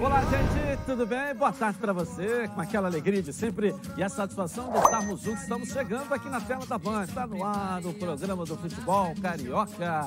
Olá, 0.00 0.22
gente, 0.24 0.84
tudo 0.84 1.06
bem? 1.06 1.34
Boa 1.34 1.52
tarde 1.52 1.78
para 1.78 1.92
você, 1.92 2.46
com 2.48 2.60
aquela 2.60 2.86
alegria 2.86 3.22
de 3.22 3.32
sempre 3.32 3.74
e 3.96 4.02
a 4.02 4.08
satisfação 4.08 4.70
de 4.70 4.78
estarmos 4.78 5.22
juntos. 5.22 5.42
Estamos 5.42 5.68
chegando 5.70 6.12
aqui 6.12 6.28
na 6.28 6.40
tela 6.40 6.66
da 6.66 6.76
Band, 6.76 7.04
está 7.04 7.26
no 7.26 7.42
ar 7.42 7.84
o 7.84 7.94
programa 7.94 8.44
do 8.44 8.56
futebol 8.56 9.14
carioca. 9.20 10.06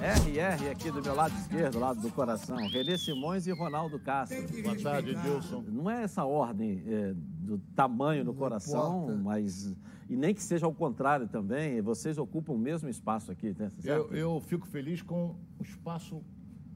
RR 0.00 0.70
aqui 0.70 0.90
do 0.90 1.02
meu 1.02 1.14
lado 1.14 1.34
esquerdo, 1.36 1.78
lado 1.78 2.00
do 2.00 2.10
coração, 2.10 2.56
Renê 2.56 2.96
Simões 2.96 3.46
e 3.46 3.52
Ronaldo 3.52 3.98
Castro. 3.98 4.62
Boa 4.62 4.76
tarde, 4.76 5.14
Dilson. 5.14 5.64
Não 5.68 5.90
é 5.90 6.02
essa 6.02 6.24
ordem 6.24 6.82
é, 6.86 7.14
do 7.14 7.58
tamanho 7.74 8.24
do 8.24 8.34
coração, 8.34 9.04
importa. 9.04 9.22
mas. 9.22 9.74
E 10.08 10.16
nem 10.16 10.34
que 10.34 10.42
seja 10.42 10.66
ao 10.66 10.74
contrário 10.74 11.28
também, 11.28 11.80
vocês 11.80 12.18
ocupam 12.18 12.52
o 12.54 12.58
mesmo 12.58 12.88
espaço 12.88 13.30
aqui, 13.30 13.54
né? 13.56 13.70
Eu, 13.84 14.10
eu 14.12 14.40
fico 14.40 14.66
feliz 14.66 15.02
com 15.02 15.36
um 15.58 15.62
espaço 15.62 16.22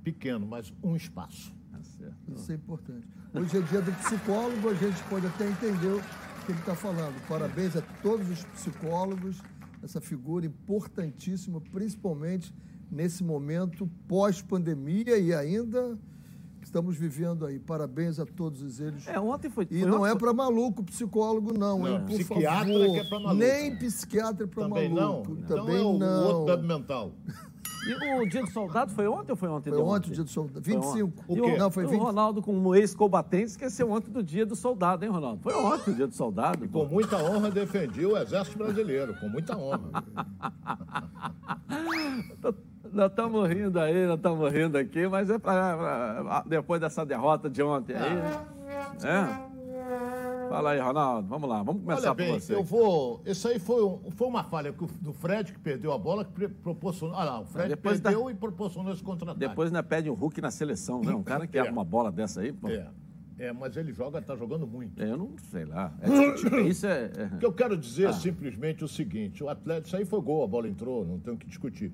pequeno, 0.05 0.47
mas 0.47 0.73
um 0.83 0.95
espaço. 0.95 1.53
Certo. 1.85 2.15
Isso 2.35 2.53
é 2.53 2.55
importante. 2.55 3.07
Hoje 3.35 3.57
é 3.59 3.61
dia 3.63 3.81
do 3.81 3.93
psicólogo, 3.93 4.69
a 4.69 4.75
gente 4.75 5.03
pode 5.05 5.27
até 5.27 5.49
entender 5.49 5.93
o 5.95 6.01
que 6.47 6.53
ele 6.53 6.59
está 6.59 6.75
falando. 6.75 7.15
Parabéns 7.29 7.77
a 7.77 7.83
todos 8.03 8.29
os 8.31 8.45
psicólogos, 8.45 9.41
essa 9.83 10.01
figura 10.01 10.47
importantíssima, 10.47 11.61
principalmente 11.61 12.55
nesse 12.91 13.23
momento 13.25 13.89
pós-pandemia 14.09 15.19
e 15.19 15.35
ainda 15.35 15.99
que 16.61 16.67
estamos 16.67 16.97
vivendo 16.97 17.45
aí. 17.45 17.59
Parabéns 17.59 18.19
a 18.19 18.25
todos 18.27 18.81
eles. 18.81 19.07
É, 19.07 19.19
ontem 19.21 19.51
foi. 19.51 19.67
E 19.71 19.81
foi 19.81 19.91
não 19.91 20.03
ontem- 20.03 20.13
é 20.13 20.17
para 20.17 20.33
maluco 20.33 20.83
psicólogo, 20.85 21.53
não, 21.53 21.79
Não, 21.81 21.89
hein? 21.89 22.01
Por 22.07 22.17
psiquiatra 22.19 22.73
favor. 22.73 22.93
que 22.93 22.99
é 22.99 23.05
pra 23.05 23.19
maluco. 23.21 23.35
Nem 23.45 23.77
psiquiatra 23.77 24.45
é 24.45 24.47
para 24.47 24.63
Também 24.69 24.89
maluco. 24.95 25.31
não. 25.31 25.39
Então 25.41 25.57
Também 25.59 25.77
é 25.77 25.83
o 25.83 25.99
não. 25.99 26.29
outro 26.47 26.63
mental. 26.67 27.13
E 27.87 28.23
o 28.23 28.29
dia 28.29 28.43
do 28.43 28.51
soldado 28.51 28.91
foi 28.93 29.07
ontem 29.07 29.33
ou 29.33 29.37
foi 29.37 29.49
ontem? 29.49 29.71
Foi 29.71 29.79
de 29.79 29.85
ontem 29.85 30.11
o 30.11 30.15
dia 30.15 30.25
do 30.25 30.31
soldado. 30.31 30.65
Foi 30.65 30.75
25. 30.75 31.07
ontem. 31.07 31.25
O 31.29 31.37
E 31.37 31.41
quê? 31.51 31.57
Não, 31.59 31.71
foi 31.71 31.85
o 31.85 31.89
20. 31.89 32.01
Ronaldo, 32.01 32.43
como 32.43 32.75
ex-combatente, 32.75 33.47
esqueceu 33.47 33.91
ontem 33.91 34.11
do 34.11 34.23
dia 34.23 34.47
do 34.47 34.57
soldado, 34.57 35.05
hein, 35.05 35.11
Ronaldo? 35.11 35.43
Foi 35.43 35.55
ontem 35.55 35.91
o 35.91 35.95
dia 35.95 36.07
do 36.07 36.15
soldado. 36.15 36.69
Com 36.69 36.87
muita 36.87 37.17
honra 37.17 37.51
defendi 37.51 38.07
o 38.07 38.17
Exército 38.17 38.59
Brasileiro, 38.59 39.15
com 39.21 39.29
muita 39.29 39.57
honra. 39.57 39.81
Nós 42.93 43.11
estamos 43.11 43.49
rindo 43.49 43.81
aí, 43.81 44.07
nós 44.07 44.17
estamos 44.17 44.53
rindo 44.53 44.79
aqui, 44.79 45.09
mas 45.09 45.29
é 45.29 45.37
para 45.37 46.45
depois 46.47 46.81
dessa 46.81 47.05
derrota 47.05 47.51
de 47.51 47.61
ontem 47.61 47.97
aí. 47.97 48.19
É? 49.03 49.54
Fala 50.49 50.71
aí, 50.73 50.81
Ronaldo. 50.81 51.29
Vamos 51.29 51.49
lá, 51.49 51.63
vamos 51.63 51.83
começar 51.83 52.09
Olha 52.09 52.15
bem, 52.15 52.33
por 52.33 52.41
você. 52.41 52.55
eu 52.55 52.63
vou. 52.65 53.23
Isso 53.27 53.49
aí 53.49 53.59
foi, 53.59 53.85
um- 53.85 54.11
foi 54.11 54.27
uma 54.29 54.45
falha 54.45 54.73
do 55.01 55.13
Fred 55.13 55.53
que 55.53 55.59
perdeu 55.59 55.93
a 55.93 55.99
bola, 55.99 56.25
que 56.25 56.49
proporcionou. 56.49 57.17
Olha 57.17 57.31
lá, 57.31 57.41
o 57.41 57.45
Fred 57.45 57.69
Depois 57.69 58.01
da- 58.01 58.11
perdeu 58.11 58.31
e 58.31 58.35
proporcionou 58.35 58.93
esse 58.93 59.03
contra-ataque. 59.03 59.41
Depois 59.49 59.69
ainda 59.69 59.83
pede 59.83 60.09
um 60.11 60.15
Hulk 60.15 60.41
na 60.41 60.51
seleção, 60.51 61.01
né? 61.03 61.13
Um 61.15 61.23
cara 61.25 61.47
que 61.47 61.57
É. 61.59 61.61
arma 61.61 61.73
uma 61.81 61.85
bola 61.85 62.11
dessa 62.13 62.41
aí, 62.41 62.53
pô. 62.53 62.69
É, 62.69 62.89
é, 63.39 63.53
mas 63.53 63.77
ele 63.77 63.93
joga, 63.93 64.23
tá 64.23 64.37
jogando 64.37 64.67
muito. 64.67 65.01
Eu 65.03 65.17
não 65.17 65.31
sei 65.51 65.65
lá. 65.65 65.93
É 66.01 66.09
discutível. 66.09 66.67
Isso 66.69 66.87
é. 66.87 67.11
é- 67.17 67.35
O 67.35 67.39
que 67.39 67.47
eu 67.47 67.53
quero 67.53 67.77
dizer 67.77 68.09
é 68.09 68.13
simplesmente 68.13 68.85
o 68.85 68.89
seguinte: 68.89 69.43
o 69.43 69.49
Atlético, 69.49 69.89
isso 69.89 69.97
aí 69.97 70.05
foi 70.05 70.21
gol, 70.21 70.45
a 70.45 70.47
bola 70.47 70.69
entrou, 70.69 71.05
não 71.05 71.19
tem 71.19 71.35
o 71.35 71.37
que 71.37 71.47
discutir. 71.47 71.93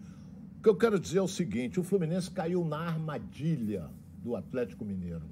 O 0.59 0.63
que 0.63 0.69
eu 0.69 0.77
quero 0.77 0.99
dizer 1.01 1.19
é 1.19 1.23
o 1.23 1.29
seguinte: 1.29 1.81
o 1.81 1.83
Fluminense 1.83 2.31
caiu 2.31 2.65
na 2.65 2.79
armadilha 2.79 3.85
do 4.23 4.37
Atlético 4.37 4.85
Mineiro. 4.85 5.23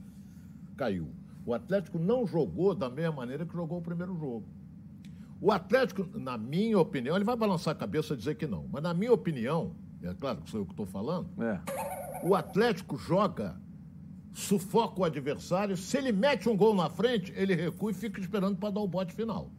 Caiu. 0.77 1.09
O 1.49 1.55
Atlético 1.55 1.99
não 1.99 2.27
jogou 2.27 2.75
da 2.75 2.91
mesma 2.91 3.13
maneira 3.13 3.47
que 3.47 3.55
jogou 3.55 3.79
o 3.79 3.81
primeiro 3.81 4.15
jogo. 4.19 4.45
O 5.41 5.51
Atlético, 5.51 6.07
na 6.19 6.37
minha 6.37 6.79
opinião, 6.79 7.17
ele 7.17 7.25
vai 7.25 7.35
balançar 7.35 7.73
a 7.73 7.75
cabeça 7.75 8.13
e 8.13 8.19
dizer 8.19 8.35
que 8.35 8.47
não, 8.47 8.69
mas 8.71 8.83
na 8.83 8.93
minha 8.93 9.11
opinião, 9.11 9.75
é 10.03 10.13
claro 10.13 10.43
que 10.43 10.51
sou 10.51 10.61
eu 10.61 10.67
que 10.67 10.73
estou 10.73 10.85
falando, 10.85 11.27
é. 11.43 11.59
o 12.23 12.35
Atlético 12.35 12.99
joga, 12.99 13.59
sufoca 14.31 15.01
o 15.01 15.05
adversário. 15.05 15.75
Se 15.75 15.97
ele 15.97 16.13
mete 16.13 16.51
um 16.51 16.57
gol 16.57 16.75
na 16.75 16.91
frente, 16.91 17.33
ele 17.35 17.55
recua 17.55 17.93
e 17.93 17.95
fica 17.95 18.21
esperando 18.21 18.59
para 18.59 18.69
dar 18.69 18.81
o 18.81 18.87
bote 18.87 19.15
final. 19.15 19.51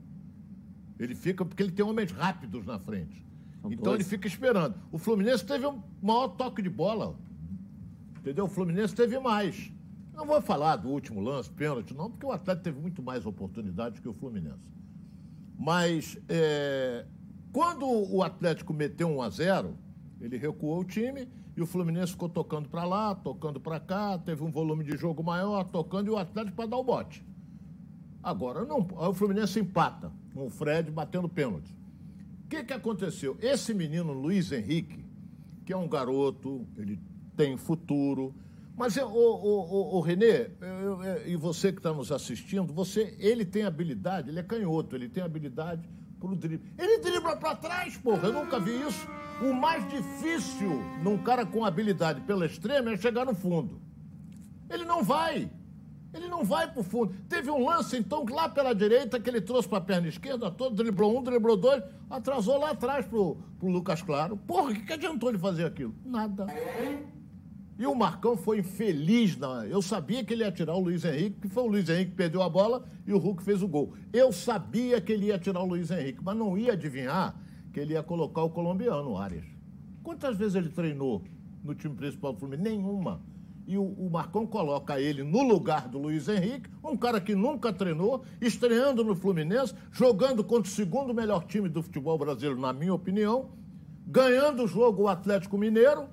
Ele 0.99 1.15
fica 1.15 1.43
porque 1.43 1.63
ele 1.63 1.71
tem 1.71 1.83
homens 1.83 2.11
rápidos 2.11 2.67
na 2.67 2.77
frente. 2.77 3.25
São 3.63 3.71
então 3.71 3.85
dois. 3.85 4.01
ele 4.01 4.03
fica 4.07 4.27
esperando. 4.27 4.75
O 4.91 4.99
Fluminense 4.99 5.43
teve 5.43 5.65
um 5.65 5.81
maior 6.03 6.27
toque 6.27 6.61
de 6.61 6.69
bola. 6.69 7.17
Entendeu? 8.19 8.45
O 8.45 8.47
Fluminense 8.47 8.93
teve 8.93 9.17
mais. 9.17 9.71
Não 10.19 10.25
vou 10.25 10.41
falar 10.41 10.75
do 10.75 10.89
último 10.89 11.21
lance, 11.21 11.49
pênalti, 11.49 11.93
não, 11.93 12.11
porque 12.11 12.25
o 12.25 12.31
Atlético 12.33 12.65
teve 12.65 12.81
muito 12.81 13.01
mais 13.01 13.25
oportunidades 13.25 14.01
que 14.01 14.09
o 14.09 14.13
Fluminense. 14.13 14.69
Mas 15.57 16.17
é, 16.27 17.05
quando 17.53 17.85
o 17.85 18.21
Atlético 18.21 18.73
meteu 18.73 19.07
1 19.07 19.21
a 19.21 19.29
0 19.29 19.77
ele 20.19 20.35
recuou 20.35 20.81
o 20.81 20.83
time 20.83 21.29
e 21.55 21.61
o 21.61 21.65
Fluminense 21.65 22.11
ficou 22.11 22.27
tocando 22.27 22.67
para 22.67 22.83
lá, 22.83 23.15
tocando 23.15 23.61
para 23.61 23.79
cá, 23.79 24.17
teve 24.17 24.43
um 24.43 24.51
volume 24.51 24.83
de 24.83 24.97
jogo 24.97 25.23
maior, 25.23 25.63
tocando 25.63 26.07
e 26.07 26.09
o 26.09 26.17
Atlético 26.17 26.57
para 26.57 26.65
dar 26.65 26.77
o 26.77 26.83
bote. 26.83 27.25
Agora 28.21 28.65
não, 28.65 28.85
o 28.97 29.13
Fluminense 29.13 29.57
empata 29.57 30.11
com 30.33 30.47
o 30.47 30.49
Fred 30.49 30.91
batendo 30.91 31.29
pênalti. 31.29 31.73
O 32.43 32.49
que, 32.49 32.61
que 32.65 32.73
aconteceu? 32.73 33.37
Esse 33.39 33.73
menino 33.73 34.11
Luiz 34.11 34.51
Henrique, 34.51 35.05
que 35.65 35.71
é 35.71 35.77
um 35.77 35.87
garoto, 35.87 36.67
ele 36.75 36.99
tem 37.37 37.55
futuro. 37.55 38.35
Mas, 38.79 38.95
o, 38.95 39.05
o, 39.05 39.95
o, 39.95 39.97
o 39.97 39.99
Renê, 39.99 40.51
eu- 40.61 41.03
eu- 41.03 41.27
e 41.27 41.35
você 41.35 41.69
que 41.71 41.79
está 41.79 41.91
nos 41.91 42.13
assistindo, 42.13 42.71
você, 42.73 43.13
ele 43.19 43.43
tem 43.43 43.63
habilidade, 43.63 44.29
ele 44.29 44.39
é 44.39 44.43
canhoto, 44.43 44.95
ele 44.95 45.09
tem 45.09 45.21
habilidade 45.21 45.87
para 46.17 46.29
o 46.31 46.35
drible. 46.35 46.71
Ele 46.77 46.97
dribla 46.99 47.35
para 47.35 47.55
trás, 47.57 47.97
porra, 47.97 48.27
eu 48.29 48.33
nunca 48.33 48.57
vi 48.57 48.71
isso. 48.87 49.05
O 49.41 49.53
mais 49.53 49.85
difícil 49.89 50.69
num 51.03 51.17
cara 51.17 51.45
com 51.45 51.65
habilidade 51.65 52.21
pela 52.21 52.45
extrema 52.45 52.91
é 52.93 52.97
chegar 52.97 53.25
no 53.25 53.35
fundo. 53.35 53.81
Ele 54.69 54.85
não 54.85 55.03
vai. 55.03 55.51
Ele 56.13 56.27
não 56.27 56.43
vai 56.45 56.71
pro 56.71 56.81
fundo. 56.81 57.13
Teve 57.27 57.51
um 57.51 57.65
lance, 57.67 57.97
então, 57.97 58.25
lá 58.29 58.47
pela 58.49 58.73
direita, 58.73 59.19
que 59.19 59.29
ele 59.29 59.41
trouxe 59.41 59.67
pra 59.67 59.79
perna 59.81 60.07
esquerda, 60.07 60.49
todo, 60.49 60.73
driblou 60.75 61.19
um, 61.19 61.21
driblou 61.21 61.55
dois, 61.57 61.83
atrasou 62.09 62.57
lá 62.57 62.71
atrás 62.71 63.05
pro, 63.05 63.35
pro 63.59 63.67
Lucas 63.67 64.01
Claro. 64.01 64.35
Porra, 64.37 64.71
o 64.71 64.73
que, 64.73 64.81
que 64.85 64.93
adiantou 64.93 65.29
ele 65.29 65.37
fazer 65.37 65.65
aquilo? 65.65 65.93
Nada. 66.05 66.47
E 67.79 67.87
o 67.87 67.95
Marcão 67.95 68.35
foi 68.35 68.59
infeliz. 68.59 69.37
Na... 69.37 69.65
Eu 69.65 69.81
sabia 69.81 70.21
que 70.21 70.33
ele 70.33 70.43
ia 70.43 70.51
tirar 70.51 70.75
o 70.75 70.81
Luiz 70.81 71.05
Henrique, 71.05 71.37
porque 71.37 71.47
foi 71.47 71.63
o 71.63 71.67
Luiz 71.67 71.87
Henrique 71.87 72.11
que 72.11 72.17
perdeu 72.17 72.43
a 72.43 72.49
bola 72.49 72.83
e 73.07 73.13
o 73.13 73.17
Hulk 73.17 73.41
fez 73.41 73.63
o 73.63 73.69
gol. 73.69 73.93
Eu 74.11 74.33
sabia 74.33 74.99
que 74.99 75.13
ele 75.13 75.27
ia 75.27 75.39
tirar 75.39 75.61
o 75.61 75.65
Luiz 75.65 75.89
Henrique, 75.89 76.19
mas 76.21 76.35
não 76.35 76.57
ia 76.57 76.73
adivinhar 76.73 77.41
que 77.71 77.79
ele 77.79 77.93
ia 77.93 78.03
colocar 78.03 78.43
o 78.43 78.49
colombiano, 78.49 79.11
o 79.11 79.17
Arias. 79.17 79.45
Quantas 80.03 80.35
vezes 80.35 80.55
ele 80.55 80.67
treinou 80.67 81.23
no 81.63 81.73
time 81.73 81.95
principal 81.95 82.33
do 82.33 82.39
Fluminense? 82.39 82.69
Nenhuma. 82.69 83.21
E 83.65 83.77
o, 83.77 83.83
o 83.83 84.09
Marcão 84.11 84.45
coloca 84.45 84.99
ele 84.99 85.23
no 85.23 85.41
lugar 85.41 85.87
do 85.87 85.99
Luiz 85.99 86.27
Henrique, 86.27 86.69
um 86.83 86.97
cara 86.97 87.21
que 87.21 87.33
nunca 87.33 87.71
treinou, 87.71 88.25
estreando 88.41 89.05
no 89.05 89.15
Fluminense, 89.15 89.73
jogando 89.89 90.43
contra 90.43 90.69
o 90.69 90.73
segundo 90.73 91.13
melhor 91.13 91.45
time 91.45 91.69
do 91.69 91.81
futebol 91.81 92.17
brasileiro, 92.17 92.59
na 92.59 92.73
minha 92.73 92.93
opinião, 92.93 93.51
ganhando 94.05 94.63
o 94.63 94.67
jogo 94.67 95.03
o 95.03 95.07
Atlético 95.07 95.57
Mineiro, 95.57 96.09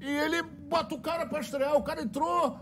e 0.00 0.06
ele 0.06 0.42
bota 0.42 0.94
o 0.94 1.00
cara 1.00 1.26
para 1.26 1.40
estrear. 1.40 1.76
O 1.76 1.82
cara 1.82 2.02
entrou, 2.02 2.58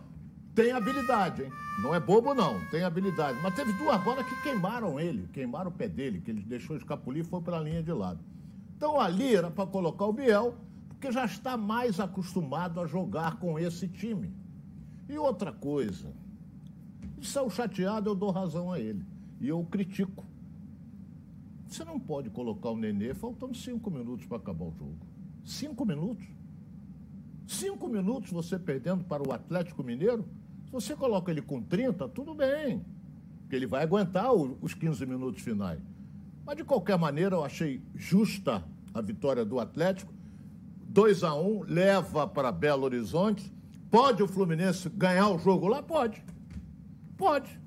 tem 0.54 0.72
habilidade, 0.72 1.42
hein? 1.42 1.50
Não 1.82 1.94
é 1.94 1.98
bobo, 1.98 2.34
não, 2.34 2.60
tem 2.70 2.84
habilidade. 2.84 3.38
Mas 3.42 3.54
teve 3.54 3.72
duas 3.72 4.00
bolas 4.02 4.26
que 4.26 4.42
queimaram 4.42 4.98
ele, 5.00 5.28
queimaram 5.32 5.70
o 5.70 5.74
pé 5.74 5.88
dele, 5.88 6.20
que 6.20 6.30
ele 6.30 6.42
deixou 6.42 6.76
escapulir 6.76 7.24
e 7.24 7.26
foi 7.26 7.40
pela 7.40 7.60
linha 7.60 7.82
de 7.82 7.92
lado. 7.92 8.20
Então 8.76 9.00
ali 9.00 9.34
era 9.34 9.50
para 9.50 9.66
colocar 9.66 10.06
o 10.06 10.12
Biel, 10.12 10.54
porque 10.88 11.10
já 11.10 11.24
está 11.24 11.56
mais 11.56 11.98
acostumado 11.98 12.80
a 12.80 12.86
jogar 12.86 13.36
com 13.36 13.58
esse 13.58 13.88
time. 13.88 14.32
E 15.08 15.18
outra 15.18 15.52
coisa, 15.52 16.12
se 17.20 17.38
eu 17.38 17.50
chateado, 17.50 18.10
eu 18.10 18.14
dou 18.14 18.30
razão 18.30 18.72
a 18.72 18.78
ele. 18.78 19.04
E 19.40 19.48
eu 19.48 19.60
o 19.60 19.66
critico. 19.66 20.24
Você 21.66 21.84
não 21.84 21.98
pode 21.98 22.30
colocar 22.30 22.70
o 22.70 22.76
Nenê 22.76 23.14
faltando 23.14 23.56
cinco 23.56 23.90
minutos 23.90 24.26
para 24.26 24.36
acabar 24.36 24.66
o 24.66 24.72
jogo. 24.72 24.96
Cinco 25.44 25.84
minutos? 25.84 26.24
Cinco 27.46 27.88
minutos 27.88 28.30
você 28.30 28.58
perdendo 28.58 29.04
para 29.04 29.26
o 29.26 29.32
Atlético 29.32 29.82
Mineiro? 29.82 30.24
Se 30.66 30.72
você 30.72 30.96
coloca 30.96 31.30
ele 31.30 31.42
com 31.42 31.60
30, 31.62 32.08
tudo 32.08 32.34
bem. 32.34 32.84
Porque 33.40 33.54
ele 33.56 33.66
vai 33.66 33.82
aguentar 33.82 34.32
o- 34.34 34.56
os 34.60 34.74
15 34.74 35.04
minutos 35.06 35.42
finais. 35.42 35.80
Mas, 36.46 36.56
de 36.56 36.64
qualquer 36.64 36.98
maneira, 36.98 37.36
eu 37.36 37.44
achei 37.44 37.82
justa 37.94 38.64
a 38.92 39.00
vitória 39.00 39.44
do 39.44 39.60
Atlético. 39.60 40.12
2 40.88 41.22
a 41.22 41.34
1 41.34 41.62
leva 41.66 42.26
para 42.26 42.50
Belo 42.52 42.84
Horizonte. 42.84 43.52
Pode 43.90 44.22
o 44.22 44.28
Fluminense 44.28 44.88
ganhar 44.88 45.28
o 45.28 45.38
jogo 45.38 45.66
lá? 45.68 45.82
Pode. 45.82 46.22
Pode. 47.16 47.60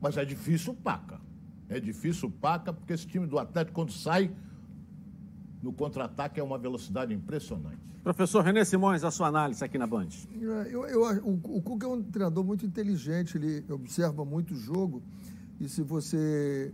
Mas 0.00 0.16
é 0.16 0.24
difícil 0.24 0.74
paca. 0.74 1.20
É 1.68 1.78
difícil 1.78 2.30
paca, 2.30 2.72
porque 2.72 2.92
esse 2.92 3.06
time 3.06 3.26
do 3.26 3.38
Atlético, 3.38 3.74
quando 3.74 3.92
sai 3.92 4.30
no 5.62 5.72
contra-ataque, 5.72 6.40
é 6.40 6.42
uma 6.42 6.58
velocidade 6.58 7.12
impressionante. 7.12 7.78
Professor 8.02 8.42
Renê 8.42 8.64
Simões, 8.64 9.04
a 9.04 9.10
sua 9.10 9.28
análise 9.28 9.62
aqui 9.62 9.76
na 9.76 9.86
Band. 9.86 10.08
É, 10.32 10.68
Eu, 10.74 10.86
eu, 10.86 11.02
o, 11.22 11.34
o 11.58 11.62
Cuca 11.62 11.86
é 11.86 11.88
um 11.88 12.02
treinador 12.02 12.42
muito 12.42 12.64
inteligente, 12.64 13.36
ele 13.36 13.64
observa 13.70 14.24
muito 14.24 14.54
o 14.54 14.56
jogo. 14.56 15.02
E 15.60 15.68
se 15.68 15.82
você. 15.82 16.72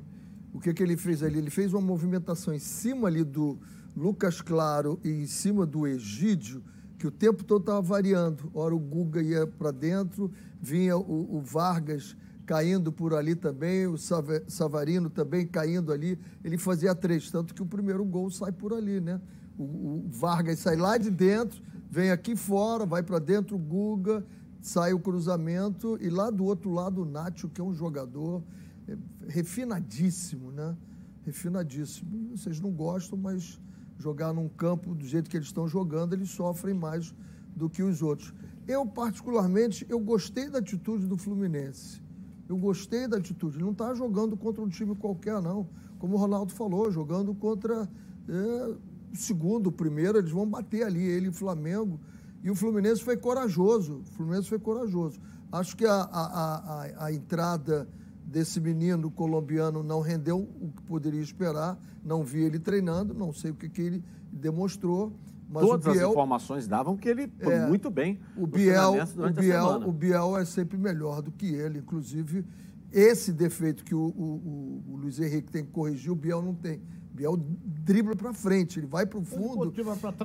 O 0.54 0.60
que, 0.60 0.72
que 0.72 0.82
ele 0.82 0.96
fez 0.96 1.22
ali? 1.22 1.38
Ele 1.38 1.50
fez 1.50 1.74
uma 1.74 1.82
movimentação 1.82 2.54
em 2.54 2.60
cima 2.60 3.08
ali 3.08 3.24
do 3.24 3.58
Lucas 3.96 4.40
Claro 4.40 5.00
e 5.02 5.08
em 5.08 5.26
cima 5.26 5.66
do 5.66 5.86
Egídio, 5.86 6.62
que 6.98 7.06
o 7.06 7.10
tempo 7.10 7.42
todo 7.42 7.60
estava 7.60 7.82
variando. 7.82 8.50
Ora 8.54 8.74
o 8.74 8.78
Guga 8.78 9.20
ia 9.20 9.46
para 9.46 9.72
dentro, 9.72 10.30
vinha 10.62 10.96
o, 10.96 11.36
o, 11.36 11.40
Vargas 11.40 12.16
caindo 12.46 12.93
por 12.93 13.12
ali 13.12 13.34
também, 13.34 13.87
o 13.87 13.96
Savarino 13.98 15.10
também 15.10 15.46
caindo 15.46 15.93
ali. 15.93 16.19
Ele 16.44 16.56
fazia 16.56 16.94
três, 16.94 17.31
tanto 17.31 17.52
que 17.52 17.62
o 17.62 17.66
primeiro 17.66 18.04
gol 18.04 18.31
sai 18.31 18.52
por 18.52 18.72
ali, 18.72 19.00
né? 19.00 19.20
O, 19.58 19.64
o 19.64 20.04
Vargas 20.08 20.60
sai 20.60 20.76
lá 20.76 20.96
de 20.96 21.10
dentro, 21.10 21.60
vem 21.90 22.10
aqui 22.10 22.37
fora, 22.37 22.87
vai 22.87 23.02
para 23.02 23.19
dentro 23.19 23.56
o 23.56 23.58
Guga, 23.58 24.25
sai 24.60 24.93
o 24.93 25.00
cruzamento 25.00 25.98
e 26.00 26.08
lá 26.08 26.31
do 26.31 26.44
outro 26.44 26.72
lado 26.72 27.02
o 27.02 27.04
Nacho, 27.04 27.48
que 27.48 27.60
é 27.60 27.64
um 27.64 27.75
jogador 27.75 28.43
é, 28.88 28.96
refinadíssimo, 29.28 30.52
né? 30.52 30.76
Refinadíssimo. 31.25 32.37
Vocês 32.37 32.60
não 32.60 32.70
gostam, 32.70 33.19
mas 33.19 33.60
jogar 33.99 34.32
num 34.32 34.49
campo 34.49 34.94
do 34.94 35.04
jeito 35.04 35.28
que 35.28 35.37
eles 35.37 35.49
estão 35.49 35.66
jogando, 35.66 36.12
eles 36.12 36.31
sofrem 36.31 36.75
mais 36.75 37.12
do 37.56 37.69
que 37.69 37.82
os 37.82 38.02
outros. 38.02 38.32
Eu, 38.69 38.87
particularmente, 38.87 39.84
eu 39.88 39.99
gostei 39.99 40.49
da 40.49 40.58
atitude 40.58 41.06
do 41.06 41.16
Fluminense. 41.16 42.05
Eu 42.48 42.56
gostei 42.56 43.08
da 43.08 43.16
atitude. 43.16 43.56
Ele 43.56 43.64
não 43.64 43.72
está 43.72 43.94
jogando 43.94 44.37
contra 44.37 44.62
um 44.62 44.69
time 44.69 44.94
qualquer, 44.94 45.40
não. 45.40 45.69
Como 45.98 46.14
o 46.14 46.19
Ronaldo 46.19 46.52
falou, 46.52 46.90
jogando 46.90 47.34
contra 47.34 47.88
é, 48.28 48.75
o 49.12 49.16
segundo, 49.16 49.69
o 49.69 49.72
primeiro, 49.72 50.19
eles 50.19 50.31
vão 50.31 50.48
bater 50.48 50.84
ali, 50.84 51.02
ele 51.02 51.28
e 51.28 51.32
Flamengo. 51.32 51.98
E 52.43 52.50
o 52.50 52.54
Fluminense 52.54 53.02
foi 53.02 53.16
corajoso. 53.16 54.00
O 54.00 54.04
Fluminense 54.12 54.48
foi 54.48 54.58
corajoso. 54.58 55.19
Acho 55.50 55.76
que 55.76 55.84
a, 55.84 55.94
a, 55.94 56.82
a, 56.84 57.06
a 57.06 57.12
entrada 57.12 57.88
desse 58.25 58.60
menino 58.60 59.10
colombiano 59.10 59.82
não 59.82 60.00
rendeu 60.00 60.40
o 60.60 60.70
que 60.70 60.82
poderia 60.82 61.20
esperar. 61.20 61.78
Não 62.04 62.22
vi 62.22 62.42
ele 62.42 62.58
treinando, 62.58 63.14
não 63.14 63.32
sei 63.32 63.50
o 63.50 63.54
que, 63.54 63.69
que 63.69 63.81
ele 63.81 64.04
demonstrou. 64.31 65.12
Mas 65.48 65.62
Todas 65.62 65.93
Biel, 65.93 66.06
as 66.06 66.12
informações 66.12 66.66
davam 66.66 66.96
que 66.96 67.08
ele 67.08 67.31
foi 67.40 67.54
é, 67.54 67.66
muito 67.66 67.88
bem. 67.88 68.19
O 68.37 68.46
Biel, 68.46 68.94
o 68.94 69.31
Biel, 69.32 69.88
o 69.88 69.93
Biel 69.93 70.37
é 70.37 70.44
sempre 70.44 70.76
melhor 70.76 71.22
do 71.22 71.31
que 71.31 71.46
ele. 71.46 71.78
Inclusive, 71.78 72.44
esse 72.93 73.32
defeito 73.32 73.84
que 73.84 73.94
o, 73.94 74.00
o, 74.00 74.82
o 74.88 74.96
Luiz 74.96 75.20
Henrique 75.20 75.50
tem 75.50 75.64
que 75.64 75.70
corrigir, 75.70 76.10
o 76.10 76.16
Biel 76.16 76.43
não 76.43 76.54
tem. 76.54 76.82
O 77.12 77.16
Biel 77.16 77.37
dribla 77.37 78.16
para 78.16 78.32
frente, 78.32 78.81
ele 78.81 78.87
vai 78.87 79.06
para 79.06 79.19
o 79.19 79.25
fundo. 79.25 79.72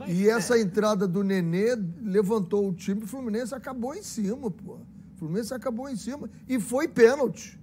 E 0.08 0.28
essa 0.28 0.58
é. 0.58 0.62
entrada 0.62 1.08
do 1.08 1.24
Nenê 1.24 1.76
levantou 2.02 2.68
o 2.68 2.74
time. 2.74 3.04
O 3.04 3.08
Fluminense 3.08 3.54
acabou 3.54 3.94
em 3.94 4.04
cima, 4.04 4.50
pô. 4.50 4.74
O 4.74 5.18
Fluminense 5.18 5.54
acabou 5.54 5.88
em 5.88 5.96
cima. 5.96 6.30
E 6.50 6.60
foi 6.60 6.88
pênalti. 6.88 7.60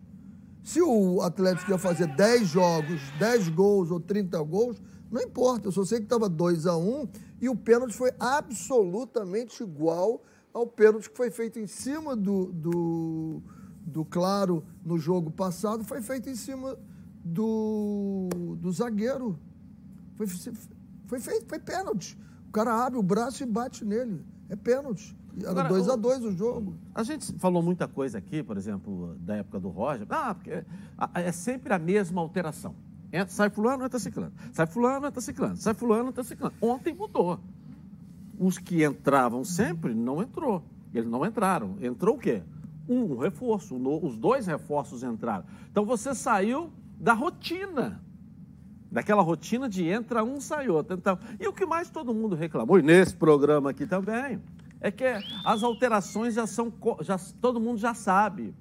Se 0.62 0.80
o 0.80 1.22
Atlético 1.22 1.70
ia 1.70 1.78
fazer 1.78 2.06
10 2.14 2.48
jogos, 2.48 3.00
10 3.18 3.48
gols 3.48 3.90
ou 3.90 3.98
30 3.98 4.40
gols, 4.42 4.80
não 5.10 5.22
importa. 5.22 5.68
Eu 5.68 5.72
só 5.72 5.84
sei 5.84 5.98
que 5.98 6.04
estava 6.04 6.28
2 6.28 6.66
a 6.66 6.76
1 6.76 7.08
e 7.40 7.48
o 7.48 7.56
pênalti 7.56 7.94
foi 7.94 8.12
absolutamente 8.18 9.62
igual 9.62 10.22
ao 10.52 10.66
pênalti 10.66 11.10
que 11.10 11.16
foi 11.16 11.30
feito 11.30 11.58
em 11.58 11.66
cima 11.66 12.16
do, 12.16 12.46
do, 12.46 13.42
do 13.80 14.04
Claro 14.04 14.64
no 14.84 14.98
jogo 14.98 15.30
passado, 15.30 15.84
foi 15.84 16.02
feito 16.02 16.28
em 16.28 16.34
cima 16.34 16.76
do, 17.24 18.28
do 18.58 18.72
zagueiro. 18.72 19.38
Foi, 20.16 20.26
foi 21.06 21.20
feito, 21.20 21.46
foi 21.46 21.58
pênalti. 21.58 22.18
O 22.48 22.52
cara 22.52 22.84
abre 22.84 22.98
o 22.98 23.02
braço 23.02 23.42
e 23.42 23.46
bate 23.46 23.84
nele. 23.84 24.24
É 24.48 24.56
pênalti. 24.56 25.16
Era 25.44 25.62
2 25.62 25.88
a 25.88 25.94
2 25.96 26.24
o 26.24 26.32
jogo. 26.32 26.76
A 26.94 27.02
gente 27.02 27.32
falou 27.34 27.62
muita 27.62 27.86
coisa 27.86 28.18
aqui, 28.18 28.42
por 28.42 28.56
exemplo, 28.56 29.14
da 29.20 29.36
época 29.36 29.60
do 29.60 29.68
Roger. 29.68 30.06
Ah, 30.10 30.34
porque 30.34 30.64
é 31.14 31.32
sempre 31.32 31.72
a 31.72 31.78
mesma 31.78 32.20
alteração. 32.20 32.74
Entra, 33.12 33.28
sai 33.28 33.50
fulano, 33.50 33.84
entra 33.84 33.98
ciclano. 33.98 34.32
Sai 34.52 34.66
fulano, 34.66 35.06
entra 35.06 35.20
ciclano. 35.20 35.56
Sai 35.56 35.74
fulano, 35.74 36.08
entra 36.10 36.22
ciclano. 36.22 36.54
Ontem 36.60 36.94
mudou. 36.94 37.40
Os 38.38 38.58
que 38.58 38.84
entravam 38.84 39.44
sempre 39.44 39.94
não 39.94 40.22
entrou. 40.22 40.62
Eles 40.94 41.08
não 41.08 41.24
entraram. 41.24 41.76
Entrou 41.80 42.16
o 42.16 42.18
quê? 42.18 42.42
Um 42.88 43.16
reforço. 43.18 43.76
Os 43.76 44.16
dois 44.16 44.46
reforços 44.46 45.02
entraram. 45.02 45.44
Então 45.70 45.84
você 45.84 46.14
saiu 46.14 46.70
da 46.98 47.14
rotina. 47.14 48.02
Daquela 48.90 49.22
rotina 49.22 49.68
de 49.68 49.86
entra 49.86 50.24
um, 50.24 50.40
sai 50.40 50.68
outro. 50.68 50.96
Então, 50.96 51.18
e 51.38 51.46
o 51.46 51.52
que 51.52 51.66
mais 51.66 51.90
todo 51.90 52.14
mundo 52.14 52.34
reclamou, 52.34 52.78
e 52.78 52.82
nesse 52.82 53.14
programa 53.14 53.70
aqui 53.70 53.86
também, 53.86 54.40
é 54.80 54.90
que 54.90 55.04
as 55.44 55.62
alterações 55.62 56.34
já 56.34 56.46
são. 56.46 56.72
Já, 57.00 57.18
todo 57.40 57.60
mundo 57.60 57.78
já 57.78 57.92
sabe. 57.92 58.54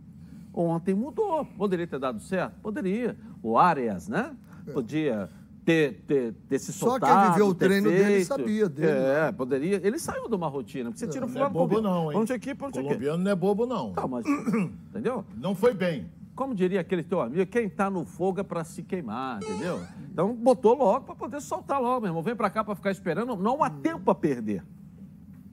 Ontem 0.53 0.93
mudou. 0.93 1.45
Poderia 1.45 1.87
ter 1.87 1.99
dado 1.99 2.19
certo? 2.19 2.59
Poderia. 2.61 3.15
O 3.41 3.57
Arias, 3.57 4.07
né? 4.07 4.35
É. 4.67 4.71
Podia 4.71 5.29
ter, 5.67 6.01
ter, 6.07 6.33
ter 6.47 6.59
se 6.59 6.71
soltado. 6.71 7.11
Só 7.11 7.21
quem 7.21 7.31
viveu 7.31 7.47
o 7.47 7.53
treino 7.55 7.89
feito. 7.89 8.05
dele 8.05 8.25
sabia 8.25 8.69
dele. 8.69 8.87
É, 8.89 9.31
poderia. 9.33 9.81
Ele 9.83 9.99
saiu 9.99 10.29
de 10.29 10.35
uma 10.35 10.47
rotina. 10.47 10.89
Porque 10.89 10.99
você 10.99 11.07
tira 11.07 11.25
o 11.25 11.27
fulano. 11.27 11.53
Não 11.53 11.61
é 11.63 11.67
bobo, 11.67 11.81
não, 11.81 12.11
hein? 12.11 12.17
Onde 12.17 12.31
aqui, 12.31 12.51
onde 12.51 12.81
Colombiano 12.81 13.23
não 13.23 13.31
é 13.31 13.35
bobo, 13.35 13.65
não. 13.65 13.91
Tá, 13.91 14.07
mas. 14.07 14.25
entendeu? 14.89 15.25
Não 15.35 15.53
foi 15.53 15.73
bem. 15.73 16.09
Como 16.33 16.55
diria 16.55 16.79
aquele 16.79 17.03
teu 17.03 17.19
amigo, 17.19 17.45
quem 17.47 17.65
está 17.65 17.89
no 17.89 18.05
fogo 18.05 18.39
é 18.39 18.43
para 18.43 18.63
se 18.63 18.83
queimar, 18.83 19.41
entendeu? 19.41 19.81
Então 20.11 20.35
botou 20.35 20.77
logo 20.77 21.03
para 21.03 21.15
poder 21.15 21.41
soltar 21.41 21.81
logo, 21.81 22.01
meu 22.01 22.09
irmão. 22.09 22.21
Vem 22.21 22.35
para 22.35 22.49
cá 22.49 22.63
para 22.63 22.75
ficar 22.75 22.91
esperando. 22.91 23.35
Não 23.35 23.63
há 23.63 23.69
tempo 23.69 24.09
a 24.11 24.15
perder. 24.15 24.63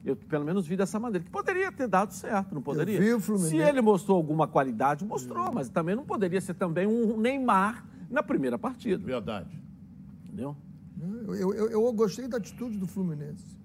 Eu, 0.05 0.15
pelo 0.15 0.45
menos, 0.45 0.67
vi 0.67 0.77
dessa 0.77 1.01
maneira. 1.01 1.25
Que 1.25 1.31
poderia 1.31 1.73
ter 1.73 1.89
dado 1.89 2.13
certo, 2.13 2.55
não 2.55 2.61
poderia? 2.61 2.97
Eu 2.97 3.01
vi 3.01 3.15
o 3.15 3.21
Fluminense. 3.21 3.57
Se 3.57 3.63
ele 3.63 3.81
mostrou 3.81 4.17
alguma 4.19 4.47
qualidade, 4.47 5.05
mostrou, 5.05 5.51
mas 5.51 5.69
também 5.71 5.97
não 5.97 6.05
poderia 6.05 6.41
ser 6.41 6.55
também 6.55 6.87
um 6.87 7.19
Neymar 7.19 7.87
na 8.11 8.23
primeira 8.23 8.59
partida. 8.59 9.03
Verdade. 9.03 9.59
Entendeu? 10.25 10.55
Eu, 11.29 11.55
eu, 11.55 11.71
eu 11.71 11.93
gostei 11.93 12.29
da 12.29 12.37
atitude 12.37 12.77
do 12.79 12.87
Fluminense. 12.87 13.57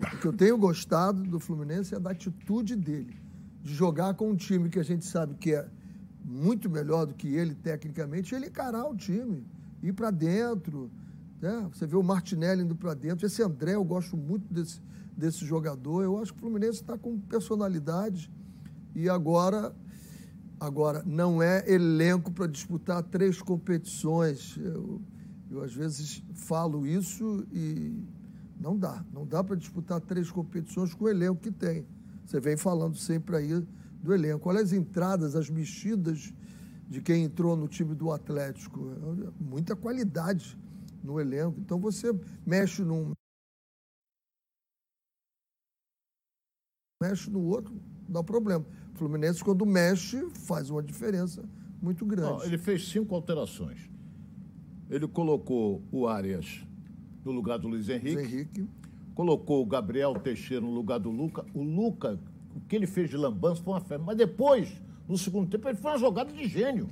O 0.00 0.18
que 0.18 0.26
eu 0.26 0.32
tenho 0.32 0.56
gostado 0.56 1.22
do 1.22 1.38
Fluminense 1.38 1.94
é 1.94 2.00
da 2.00 2.10
atitude 2.10 2.74
dele. 2.74 3.16
De 3.62 3.74
jogar 3.74 4.14
com 4.14 4.30
um 4.30 4.36
time 4.36 4.68
que 4.68 4.78
a 4.78 4.82
gente 4.82 5.04
sabe 5.04 5.34
que 5.34 5.54
é 5.54 5.68
muito 6.24 6.70
melhor 6.70 7.06
do 7.06 7.14
que 7.14 7.28
ele 7.34 7.54
tecnicamente, 7.54 8.34
ele 8.34 8.46
encarar 8.46 8.86
o 8.86 8.96
time, 8.96 9.46
ir 9.82 9.92
para 9.92 10.10
dentro. 10.10 10.90
Né? 11.40 11.68
Você 11.72 11.86
vê 11.86 11.96
o 11.96 12.02
Martinelli 12.02 12.62
indo 12.62 12.74
para 12.74 12.94
dentro. 12.94 13.26
Esse 13.26 13.42
André, 13.42 13.74
eu 13.74 13.84
gosto 13.84 14.16
muito 14.16 14.52
desse, 14.52 14.80
desse 15.16 15.44
jogador. 15.44 16.02
Eu 16.02 16.18
acho 16.18 16.32
que 16.32 16.38
o 16.38 16.42
Fluminense 16.42 16.80
está 16.80 16.96
com 16.96 17.18
personalidade 17.18 18.30
e 18.94 19.08
agora, 19.08 19.74
agora 20.58 21.02
não 21.04 21.42
é 21.42 21.64
elenco 21.70 22.30
para 22.32 22.46
disputar 22.46 23.02
três 23.02 23.40
competições. 23.40 24.56
Eu, 24.58 25.00
eu 25.50 25.62
às 25.62 25.74
vezes 25.74 26.22
falo 26.34 26.86
isso 26.86 27.46
e 27.52 28.04
não 28.58 28.76
dá. 28.76 29.04
Não 29.12 29.26
dá 29.26 29.42
para 29.42 29.56
disputar 29.56 30.00
três 30.00 30.30
competições 30.30 30.94
com 30.94 31.04
o 31.04 31.08
elenco 31.08 31.40
que 31.40 31.50
tem. 31.50 31.86
Você 32.24 32.40
vem 32.40 32.56
falando 32.56 32.96
sempre 32.96 33.36
aí 33.36 33.66
do 34.02 34.14
elenco. 34.14 34.48
Olha 34.48 34.60
as 34.60 34.72
entradas, 34.72 35.34
as 35.34 35.50
mexidas 35.50 36.32
de 36.88 37.00
quem 37.00 37.24
entrou 37.24 37.56
no 37.56 37.68
time 37.68 37.94
do 37.94 38.12
Atlético. 38.12 38.80
Muita 39.40 39.74
qualidade 39.74 40.58
no 41.02 41.20
elenco. 41.20 41.58
Então 41.60 41.78
você 41.78 42.14
mexe 42.46 42.82
num 42.82 43.12
mexe 47.02 47.28
no 47.28 47.40
outro, 47.40 47.74
dá 48.08 48.22
problema. 48.22 48.64
O 48.94 48.98
Fluminense, 48.98 49.42
quando 49.42 49.66
mexe, 49.66 50.24
faz 50.30 50.70
uma 50.70 50.82
diferença 50.82 51.42
muito 51.80 52.06
grande. 52.06 52.30
Não, 52.30 52.44
ele 52.44 52.58
fez 52.58 52.88
cinco 52.88 53.14
alterações. 53.14 53.90
Ele 54.88 55.08
colocou 55.08 55.82
o 55.90 56.06
Arias 56.06 56.64
no 57.24 57.32
lugar 57.32 57.58
do 57.58 57.66
Luiz 57.66 57.88
Henrique. 57.88 58.14
Luiz 58.14 58.32
Henrique. 58.32 58.68
Colocou 59.14 59.62
o 59.62 59.66
Gabriel 59.66 60.14
Teixeira 60.14 60.64
no 60.64 60.72
lugar 60.72 61.00
do 61.00 61.10
Luca. 61.10 61.44
O 61.52 61.62
Luca, 61.62 62.18
o 62.54 62.60
que 62.60 62.76
ele 62.76 62.86
fez 62.86 63.10
de 63.10 63.16
lambança 63.16 63.62
foi 63.62 63.74
uma 63.74 63.80
fé. 63.80 63.98
Mas 63.98 64.16
depois, 64.16 64.72
no 65.08 65.18
segundo 65.18 65.50
tempo, 65.50 65.68
ele 65.68 65.76
foi 65.76 65.90
uma 65.90 65.98
jogada 65.98 66.32
de 66.32 66.46
gênio. 66.46 66.88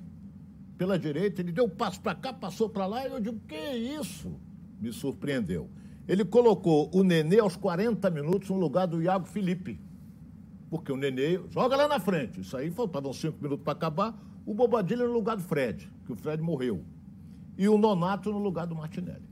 Pela 0.76 0.99
direita, 0.99 1.40
ele 1.40 1.52
deu 1.52 1.67
um 1.67 1.71
passo 1.71 2.00
para 2.00 2.14
cá, 2.14 2.33
passou 2.33 2.69
para 2.69 2.87
lá, 2.87 3.07
e 3.07 3.12
eu 3.12 3.21
digo, 3.21 3.38
que 3.47 3.55
isso? 3.55 4.33
Me 4.81 4.93
surpreendeu. 4.93 5.69
Ele 6.09 6.25
colocou 6.25 6.90
o 6.93 7.05
Nenê 7.05 7.38
aos 7.38 7.55
40 7.55 8.11
minutos 8.11 8.49
no 8.49 8.57
lugar 8.57 8.87
do 8.87 9.02
Iago 9.02 9.26
Felipe 9.26 9.79
porque 10.71 10.93
o 10.93 10.97
Nenê 10.97 11.41
joga 11.50 11.77
lá 11.77 11.89
na 11.89 11.99
frente. 11.99 12.41
Isso 12.41 12.57
aí 12.57 12.71
faltavam 12.71 13.12
cinco 13.12 13.43
minutos 13.43 13.65
para 13.65 13.73
acabar. 13.73 14.15
O 14.47 14.55
Bobadilha 14.55 15.05
no 15.05 15.12
lugar 15.12 15.37
do 15.37 15.43
Fred, 15.43 15.91
que 16.07 16.12
o 16.12 16.17
Fred 16.17 16.41
morreu. 16.41 16.83
E 17.59 17.69
o 17.69 17.77
Nonato 17.77 18.31
no 18.31 18.39
lugar 18.39 18.67
do 18.67 18.75
Martinelli. 18.75 19.29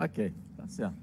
Ok, 0.00 0.34
tá 0.56 0.66
certo. 0.66 0.96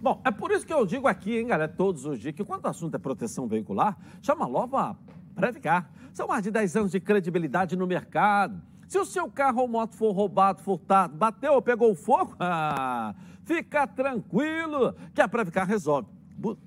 Bom, 0.00 0.20
é 0.24 0.30
por 0.30 0.50
isso 0.50 0.66
que 0.66 0.72
eu 0.72 0.84
digo 0.84 1.08
aqui, 1.08 1.38
hein, 1.38 1.46
galera, 1.46 1.72
todos 1.72 2.04
os 2.04 2.20
dias, 2.20 2.34
que 2.34 2.44
quando 2.44 2.66
o 2.66 2.68
assunto 2.68 2.94
é 2.94 2.98
proteção 2.98 3.48
veicular, 3.48 3.96
chama 4.20 4.46
logo 4.46 4.76
a 4.76 4.94
Previcar. 5.34 5.90
São 6.12 6.28
mais 6.28 6.44
de 6.44 6.50
10 6.50 6.76
anos 6.76 6.90
de 6.92 7.00
credibilidade 7.00 7.74
no 7.74 7.86
mercado. 7.86 8.62
Se 8.86 8.98
o 8.98 9.04
seu 9.06 9.28
carro 9.30 9.62
ou 9.62 9.68
moto 9.68 9.94
for 9.96 10.12
roubado, 10.12 10.60
furtado, 10.60 11.16
bateu 11.16 11.54
ou 11.54 11.62
pegou 11.62 11.94
fogo, 11.94 12.36
ah, 12.38 13.14
fica 13.44 13.86
tranquilo 13.86 14.94
que 15.14 15.22
a 15.22 15.26
Previcar 15.26 15.66
resolve 15.66 16.06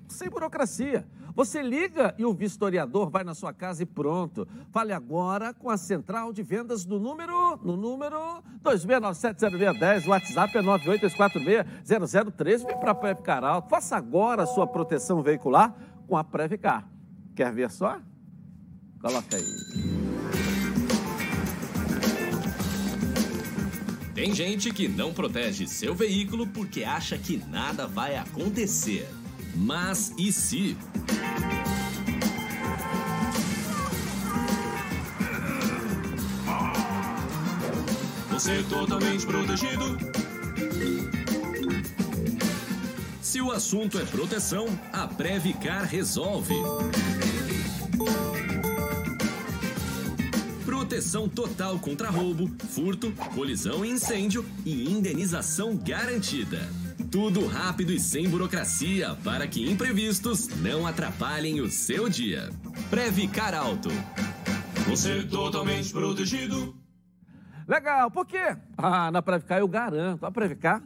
sem 0.08 0.28
burocracia. 0.28 1.06
Você 1.34 1.62
liga 1.62 2.14
e 2.18 2.24
o 2.24 2.32
vistoriador 2.34 3.10
vai 3.10 3.22
na 3.22 3.34
sua 3.34 3.52
casa 3.52 3.84
e 3.84 3.86
pronto. 3.86 4.48
Fale 4.72 4.92
agora 4.92 5.54
com 5.54 5.70
a 5.70 5.76
central 5.76 6.32
de 6.32 6.42
vendas 6.42 6.84
do 6.84 6.98
número, 6.98 7.56
no 7.62 7.76
número 7.76 8.42
26970610, 8.64 10.06
o 10.06 10.10
WhatsApp 10.10 10.58
é 10.58 10.62
982460013. 10.62 12.66
Vem 12.66 12.80
para 12.80 12.90
a 12.90 12.94
Previcar 12.94 13.44
Alto. 13.44 13.68
Faça 13.68 13.96
agora 13.96 14.42
a 14.42 14.46
sua 14.46 14.66
proteção 14.66 15.22
veicular 15.22 15.72
com 16.08 16.16
a 16.16 16.24
Previcar. 16.24 16.88
Quer 17.36 17.52
ver 17.52 17.70
só? 17.70 18.00
Coloca 19.00 19.36
aí. 19.36 19.44
Tem 24.12 24.34
gente 24.34 24.72
que 24.72 24.88
não 24.88 25.14
protege 25.14 25.68
seu 25.68 25.94
veículo 25.94 26.48
porque 26.48 26.82
acha 26.82 27.16
que 27.16 27.36
nada 27.36 27.86
vai 27.86 28.16
acontecer. 28.16 29.08
Mas 29.58 30.12
e 30.16 30.32
se? 30.32 30.76
Você 38.30 38.52
é 38.52 38.62
totalmente 38.62 39.26
protegido. 39.26 39.98
Se 43.20 43.40
o 43.40 43.50
assunto 43.50 43.98
é 43.98 44.04
proteção, 44.04 44.66
a 44.92 45.08
Previcar 45.08 45.84
resolve. 45.84 46.54
Proteção 50.64 51.28
total 51.28 51.80
contra 51.80 52.08
roubo, 52.10 52.48
furto, 52.70 53.12
colisão 53.34 53.84
e 53.84 53.90
incêndio 53.90 54.46
e 54.64 54.88
indenização 54.88 55.76
garantida. 55.76 56.87
Tudo 57.10 57.46
rápido 57.46 57.90
e 57.90 57.98
sem 57.98 58.28
burocracia 58.28 59.16
para 59.24 59.46
que 59.46 59.70
imprevistos 59.70 60.48
não 60.60 60.86
atrapalhem 60.86 61.58
o 61.60 61.70
seu 61.70 62.06
dia. 62.06 62.50
Previcar 62.90 63.54
Alto. 63.54 63.88
Você 64.86 65.22
totalmente 65.22 65.90
protegido. 65.90 66.76
Legal, 67.66 68.10
por 68.10 68.26
quê? 68.26 68.56
Ah, 68.76 69.10
na 69.10 69.22
Previcar 69.22 69.58
eu 69.58 69.68
garanto. 69.68 70.26
A 70.26 70.30
Previcar 70.30 70.82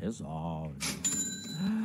resolve. 0.00 0.74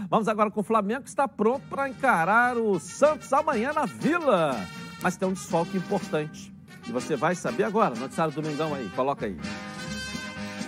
Vamos 0.10 0.28
agora 0.28 0.50
com 0.50 0.62
o 0.62 0.64
Flamengo 0.64 1.04
que 1.04 1.10
está 1.10 1.28
pronto 1.28 1.68
para 1.70 1.88
encarar 1.88 2.58
o 2.58 2.80
Santos 2.80 3.32
amanhã 3.32 3.74
na 3.74 3.86
Vila. 3.86 4.60
Mas 5.04 5.18
tem 5.18 5.28
um 5.28 5.34
desfalque 5.34 5.78
importante. 5.78 6.52
E 6.88 6.92
você 6.92 7.16
vai 7.16 7.36
saber 7.36 7.64
agora. 7.64 7.94
Noticiário 7.94 8.34
do 8.34 8.42
Domingão 8.42 8.74
aí, 8.74 8.90
coloca 8.96 9.28
aí. 9.28 9.38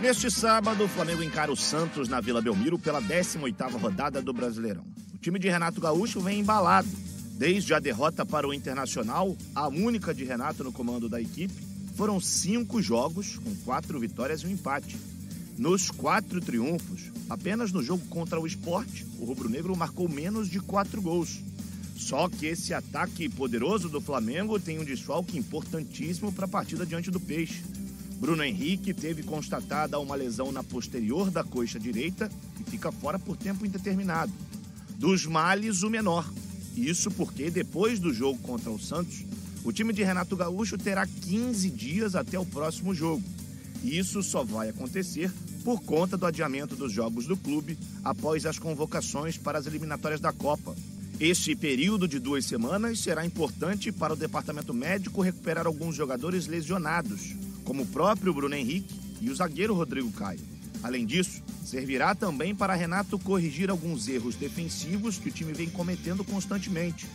Neste 0.02 0.32
sábado, 0.32 0.86
o 0.86 0.88
Flamengo 0.88 1.22
encara 1.22 1.52
o 1.52 1.58
Santos 1.58 2.08
na 2.08 2.22
Vila 2.22 2.42
Belmiro 2.42 2.80
pela 2.80 3.02
18ª 3.02 3.78
rodada 3.78 4.22
do 4.22 4.32
Brasileirão. 4.32 4.86
O 5.14 5.18
time 5.18 5.38
de 5.38 5.50
Renato 5.50 5.82
Gaúcho 5.82 6.22
vem 6.22 6.40
embalado. 6.40 6.88
Desde 7.34 7.74
a 7.74 7.80
derrota 7.80 8.26
para 8.26 8.48
o 8.48 8.54
Internacional, 8.54 9.36
a 9.54 9.68
única 9.68 10.14
de 10.14 10.24
Renato 10.24 10.64
no 10.64 10.72
comando 10.72 11.10
da 11.10 11.20
equipe, 11.20 11.54
foram 11.98 12.18
cinco 12.22 12.82
jogos 12.82 13.38
com 13.40 13.54
quatro 13.66 14.00
vitórias 14.00 14.42
e 14.42 14.48
um 14.48 14.52
empate. 14.52 14.98
Nos 15.58 15.92
quatro 15.92 16.40
triunfos, 16.40 17.12
apenas 17.30 17.74
no 17.74 17.84
jogo 17.84 18.06
contra 18.08 18.40
o 18.40 18.48
esporte, 18.48 19.06
o 19.20 19.26
rubro-negro 19.26 19.76
marcou 19.76 20.08
menos 20.08 20.50
de 20.50 20.62
quatro 20.62 21.02
gols. 21.02 21.42
Só 21.98 22.30
que 22.30 22.46
esse 22.46 22.74
ataque 22.74 23.28
poderoso 23.28 23.90
do 23.90 24.00
Flamengo 24.00 24.62
tem 24.62 24.80
um 24.80 24.86
desfalque 24.86 25.38
importantíssimo 25.38 26.32
para 26.32 26.46
a 26.46 26.50
partida 26.50 26.86
diante 26.86 27.12
do 27.12 27.20
Peixe. 27.20 27.62
Bruno 28.20 28.44
Henrique 28.44 28.94
teve 28.94 29.24
constatada 29.24 29.98
uma 29.98 30.16
lesão 30.16 30.52
na 30.52 30.62
posterior 30.62 31.32
da 31.32 31.44
coxa 31.44 31.80
direita 31.80 32.30
e 32.60 32.70
fica 32.70 32.92
fora 32.92 33.18
por 33.18 33.38
tempo 33.38 33.66
indeterminado. 33.66 34.32
Dos 34.98 35.26
males, 35.26 35.84
o 35.84 35.90
menor. 35.90 36.30
Isso 36.76 37.10
porque 37.12 37.50
depois 37.50 37.98
do 37.98 38.14
jogo 38.14 38.38
contra 38.40 38.70
o 38.70 38.78
Santos, 38.78 39.24
o 39.64 39.72
time 39.72 39.94
de 39.94 40.04
Renato 40.04 40.36
Gaúcho 40.36 40.78
terá 40.78 41.08
15 41.08 41.70
dias 41.70 42.14
até 42.14 42.38
o 42.38 42.46
próximo 42.46 42.94
jogo. 42.94 43.24
E 43.82 43.98
isso 43.98 44.22
só 44.22 44.44
vai 44.44 44.70
acontecer 44.70 45.32
por 45.64 45.82
conta 45.82 46.18
do 46.18 46.26
adiamento 46.26 46.76
dos 46.76 46.92
jogos 46.92 47.26
do 47.26 47.38
clube 47.38 47.78
após 48.04 48.46
as 48.46 48.60
convocações 48.60 49.38
para 49.38 49.58
as 49.58 49.66
eliminatórias 49.66 50.20
da 50.20 50.34
Copa. 50.34 50.76
Este 51.20 51.56
período 51.56 52.08
de 52.08 52.20
duas 52.20 52.46
semanas 52.46 53.00
será 53.00 53.26
importante 53.26 53.92
para 53.92 54.14
o 54.14 54.18
departamento 54.18 54.74
médico 54.74 55.22
recuperar 55.22 55.68
alguns 55.68 55.96
jogadores 55.96 56.48
lesionados, 56.48 57.36
como 57.70 57.84
o 57.84 57.86
próprio 57.86 58.34
Bruno 58.34 58.56
Henrique 58.56 58.96
e 59.22 59.30
o 59.30 59.36
zagueiro 59.36 59.76
Rodrigo 59.76 60.12
Caio. 60.14 60.40
Além 60.82 61.06
disso, 61.06 61.44
servirá 61.64 62.16
também 62.16 62.56
para 62.56 62.74
Renato 62.74 63.20
corrigir 63.20 63.70
alguns 63.70 64.08
erros 64.08 64.34
defensivos 64.34 65.20
que 65.20 65.30
o 65.30 65.32
time 65.32 65.54
vem 65.54 65.70
cometendo 65.70 66.24
constantemente. 66.24 67.06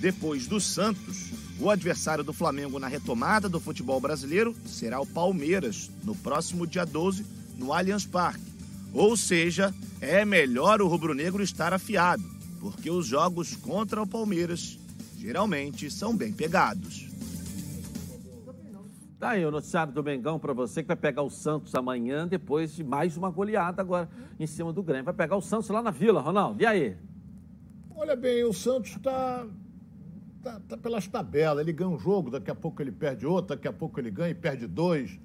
Depois 0.00 0.48
do 0.48 0.60
Santos, 0.60 1.30
o 1.60 1.70
adversário 1.70 2.24
do 2.24 2.32
Flamengo 2.32 2.80
na 2.80 2.88
retomada 2.88 3.48
do 3.48 3.60
futebol 3.60 4.00
brasileiro 4.00 4.52
será 4.66 5.00
o 5.00 5.06
Palmeiras, 5.06 5.92
no 6.02 6.16
próximo 6.16 6.66
dia 6.66 6.84
12, 6.84 7.24
no 7.56 7.72
Allianz 7.72 8.04
Parque. 8.04 8.52
Ou 8.92 9.16
seja, 9.16 9.72
é 10.00 10.24
melhor 10.24 10.82
o 10.82 10.88
rubro-negro 10.88 11.40
estar 11.40 11.72
afiado, 11.72 12.24
porque 12.58 12.90
os 12.90 13.06
jogos 13.06 13.54
contra 13.54 14.02
o 14.02 14.06
Palmeiras 14.08 14.76
geralmente 15.16 15.88
são 15.88 16.16
bem 16.16 16.32
pegados. 16.32 17.07
Tá 19.18 19.30
aí 19.30 19.44
o 19.44 19.50
noticiário 19.50 19.92
do 19.92 20.00
Mengão 20.00 20.38
para 20.38 20.52
você 20.52 20.80
que 20.80 20.86
vai 20.86 20.96
pegar 20.96 21.22
o 21.22 21.30
Santos 21.30 21.74
amanhã, 21.74 22.26
depois 22.28 22.72
de 22.76 22.84
mais 22.84 23.16
uma 23.16 23.28
goleada 23.28 23.82
agora 23.82 24.08
em 24.38 24.46
cima 24.46 24.72
do 24.72 24.80
Grêmio. 24.80 25.06
Vai 25.06 25.14
pegar 25.14 25.36
o 25.36 25.40
Santos 25.40 25.68
lá 25.70 25.82
na 25.82 25.90
Vila, 25.90 26.20
Ronaldo. 26.20 26.62
E 26.62 26.66
aí? 26.66 26.96
Olha 27.96 28.14
bem, 28.14 28.44
o 28.44 28.52
Santos 28.52 28.92
está 28.92 29.44
tá, 30.40 30.60
tá 30.68 30.76
pelas 30.76 31.08
tabelas. 31.08 31.60
Ele 31.60 31.72
ganha 31.72 31.90
um 31.90 31.98
jogo, 31.98 32.30
daqui 32.30 32.48
a 32.48 32.54
pouco 32.54 32.80
ele 32.80 32.92
perde 32.92 33.26
outro, 33.26 33.56
daqui 33.56 33.66
a 33.66 33.72
pouco 33.72 33.98
ele 33.98 34.08
ganha 34.08 34.30
e 34.30 34.34
perde 34.36 34.68
dois. 34.68 35.18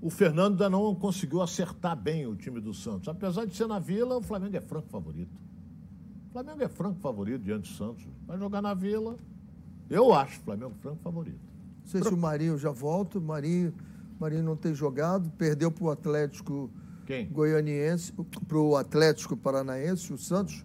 O 0.00 0.08
Fernando 0.08 0.52
ainda 0.52 0.70
não 0.70 0.94
conseguiu 0.94 1.42
acertar 1.42 1.94
bem 1.94 2.26
o 2.26 2.34
time 2.34 2.58
do 2.58 2.72
Santos. 2.72 3.06
Apesar 3.06 3.44
de 3.44 3.54
ser 3.54 3.66
na 3.66 3.78
Vila, 3.78 4.16
o 4.16 4.22
Flamengo 4.22 4.56
é 4.56 4.62
franco 4.62 4.88
favorito. 4.88 5.38
O 6.30 6.32
Flamengo 6.32 6.62
é 6.62 6.68
franco 6.68 6.98
favorito 7.00 7.42
diante 7.42 7.70
do 7.70 7.76
Santos. 7.76 8.08
Vai 8.26 8.38
jogar 8.38 8.62
na 8.62 8.72
Vila. 8.72 9.18
Eu 9.90 10.14
acho 10.14 10.40
o 10.40 10.42
Flamengo 10.42 10.72
franco 10.80 11.02
favorito. 11.02 11.49
Não 11.92 12.00
sei 12.00 12.02
se 12.04 12.14
o 12.14 12.16
Marinho 12.16 12.56
já 12.56 12.70
volta. 12.70 13.18
O 13.18 13.20
Marinho, 13.20 13.74
Marinho 14.18 14.44
não 14.44 14.54
tem 14.54 14.72
jogado, 14.72 15.28
perdeu 15.36 15.72
para 15.72 15.84
o 15.84 15.90
Atlético 15.90 16.70
Quem? 17.04 17.28
Goianiense, 17.28 18.12
para 18.46 18.58
o 18.58 18.76
Atlético 18.76 19.36
Paranaense, 19.36 20.12
o 20.12 20.18
Santos. 20.18 20.64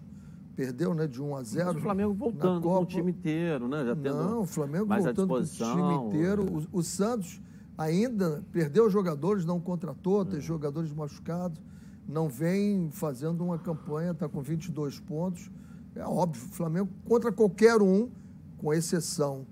Perdeu, 0.54 0.94
né, 0.94 1.06
de 1.06 1.20
1 1.20 1.36
a 1.36 1.42
0. 1.42 1.66
Mas 1.66 1.76
o 1.76 1.80
Flamengo 1.80 2.12
na 2.12 2.18
voltando 2.18 2.62
com 2.62 2.80
o 2.80 2.86
time 2.86 3.10
inteiro, 3.10 3.68
né? 3.68 3.84
Já 3.84 3.94
tendo 3.94 4.16
Não, 4.16 4.40
o 4.40 4.46
Flamengo 4.46 4.86
mais 4.86 5.04
à 5.04 5.12
voltando 5.12 5.28
com 5.28 5.34
o 5.34 5.44
time 5.44 5.94
inteiro. 6.06 6.66
O, 6.72 6.78
o 6.78 6.82
Santos 6.82 7.42
ainda 7.76 8.42
perdeu 8.52 8.88
jogadores, 8.88 9.44
não 9.44 9.60
contratou, 9.60 10.24
tem 10.24 10.40
jogadores 10.40 10.90
machucados, 10.94 11.60
não 12.08 12.26
vem 12.26 12.88
fazendo 12.90 13.44
uma 13.44 13.58
campanha, 13.58 14.12
está 14.12 14.26
com 14.30 14.40
22 14.40 14.98
pontos. 15.00 15.50
É 15.94 16.06
óbvio, 16.06 16.42
o 16.42 16.54
Flamengo 16.54 16.88
contra 17.04 17.30
qualquer 17.30 17.82
um, 17.82 18.08
com 18.56 18.72
exceção 18.72 19.46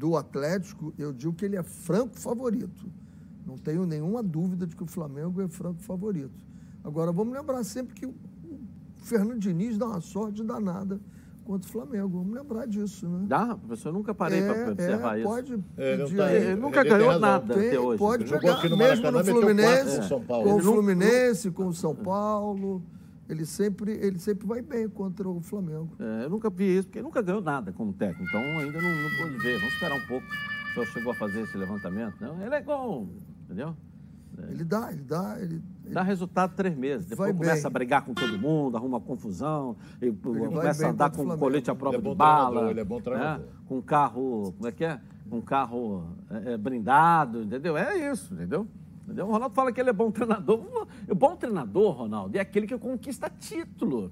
do 0.00 0.16
Atlético, 0.16 0.94
eu 0.98 1.12
digo 1.12 1.34
que 1.34 1.44
ele 1.44 1.56
é 1.56 1.62
franco 1.62 2.18
favorito. 2.18 2.86
Não 3.46 3.58
tenho 3.58 3.84
nenhuma 3.84 4.22
dúvida 4.22 4.66
de 4.66 4.74
que 4.74 4.82
o 4.82 4.86
Flamengo 4.86 5.42
é 5.42 5.48
franco 5.48 5.82
favorito. 5.82 6.42
Agora, 6.82 7.12
vamos 7.12 7.34
lembrar 7.34 7.62
sempre 7.64 7.94
que 7.94 8.06
o 8.06 8.14
Fernando 9.02 9.38
Diniz 9.38 9.76
dá 9.76 9.86
uma 9.86 10.00
sorte 10.00 10.42
danada 10.42 10.98
contra 11.44 11.68
o 11.68 11.70
Flamengo. 11.72 12.08
Vamos 12.18 12.32
lembrar 12.34 12.66
disso, 12.66 13.06
né? 13.06 13.26
Dá, 13.28 13.54
professor, 13.56 13.90
eu 13.90 13.92
nunca 13.92 14.14
parei 14.14 14.40
para 14.40 14.70
observar 14.72 15.18
isso. 15.18 15.28
pode 15.28 15.52
É, 15.76 15.92
ele 15.92 16.02
pedir 16.04 16.16
não 16.16 16.24
tá- 16.24 16.30
aí. 16.30 16.36
Ele 16.46 16.54
nunca 16.60 16.82
ganhou 16.84 17.06
razão. 17.08 17.20
nada 17.20 17.54
Tem, 17.54 17.68
até 17.68 17.78
hoje. 17.80 17.98
pode 17.98 18.24
pegar, 18.24 18.52
aqui 18.54 18.68
no 18.70 18.76
mesmo 18.78 19.10
no 19.10 19.24
Fluminense, 19.24 19.96
quatro 20.08 20.20
com 20.26 20.54
o 20.54 20.60
Fluminense, 20.62 21.50
com 21.50 21.66
o 21.66 21.74
São 21.74 21.94
Paulo. 21.94 22.82
Ele 23.30 23.46
sempre, 23.46 23.92
ele 23.92 24.18
sempre 24.18 24.46
vai 24.46 24.60
bem 24.60 24.88
contra 24.88 25.28
o 25.28 25.40
Flamengo. 25.40 25.90
É, 26.00 26.24
eu 26.24 26.30
nunca 26.30 26.50
vi 26.50 26.76
isso, 26.78 26.88
porque 26.88 26.98
ele 26.98 27.06
nunca 27.06 27.22
ganhou 27.22 27.40
nada 27.40 27.72
como 27.72 27.92
técnico, 27.92 28.24
então 28.24 28.40
ainda 28.58 28.80
não, 28.82 28.90
não 28.90 29.10
pude 29.18 29.38
ver. 29.38 29.58
Vamos 29.58 29.74
esperar 29.74 29.96
um 29.96 30.06
pouco. 30.06 30.26
O 30.26 30.72
senhor 30.74 30.86
chegou 30.86 31.12
a 31.12 31.14
fazer 31.14 31.42
esse 31.42 31.56
levantamento? 31.56 32.16
Não, 32.20 32.42
ele 32.44 32.54
é 32.54 32.58
igual, 32.58 33.06
entendeu? 33.44 33.76
Ele 34.48 34.64
dá, 34.64 34.90
ele 34.92 35.02
dá, 35.02 35.36
ele, 35.40 35.62
Dá 35.92 36.02
resultado 36.02 36.54
três 36.54 36.74
meses. 36.76 37.04
Depois 37.06 37.30
Vai 37.30 37.36
começa 37.38 37.62
bem. 37.62 37.66
a 37.66 37.70
brigar 37.70 38.04
com 38.04 38.14
todo 38.14 38.38
mundo, 38.38 38.76
arruma 38.76 39.00
confusão, 39.00 39.76
e 40.00 40.10
começa 40.12 40.86
a 40.86 40.90
andar 40.90 41.06
o 41.08 41.10
com 41.10 41.16
Flamengo. 41.16 41.38
colete 41.38 41.70
à 41.70 41.74
prova 41.74 41.96
Ele 41.96 42.06
é 42.06 42.10
de 42.10 42.16
bala. 42.16 42.70
ele 42.70 42.80
é 42.80 42.84
bom 42.84 43.00
treinador. 43.00 43.44
né? 43.46 43.52
Com 43.66 43.82
carro, 43.82 44.52
como 44.56 44.66
é 44.68 44.72
que 44.72 44.84
é? 44.84 44.98
Com 45.28 45.42
carro 45.42 46.04
é, 46.30 46.52
é, 46.52 46.56
blindado, 46.56 47.42
entendeu? 47.42 47.76
É 47.76 48.10
isso, 48.10 48.32
entendeu? 48.32 48.66
Entendeu? 49.10 49.26
O 49.28 49.30
Ronaldo 49.32 49.54
fala 49.54 49.72
que 49.72 49.80
ele 49.80 49.90
é 49.90 49.92
bom 49.92 50.10
treinador. 50.10 50.86
O 51.08 51.14
bom 51.14 51.36
treinador, 51.36 51.92
Ronaldo, 51.92 52.36
é 52.36 52.40
aquele 52.40 52.66
que 52.66 52.76
conquista 52.78 53.28
título. 53.28 54.10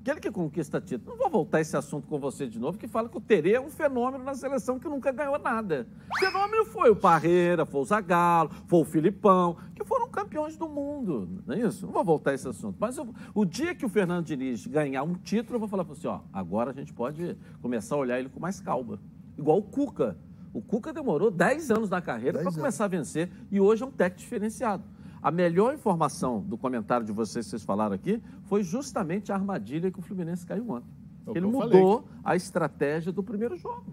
Aquele 0.00 0.18
que 0.20 0.30
conquista 0.30 0.80
título. 0.80 1.10
Não 1.10 1.18
vou 1.18 1.28
voltar 1.30 1.58
a 1.58 1.60
esse 1.60 1.76
assunto 1.76 2.08
com 2.08 2.18
você 2.18 2.46
de 2.46 2.58
novo, 2.58 2.78
que 2.78 2.88
fala 2.88 3.06
que 3.08 3.18
o 3.18 3.20
Terê 3.20 3.52
é 3.52 3.60
um 3.60 3.68
fenômeno 3.68 4.24
na 4.24 4.32
seleção 4.34 4.78
que 4.78 4.88
nunca 4.88 5.12
ganhou 5.12 5.38
nada. 5.38 5.86
O 6.10 6.18
fenômeno 6.18 6.64
foi 6.64 6.88
o 6.90 6.96
Parreira, 6.96 7.66
foi 7.66 7.82
o 7.82 7.84
Zagallo, 7.84 8.50
foi 8.66 8.80
o 8.80 8.84
Filipão, 8.84 9.56
que 9.74 9.84
foram, 9.84 10.08
cam- 10.08 10.20
campeões 10.30 10.56
do 10.56 10.68
mundo, 10.68 11.42
não 11.46 11.54
é 11.54 11.60
isso? 11.60 11.84
Não 11.86 11.92
vou 11.92 12.04
voltar 12.04 12.30
a 12.30 12.34
esse 12.34 12.46
assunto. 12.48 12.76
Mas 12.78 12.96
eu, 12.96 13.12
o 13.34 13.44
dia 13.44 13.74
que 13.74 13.84
o 13.84 13.88
Fernando 13.88 14.24
Diniz 14.24 14.64
ganhar 14.66 15.02
um 15.02 15.14
título, 15.14 15.56
eu 15.56 15.60
vou 15.60 15.68
falar 15.68 15.84
para 15.84 15.94
você, 15.94 16.06
ó, 16.06 16.20
agora 16.32 16.70
a 16.70 16.72
gente 16.72 16.92
pode 16.94 17.36
começar 17.60 17.96
a 17.96 17.98
olhar 17.98 18.18
ele 18.20 18.28
com 18.28 18.38
mais 18.38 18.60
calma. 18.60 18.98
Igual 19.36 19.58
o 19.58 19.62
Cuca. 19.62 20.16
O 20.52 20.60
Cuca 20.60 20.92
demorou 20.92 21.30
10 21.30 21.70
anos 21.70 21.90
na 21.90 22.00
carreira 22.00 22.42
para 22.42 22.52
começar 22.52 22.84
a 22.84 22.88
vencer 22.88 23.30
e 23.50 23.60
hoje 23.60 23.82
é 23.82 23.86
um 23.86 23.90
técnico 23.90 24.20
diferenciado. 24.20 24.82
A 25.22 25.30
melhor 25.30 25.74
informação 25.74 26.40
do 26.40 26.56
comentário 26.56 27.04
de 27.04 27.12
vocês 27.12 27.46
que 27.46 27.50
vocês 27.50 27.62
falaram 27.62 27.94
aqui 27.94 28.22
foi 28.44 28.62
justamente 28.62 29.30
a 29.30 29.34
armadilha 29.34 29.90
que 29.90 29.98
o 29.98 30.02
Fluminense 30.02 30.46
caiu 30.46 30.68
ontem. 30.70 30.88
É 31.26 31.30
Ele 31.36 31.46
mudou 31.46 32.02
falei. 32.02 32.20
a 32.24 32.36
estratégia 32.36 33.12
do 33.12 33.22
primeiro 33.22 33.56
jogo. 33.56 33.84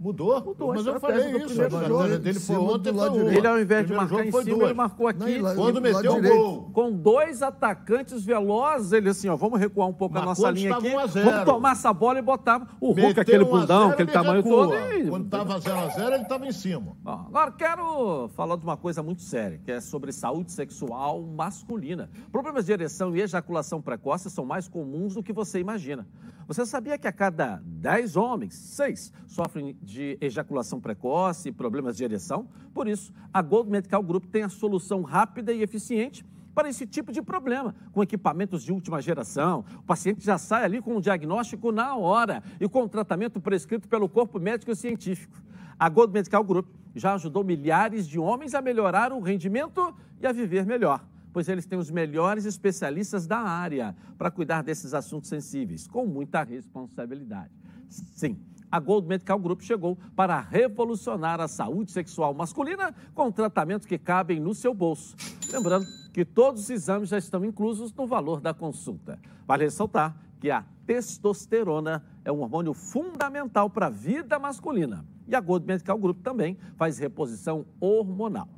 Mudou? 0.00 0.42
Mudou 0.42 0.72
Mas 0.72 0.86
eu 0.86 0.98
falei 0.98 1.18
isso. 1.18 1.28
A 1.28 1.44
primeiro 1.44 1.50
estratégia 1.50 1.88
jogo. 1.88 2.18
dele 2.18 2.38
Em 2.38 2.40
foi 2.40 2.56
ontem. 2.56 3.36
Ele, 3.36 3.46
ao 3.46 3.60
invés 3.60 3.86
de 3.86 3.92
marcar 3.92 4.26
em 4.26 4.30
foi 4.30 4.44
cima, 4.44 4.56
duas. 4.56 4.70
ele 4.70 4.76
marcou 4.78 5.06
aqui. 5.06 5.40
Quando 5.54 5.74
do 5.74 5.80
meteu 5.82 6.14
o 6.14 6.22
gol. 6.22 6.70
Com 6.72 6.90
dois 6.90 7.42
atacantes 7.42 8.24
velozes, 8.24 8.92
ele 8.92 9.10
assim, 9.10 9.28
ó, 9.28 9.36
vamos 9.36 9.60
recuar 9.60 9.86
um 9.88 9.92
pouco 9.92 10.16
a 10.16 10.22
nossa 10.22 10.50
linha 10.50 10.74
aqui, 10.74 10.88
1 10.88 10.98
a 10.98 11.06
0. 11.06 11.30
vamos 11.30 11.44
tomar 11.44 11.72
essa 11.72 11.92
bola 11.92 12.18
e 12.18 12.22
botar 12.22 12.66
o 12.80 12.86
Hulk, 12.92 13.02
Meteu 13.02 13.20
aquele 13.20 13.44
1 13.44 13.46
a 13.46 13.50
bundão, 13.50 13.80
0, 13.82 13.90
aquele 13.90 14.08
ele 14.10 14.18
tamanho 14.18 14.42
todo. 14.42 14.72
Quando 15.10 15.24
estava 15.26 15.60
0x0, 15.60 16.12
ele 16.14 16.22
estava 16.22 16.46
em 16.46 16.52
cima. 16.52 16.96
Agora 17.04 17.52
quero 17.52 18.28
falar 18.28 18.56
de 18.56 18.64
uma 18.64 18.78
coisa 18.78 19.02
muito 19.02 19.20
séria, 19.20 19.60
que 19.62 19.70
é 19.70 19.82
sobre 19.82 20.12
saúde 20.12 20.50
sexual 20.50 21.20
masculina. 21.20 22.08
Problemas 22.32 22.64
de 22.64 22.72
ereção 22.72 23.14
e 23.14 23.20
ejaculação 23.20 23.82
precoce 23.82 24.30
são 24.30 24.46
mais 24.46 24.66
comuns 24.66 25.12
do 25.12 25.22
que 25.22 25.32
você 25.32 25.60
imagina. 25.60 26.06
Você 26.50 26.66
sabia 26.66 26.98
que 26.98 27.06
a 27.06 27.12
cada 27.12 27.62
10 27.64 28.16
homens, 28.16 28.54
6 28.54 29.12
sofrem 29.28 29.78
de 29.80 30.18
ejaculação 30.20 30.80
precoce 30.80 31.50
e 31.50 31.52
problemas 31.52 31.96
de 31.96 32.02
ereção? 32.02 32.48
Por 32.74 32.88
isso, 32.88 33.12
a 33.32 33.40
Gold 33.40 33.70
Medical 33.70 34.02
Group 34.02 34.24
tem 34.24 34.42
a 34.42 34.48
solução 34.48 35.02
rápida 35.02 35.52
e 35.52 35.62
eficiente 35.62 36.26
para 36.52 36.68
esse 36.68 36.88
tipo 36.88 37.12
de 37.12 37.22
problema, 37.22 37.72
com 37.92 38.02
equipamentos 38.02 38.64
de 38.64 38.72
última 38.72 39.00
geração. 39.00 39.64
O 39.76 39.84
paciente 39.84 40.24
já 40.24 40.38
sai 40.38 40.64
ali 40.64 40.82
com 40.82 40.96
o 40.96 41.00
diagnóstico 41.00 41.70
na 41.70 41.94
hora 41.94 42.42
e 42.58 42.68
com 42.68 42.82
o 42.82 42.88
tratamento 42.88 43.40
prescrito 43.40 43.86
pelo 43.86 44.08
corpo 44.08 44.40
médico 44.40 44.72
e 44.72 44.74
científico. 44.74 45.40
A 45.78 45.88
Gold 45.88 46.12
Medical 46.12 46.42
Group 46.42 46.66
já 46.96 47.14
ajudou 47.14 47.44
milhares 47.44 48.08
de 48.08 48.18
homens 48.18 48.54
a 48.54 48.60
melhorar 48.60 49.12
o 49.12 49.20
rendimento 49.20 49.94
e 50.20 50.26
a 50.26 50.32
viver 50.32 50.66
melhor, 50.66 51.06
pois 51.32 51.48
eles 51.48 51.66
têm 51.66 51.78
os 51.78 51.90
melhores 51.90 52.44
especialistas 52.44 53.26
da 53.26 53.38
área 53.38 53.96
para 54.18 54.30
cuidar 54.30 54.62
desses 54.62 54.94
assuntos 54.94 55.28
sensíveis, 55.28 55.86
com 55.86 56.06
muita 56.06 56.42
responsabilidade. 56.42 57.52
Sim, 57.88 58.38
a 58.70 58.78
Gold 58.78 59.08
Medical 59.08 59.38
Group 59.38 59.62
chegou 59.62 59.98
para 60.14 60.40
revolucionar 60.40 61.40
a 61.40 61.48
saúde 61.48 61.90
sexual 61.90 62.32
masculina 62.32 62.94
com 63.14 63.32
tratamentos 63.32 63.86
que 63.86 63.98
cabem 63.98 64.38
no 64.38 64.54
seu 64.54 64.72
bolso. 64.72 65.16
Lembrando 65.52 65.86
que 66.12 66.24
todos 66.24 66.62
os 66.62 66.70
exames 66.70 67.08
já 67.08 67.18
estão 67.18 67.44
inclusos 67.44 67.92
no 67.92 68.06
valor 68.06 68.40
da 68.40 68.54
consulta. 68.54 69.18
Vale 69.46 69.64
ressaltar 69.64 70.16
que 70.38 70.50
a 70.50 70.64
testosterona 70.86 72.04
é 72.24 72.30
um 72.30 72.40
hormônio 72.40 72.72
fundamental 72.72 73.68
para 73.68 73.86
a 73.86 73.90
vida 73.90 74.38
masculina. 74.38 75.04
E 75.26 75.34
a 75.34 75.40
Gold 75.40 75.66
Medical 75.66 75.98
Group 75.98 76.22
também 76.22 76.56
faz 76.76 76.98
reposição 76.98 77.66
hormonal. 77.80 78.48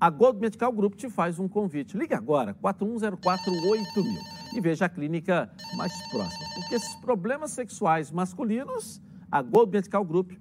A 0.00 0.08
Gold 0.08 0.40
Medical 0.40 0.72
Group 0.72 0.94
te 0.94 1.10
faz 1.10 1.38
um 1.38 1.46
convite. 1.46 1.94
Ligue 1.94 2.14
agora, 2.14 2.54
41048000 2.54 4.54
e 4.54 4.60
veja 4.60 4.86
a 4.86 4.88
clínica 4.88 5.50
mais 5.76 5.92
próxima. 6.08 6.46
Porque 6.54 6.74
esses 6.74 6.94
problemas 6.96 7.50
sexuais 7.50 8.10
masculinos, 8.10 9.02
a 9.30 9.42
Gold 9.42 9.70
Medical 9.70 10.02
Group 10.02 10.32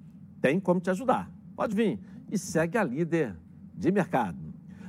tem 0.42 0.62
como 0.62 0.80
te 0.80 0.90
ajudar. 0.90 1.30
Pode 1.58 1.76
vir 1.76 2.00
e 2.32 2.38
segue 2.38 2.78
a 2.78 2.84
líder 2.86 3.36
de 3.74 3.92
mercado. 3.92 4.38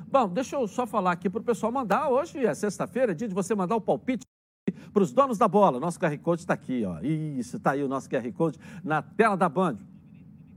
Bom, 0.07 0.29
deixa 0.29 0.55
eu 0.55 0.69
só 0.69 0.87
falar 0.87 1.13
aqui 1.13 1.29
para 1.29 1.41
o 1.41 1.45
pessoal 1.45 1.73
mandar. 1.73 2.09
Hoje 2.09 2.47
é 2.47 2.55
sexta-feira, 2.55 3.11
é 3.11 3.15
dia 3.15 3.27
de 3.27 3.35
você 3.35 3.57
mandar 3.57 3.75
o 3.75 3.81
palpite 3.81 4.25
para 4.93 5.03
os 5.03 5.13
donos 5.13 5.37
da 5.37 5.49
bola. 5.49 5.81
Nosso 5.81 5.99
QR 5.99 6.17
Code 6.19 6.43
está 6.43 6.55
aqui, 6.55 6.85
ó. 6.85 7.01
Isso, 7.01 7.57
está 7.57 7.73
aí 7.73 7.83
o 7.83 7.89
nosso 7.89 8.09
QR 8.09 8.31
Code 8.33 8.57
na 8.85 9.03
tela 9.03 9.37
da 9.37 9.49
Band. 9.49 9.79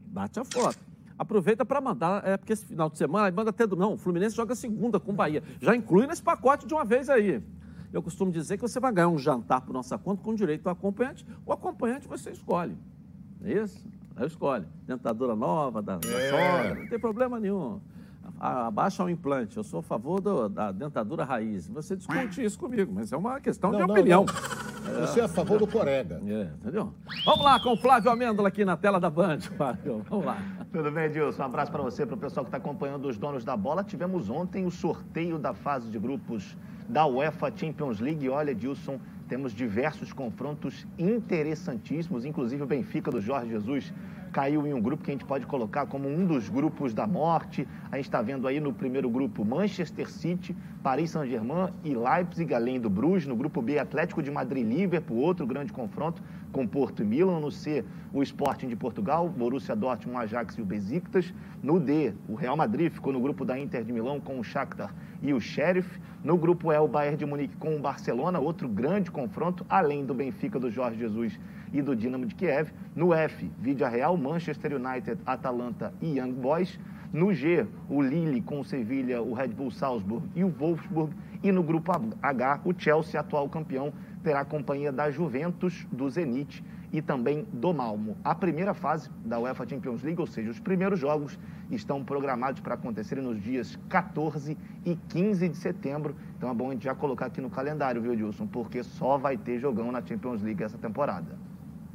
Bate 0.05 0.39
a 0.39 0.45
foto. 0.45 0.92
Aproveita 1.23 1.63
para 1.63 1.79
mandar, 1.79 2.21
é 2.27 2.35
porque 2.35 2.51
esse 2.51 2.65
final 2.65 2.89
de 2.89 2.97
semana, 2.97 3.31
manda 3.31 3.49
até 3.49 3.65
do. 3.65 3.77
Não, 3.77 3.93
o 3.93 3.97
Fluminense 3.97 4.35
joga 4.35 4.53
segunda 4.53 4.99
com 4.99 5.13
o 5.13 5.15
Bahia. 5.15 5.41
Já 5.61 5.73
inclui 5.73 6.05
nesse 6.05 6.21
pacote 6.21 6.67
de 6.67 6.73
uma 6.73 6.83
vez 6.83 7.09
aí. 7.09 7.41
Eu 7.93 8.03
costumo 8.03 8.29
dizer 8.29 8.57
que 8.57 8.61
você 8.61 8.77
vai 8.77 8.91
ganhar 8.91 9.07
um 9.07 9.17
jantar 9.17 9.61
por 9.61 9.71
nossa 9.71 9.97
conta 9.97 10.21
com 10.21 10.35
direito 10.35 10.67
ao 10.67 10.73
acompanhante. 10.73 11.25
O 11.45 11.53
acompanhante 11.53 12.09
você 12.09 12.31
escolhe. 12.31 12.75
É 13.41 13.53
isso? 13.53 13.87
Aí 14.17 14.27
escolhe. 14.27 14.65
Dentadura 14.85 15.33
nova, 15.33 15.81
da, 15.81 15.95
da 15.95 16.09
sogra, 16.09 16.75
não 16.75 16.87
tem 16.87 16.99
problema 16.99 17.39
nenhum. 17.39 17.79
A- 18.39 18.67
Abaixa 18.67 19.03
o 19.03 19.09
implante. 19.09 19.57
Eu 19.57 19.63
sou 19.63 19.79
a 19.79 19.83
favor 19.83 20.19
do- 20.19 20.49
da 20.49 20.71
dentadura 20.71 21.23
raiz. 21.23 21.67
Você 21.69 21.95
discute 21.95 22.43
isso 22.43 22.57
comigo, 22.59 22.91
mas 22.93 23.11
é 23.13 23.17
uma 23.17 23.39
questão 23.39 23.71
de 23.71 23.77
Não, 23.79 23.87
não, 23.87 23.93
opinião. 23.95 24.25
não. 24.25 24.63
Você 25.07 25.21
é 25.21 25.23
a 25.23 25.27
favor 25.29 25.57
do 25.59 25.65
Corega. 25.65 26.21
É, 26.27 26.49
entendeu? 26.61 26.93
Vamos 27.25 27.45
lá 27.45 27.57
com 27.59 27.71
o 27.71 27.77
Flávio 27.77 28.11
Amêndola 28.11 28.49
aqui 28.49 28.65
na 28.65 28.75
tela 28.75 28.99
da 28.99 29.09
Band, 29.09 29.39
Flávio. 29.55 30.03
Vamos 30.09 30.25
lá. 30.25 30.37
Tudo 30.73 30.91
bem, 30.91 31.05
Edilson? 31.05 31.41
Um 31.41 31.45
abraço 31.45 31.71
para 31.71 31.81
você, 31.81 32.05
para 32.05 32.15
o 32.15 32.17
pessoal 32.17 32.43
que 32.43 32.49
está 32.49 32.57
acompanhando 32.57 33.07
os 33.07 33.17
donos 33.17 33.45
da 33.45 33.55
bola. 33.55 33.83
Tivemos 33.83 34.29
ontem 34.29 34.65
o 34.65 34.71
sorteio 34.71 35.39
da 35.39 35.53
fase 35.53 35.89
de 35.89 35.97
grupos 35.97 36.57
da 36.89 37.05
UEFA 37.05 37.49
Champions 37.55 37.99
League. 38.01 38.27
Olha, 38.27 38.51
Edilson, 38.51 38.99
temos 39.27 39.53
diversos 39.53 40.11
confrontos 40.11 40.85
interessantíssimos, 40.97 42.25
inclusive 42.25 42.63
o 42.63 42.67
Benfica 42.67 43.09
do 43.09 43.21
Jorge 43.21 43.49
Jesus 43.49 43.93
caiu 44.33 44.65
em 44.65 44.73
um 44.73 44.81
grupo 44.81 45.03
que 45.03 45.11
a 45.11 45.13
gente 45.13 45.25
pode 45.25 45.45
colocar 45.45 45.85
como 45.85 46.09
um 46.09 46.25
dos 46.25 46.49
grupos 46.49 46.91
da 46.91 47.05
morte. 47.05 47.67
A 47.91 47.97
gente 47.97 48.05
está 48.05 48.19
vendo 48.19 48.47
aí 48.47 48.59
no 48.59 48.73
primeiro 48.73 49.07
grupo 49.07 49.45
Manchester 49.45 50.09
City, 50.09 50.57
Paris 50.81 51.11
Saint-Germain 51.11 51.71
e 51.83 51.93
Leipzig, 51.93 52.51
além 52.51 52.79
do 52.79 52.89
Bruges. 52.89 53.27
No 53.27 53.35
grupo 53.35 53.61
B, 53.61 53.77
Atlético 53.77 54.23
de 54.23 54.31
Madrid 54.31 54.65
e 54.65 54.75
Liverpool, 54.75 55.17
outro 55.17 55.45
grande 55.45 55.71
confronto 55.71 56.21
com 56.51 56.65
Porto 56.65 57.03
e 57.03 57.05
Milan. 57.05 57.39
No 57.39 57.51
C, 57.51 57.85
o 58.11 58.23
Sporting 58.23 58.67
de 58.67 58.75
Portugal, 58.75 59.29
Borussia 59.29 59.75
Dortmund, 59.75 60.23
Ajax 60.23 60.55
e 60.55 60.61
o 60.61 60.65
Besiktas. 60.65 61.31
No 61.61 61.79
D, 61.79 62.13
o 62.27 62.33
Real 62.33 62.57
Madrid 62.57 62.91
ficou 62.91 63.13
no 63.13 63.21
grupo 63.21 63.45
da 63.45 63.57
Inter 63.57 63.83
de 63.83 63.93
Milão 63.93 64.19
com 64.19 64.39
o 64.39 64.43
Shakhtar 64.43 64.93
e 65.23 65.33
o 65.33 65.39
Sheriff. 65.39 65.99
No 66.23 66.37
grupo 66.37 66.71
E, 66.71 66.77
o 66.77 66.87
Bayern 66.87 67.17
de 67.17 67.25
Munique 67.25 67.55
com 67.57 67.75
o 67.75 67.79
Barcelona, 67.79 68.39
outro 68.39 68.67
grande 68.67 69.09
confronto, 69.09 69.65
além 69.67 70.05
do 70.05 70.13
Benfica 70.13 70.59
do 70.59 70.69
Jorge 70.69 70.99
Jesus 70.99 71.39
e 71.73 71.81
do 71.81 71.95
Dinamo 71.95 72.25
de 72.25 72.35
Kiev. 72.35 72.71
No 72.95 73.13
F, 73.13 73.49
Vídea 73.59 73.89
Real, 73.89 74.15
Manchester 74.15 74.73
United, 74.75 75.19
Atalanta 75.25 75.93
e 76.01 76.19
Young 76.19 76.33
Boys. 76.33 76.79
No 77.11 77.33
G, 77.33 77.65
o 77.89 78.01
Lille 78.01 78.41
com 78.41 78.59
o 78.59 78.65
Sevilha, 78.65 79.21
o 79.21 79.33
Red 79.33 79.49
Bull 79.49 79.71
Salzburg 79.71 80.27
e 80.35 80.43
o 80.43 80.49
Wolfsburg. 80.49 81.13
E 81.43 81.51
no 81.51 81.61
grupo 81.61 81.91
H, 82.21 82.61
o 82.65 82.73
Chelsea, 82.77 83.19
atual 83.19 83.49
campeão, 83.49 83.93
terá 84.23 84.41
a 84.41 84.45
companhia 84.45 84.91
da 84.91 85.11
Juventus, 85.11 85.85
do 85.91 86.09
Zenit 86.09 86.63
e 86.93 87.01
também 87.01 87.45
do 87.51 87.73
Malmo. 87.73 88.15
A 88.23 88.35
primeira 88.35 88.75
fase 88.75 89.09
da 89.25 89.39
UEFA 89.39 89.67
Champions 89.67 90.03
League, 90.03 90.21
ou 90.21 90.27
seja, 90.27 90.51
os 90.51 90.59
primeiros 90.59 90.99
jogos, 90.99 91.39
estão 91.71 92.03
programados 92.03 92.61
para 92.61 92.75
acontecerem 92.75 93.23
nos 93.23 93.41
dias 93.41 93.77
14 93.89 94.55
e 94.85 94.95
15 95.09 95.49
de 95.49 95.57
setembro. 95.57 96.15
Então 96.37 96.51
é 96.51 96.53
bom 96.53 96.69
a 96.69 96.73
gente 96.73 96.83
já 96.83 96.93
colocar 96.93 97.25
aqui 97.25 97.41
no 97.41 97.49
calendário, 97.49 97.99
viu, 97.99 98.13
Edilson? 98.13 98.45
Porque 98.45 98.83
só 98.83 99.17
vai 99.17 99.35
ter 99.35 99.59
jogão 99.59 99.91
na 99.91 100.05
Champions 100.05 100.43
League 100.43 100.63
essa 100.63 100.77
temporada. 100.77 101.35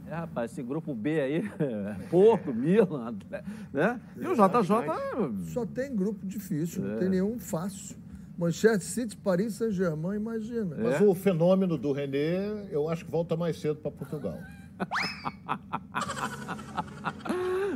É, 0.09 0.15
rapaz, 0.15 0.51
esse 0.51 0.63
grupo 0.63 0.95
B 0.95 1.21
aí, 1.21 1.51
Porto, 2.11 2.53
Milan, 2.53 3.15
né? 3.73 4.01
E 4.17 4.27
o 4.27 4.35
JJ. 4.35 5.53
Só 5.53 5.65
tem 5.65 5.95
grupo 5.95 6.27
difícil, 6.27 6.83
não 6.83 6.99
tem 6.99 7.09
nenhum 7.09 7.39
fácil. 7.39 7.97
Manchester 8.37 8.81
City, 8.81 9.17
Paris 9.17 9.55
Saint-Germain, 9.55 10.17
imagina. 10.17 10.77
Mas 10.77 11.01
o 11.01 11.15
fenômeno 11.15 11.77
do 11.77 11.93
René, 11.93 12.69
eu 12.71 12.89
acho 12.89 13.05
que 13.05 13.11
volta 13.11 13.37
mais 13.37 13.61
cedo 13.61 13.77
para 13.77 13.91
Portugal. 13.91 14.39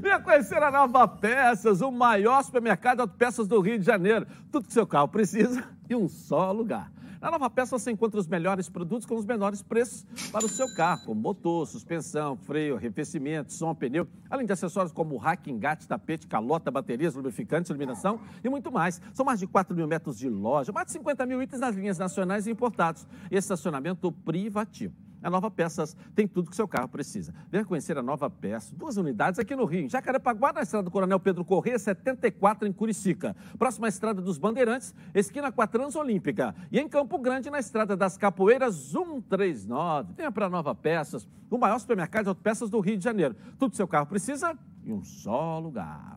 Venha 0.00 0.20
conhecer 0.20 0.62
a 0.62 0.70
Nova 0.70 1.06
Peças, 1.06 1.80
o 1.80 1.90
maior 1.90 2.42
supermercado 2.42 2.96
de 2.96 3.02
autopeças 3.02 3.46
do 3.46 3.60
Rio 3.60 3.78
de 3.78 3.84
Janeiro. 3.84 4.26
Tudo 4.50 4.66
que 4.66 4.72
seu 4.72 4.86
carro 4.86 5.08
precisa 5.08 5.64
em 5.88 5.94
um 5.94 6.08
só 6.08 6.50
lugar. 6.52 6.90
Na 7.22 7.30
Nova 7.30 7.48
Peças 7.48 7.80
você 7.80 7.92
encontra 7.92 8.18
os 8.18 8.26
melhores 8.26 8.68
produtos 8.68 9.06
com 9.06 9.14
os 9.14 9.24
menores 9.24 9.62
preços 9.62 10.04
para 10.32 10.44
o 10.44 10.48
seu 10.48 10.74
carro, 10.74 11.06
como 11.06 11.20
motor, 11.20 11.68
suspensão, 11.68 12.36
freio, 12.36 12.74
arrefecimento, 12.74 13.52
som, 13.52 13.72
pneu, 13.76 14.08
além 14.28 14.44
de 14.44 14.52
acessórios 14.52 14.92
como 14.92 15.16
rack, 15.16 15.48
engate, 15.48 15.86
tapete, 15.86 16.26
calota, 16.26 16.68
baterias, 16.68 17.14
lubrificantes, 17.14 17.70
iluminação 17.70 18.18
e 18.42 18.48
muito 18.48 18.72
mais. 18.72 19.00
São 19.14 19.24
mais 19.24 19.38
de 19.38 19.46
4 19.46 19.72
mil 19.76 19.86
metros 19.86 20.18
de 20.18 20.28
loja, 20.28 20.72
mais 20.72 20.86
de 20.86 20.94
50 20.94 21.24
mil 21.24 21.40
itens 21.40 21.60
nas 21.60 21.76
linhas 21.76 21.96
nacionais 21.96 22.48
e 22.48 22.50
importados. 22.50 23.06
E 23.30 23.36
estacionamento 23.36 24.10
privativo. 24.10 25.01
A 25.22 25.30
Nova 25.30 25.50
Peças 25.50 25.96
tem 26.14 26.26
tudo 26.26 26.50
que 26.50 26.56
seu 26.56 26.66
carro 26.66 26.88
precisa. 26.88 27.34
Venha 27.50 27.64
conhecer 27.64 27.96
a 27.96 28.02
Nova 28.02 28.28
Peças, 28.28 28.72
duas 28.72 28.96
unidades 28.96 29.38
aqui 29.38 29.54
no 29.54 29.64
Rio, 29.64 29.84
em 29.84 29.88
Jacarepaguá, 29.88 30.52
na 30.52 30.62
estrada 30.62 30.84
do 30.84 30.90
Coronel 30.90 31.20
Pedro 31.20 31.44
Corrêa, 31.44 31.78
74 31.78 32.66
em 32.66 32.72
Curicica. 32.72 33.36
Próxima 33.58 33.86
à 33.86 33.88
estrada 33.88 34.20
dos 34.20 34.38
Bandeirantes, 34.38 34.94
esquina 35.14 35.52
com 35.52 35.62
a 35.62 35.66
Transolímpica. 35.66 36.54
E 36.70 36.78
em 36.78 36.88
Campo 36.88 37.18
Grande, 37.18 37.50
na 37.50 37.58
estrada 37.58 37.96
das 37.96 38.16
Capoeiras, 38.16 38.74
139. 38.74 40.14
Venha 40.16 40.32
para 40.32 40.46
a 40.46 40.50
Nova 40.50 40.74
Peças, 40.74 41.28
o 41.50 41.58
maior 41.58 41.78
supermercado 41.78 42.24
de 42.24 42.28
autopeças 42.30 42.70
do 42.70 42.80
Rio 42.80 42.96
de 42.96 43.04
Janeiro. 43.04 43.36
Tudo 43.58 43.70
que 43.70 43.76
seu 43.76 43.86
carro 43.88 44.06
precisa 44.06 44.58
em 44.84 44.92
um 44.92 45.02
só 45.02 45.58
lugar. 45.58 46.14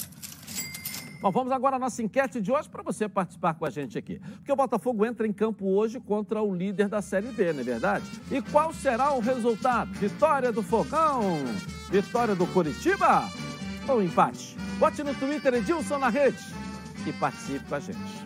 Bom, 1.21 1.32
vamos 1.32 1.51
agora 1.51 1.78
à 1.78 1.80
nossa 1.80 2.04
enquete 2.04 2.41
de 2.41 2.51
hoje 2.51 2.69
para 2.69 2.84
você 2.84 3.08
participar 3.08 3.54
com 3.56 3.65
a 3.65 3.69
gente 3.69 3.97
aqui. 3.97 4.19
Porque 4.19 4.51
o 4.51 4.56
Botafogo 4.56 5.06
entra 5.06 5.25
em 5.25 5.34
campo 5.34 5.65
hoje 5.67 5.99
contra 5.99 6.41
o 6.41 6.54
líder 6.54 6.88
da 6.88 7.01
Série 7.01 7.28
B, 7.28 7.54
não 7.54 7.62
é 7.62 7.63
verdade? 7.63 8.06
E 8.30 8.41
qual 8.41 8.73
será 8.73 9.13
o 9.13 9.19
resultado? 9.19 9.91
Vitória 9.93 10.51
do 10.51 10.62
Fogão? 10.62 11.38
Vitória 11.89 12.36
do 12.36 12.45
Curitiba? 12.47 13.23
Ou 13.88 14.01
empate? 14.01 14.56
Bote 14.78 15.04
no 15.04 15.13
Twitter 15.15 15.54
Edilson 15.56 15.97
na 15.97 16.10
rede 16.10 16.43
e 17.08 17.13
participe 17.13 17.65
com 17.65 17.75
a 17.75 17.80
gente. 17.80 18.25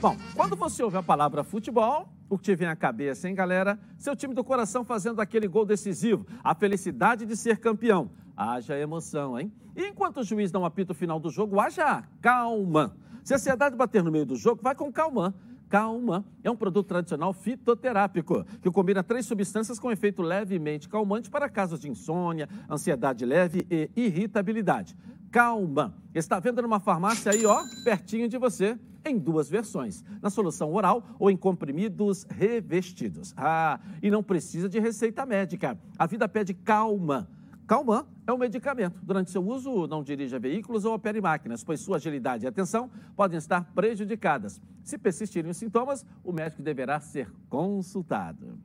Bom, 0.00 0.16
quando 0.34 0.54
você 0.54 0.82
ouve 0.82 0.96
a 0.96 1.02
palavra 1.02 1.42
futebol, 1.42 2.08
o 2.28 2.36
que 2.36 2.44
te 2.44 2.54
vem 2.54 2.68
à 2.68 2.76
cabeça, 2.76 3.28
hein, 3.28 3.34
galera? 3.34 3.78
Seu 3.98 4.14
time 4.14 4.34
do 4.34 4.44
coração 4.44 4.84
fazendo 4.84 5.20
aquele 5.20 5.48
gol 5.48 5.64
decisivo, 5.64 6.26
a 6.42 6.54
felicidade 6.54 7.24
de 7.24 7.36
ser 7.36 7.58
campeão. 7.58 8.10
Haja 8.36 8.78
emoção, 8.78 9.38
hein? 9.38 9.52
E 9.76 9.86
enquanto 9.86 10.18
o 10.18 10.24
juiz 10.24 10.50
não 10.50 10.64
apita 10.64 10.92
o 10.92 10.94
final 10.94 11.20
do 11.20 11.30
jogo, 11.30 11.60
haja 11.60 12.02
calma. 12.20 12.96
Se 13.22 13.32
a 13.32 13.36
ansiedade 13.36 13.76
bater 13.76 14.02
no 14.02 14.10
meio 14.10 14.26
do 14.26 14.36
jogo, 14.36 14.60
vai 14.62 14.74
com 14.74 14.92
calma. 14.92 15.34
Calma 15.68 16.24
é 16.42 16.50
um 16.50 16.56
produto 16.56 16.86
tradicional 16.86 17.32
fitoterápico 17.32 18.44
que 18.60 18.70
combina 18.70 19.02
três 19.02 19.26
substâncias 19.26 19.78
com 19.78 19.90
efeito 19.90 20.22
levemente 20.22 20.88
calmante 20.88 21.30
para 21.30 21.48
casos 21.48 21.80
de 21.80 21.88
insônia, 21.88 22.48
ansiedade 22.70 23.24
leve 23.24 23.66
e 23.70 23.90
irritabilidade. 23.96 24.96
Calma 25.30 25.94
está 26.14 26.38
vendo 26.38 26.62
numa 26.62 26.78
farmácia 26.78 27.32
aí, 27.32 27.44
ó, 27.44 27.64
pertinho 27.82 28.28
de 28.28 28.38
você, 28.38 28.78
em 29.04 29.18
duas 29.18 29.50
versões, 29.50 30.04
na 30.22 30.30
solução 30.30 30.72
oral 30.72 31.02
ou 31.18 31.30
em 31.30 31.36
comprimidos 31.36 32.24
revestidos. 32.30 33.34
Ah, 33.36 33.80
e 34.02 34.10
não 34.10 34.22
precisa 34.22 34.68
de 34.68 34.78
receita 34.78 35.26
médica. 35.26 35.78
A 35.98 36.06
vida 36.06 36.28
pede 36.28 36.54
calma. 36.54 37.28
Calman 37.66 38.04
é 38.26 38.32
um 38.32 38.36
medicamento. 38.36 39.00
Durante 39.02 39.30
seu 39.30 39.44
uso, 39.46 39.86
não 39.86 40.02
dirija 40.02 40.38
veículos 40.38 40.84
ou 40.84 40.94
opere 40.94 41.20
máquinas, 41.20 41.64
pois 41.64 41.80
sua 41.80 41.96
agilidade 41.96 42.44
e 42.44 42.48
atenção 42.48 42.90
podem 43.16 43.38
estar 43.38 43.64
prejudicadas. 43.74 44.60
Se 44.82 44.98
persistirem 44.98 45.50
os 45.50 45.56
sintomas, 45.56 46.04
o 46.22 46.32
médico 46.32 46.62
deverá 46.62 47.00
ser 47.00 47.32
consultado. 47.48 48.58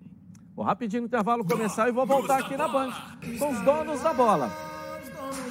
Vou 0.54 0.66
rapidinho 0.66 1.04
no 1.04 1.08
intervalo 1.08 1.46
começar 1.46 1.88
e 1.88 1.92
vou 1.92 2.06
voltar 2.06 2.40
aqui 2.40 2.58
na 2.58 2.68
Band 2.68 2.92
com 3.40 3.50
os 3.52 3.62
donos 3.62 4.02
da 4.02 4.14
bola. 4.14 4.52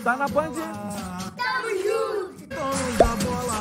Tá 0.05 0.17
na 0.17 0.29
Band? 0.29 0.53
Tamo 0.53 1.69
junto! 1.71 2.49
Donos 2.49 2.99
da 2.99 3.17
bola! 3.17 3.59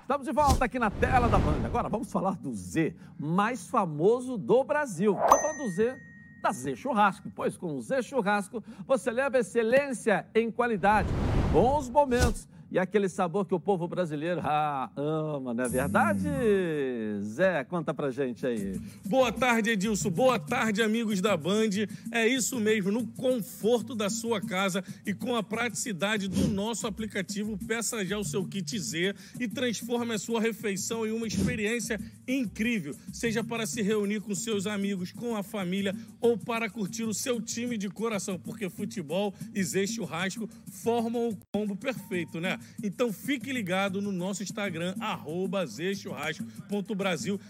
Estamos 0.00 0.26
de 0.26 0.32
volta 0.32 0.64
aqui 0.64 0.78
na 0.78 0.90
tela 0.90 1.28
da 1.28 1.38
Band. 1.38 1.64
Agora 1.64 1.88
vamos 1.88 2.10
falar 2.12 2.36
do 2.36 2.54
Z, 2.54 2.94
mais 3.18 3.66
famoso 3.66 4.38
do 4.38 4.62
Brasil. 4.62 5.18
Estou 5.18 5.40
falando 5.40 5.58
do 5.58 5.70
Z 5.70 6.09
da 6.40 6.52
Z 6.52 6.76
Churrasco, 6.76 7.30
pois 7.34 7.56
com 7.56 7.76
o 7.76 7.80
Z 7.80 8.02
Churrasco 8.02 8.62
você 8.86 9.10
leva 9.10 9.38
excelência 9.38 10.26
em 10.34 10.50
qualidade, 10.50 11.08
bons 11.52 11.88
momentos 11.88 12.48
e 12.70 12.78
aquele 12.78 13.08
sabor 13.08 13.44
que 13.46 13.54
o 13.54 13.58
povo 13.58 13.88
brasileiro 13.88 14.40
ah, 14.44 14.90
ama, 14.96 15.52
não 15.52 15.64
é 15.64 15.68
verdade? 15.68 16.28
Zé, 17.22 17.64
conta 17.64 17.92
pra 17.92 18.10
gente 18.10 18.46
aí. 18.46 18.80
Boa 19.04 19.32
tarde, 19.32 19.70
Edilson. 19.70 20.10
Boa 20.10 20.38
tarde, 20.38 20.80
amigos 20.80 21.20
da 21.20 21.36
Band. 21.36 21.70
É 22.12 22.28
isso 22.28 22.60
mesmo, 22.60 22.92
no 22.92 23.06
conforto 23.08 23.94
da 23.94 24.08
sua 24.08 24.40
casa 24.40 24.84
e 25.04 25.12
com 25.12 25.34
a 25.34 25.42
praticidade 25.42 26.28
do 26.28 26.46
nosso 26.46 26.86
aplicativo, 26.86 27.58
peça 27.66 28.04
já 28.04 28.16
o 28.16 28.24
seu 28.24 28.46
kit 28.46 28.78
Z 28.78 29.14
e 29.40 29.48
transforme 29.48 30.14
a 30.14 30.18
sua 30.18 30.40
refeição 30.40 31.04
em 31.04 31.10
uma 31.10 31.26
experiência 31.26 31.98
incrível, 32.28 32.94
seja 33.12 33.42
para 33.42 33.66
se 33.66 33.82
reunir 33.82 34.20
com 34.20 34.34
seus 34.34 34.66
amigos, 34.66 35.10
com 35.10 35.34
a 35.34 35.42
família 35.42 35.94
ou 36.20 36.38
para 36.38 36.70
curtir 36.70 37.02
o 37.02 37.12
seu 37.12 37.40
time 37.40 37.76
de 37.76 37.88
coração, 37.88 38.38
porque 38.38 38.70
futebol 38.70 39.34
e 39.52 39.62
Zé 39.64 39.86
Churrasco 39.86 40.48
formam 40.70 41.30
o 41.30 41.38
combo 41.52 41.74
perfeito, 41.74 42.40
né? 42.40 42.59
Então 42.82 43.12
fique 43.12 43.52
ligado 43.52 44.00
no 44.00 44.12
nosso 44.12 44.42
Instagram, 44.42 44.94
arroba 45.00 45.64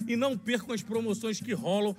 e 0.07 0.17
não 0.17 0.37
percam 0.37 0.75
as 0.75 0.83
promoções 0.83 1.41
que 1.41 1.53
rolam 1.53 1.97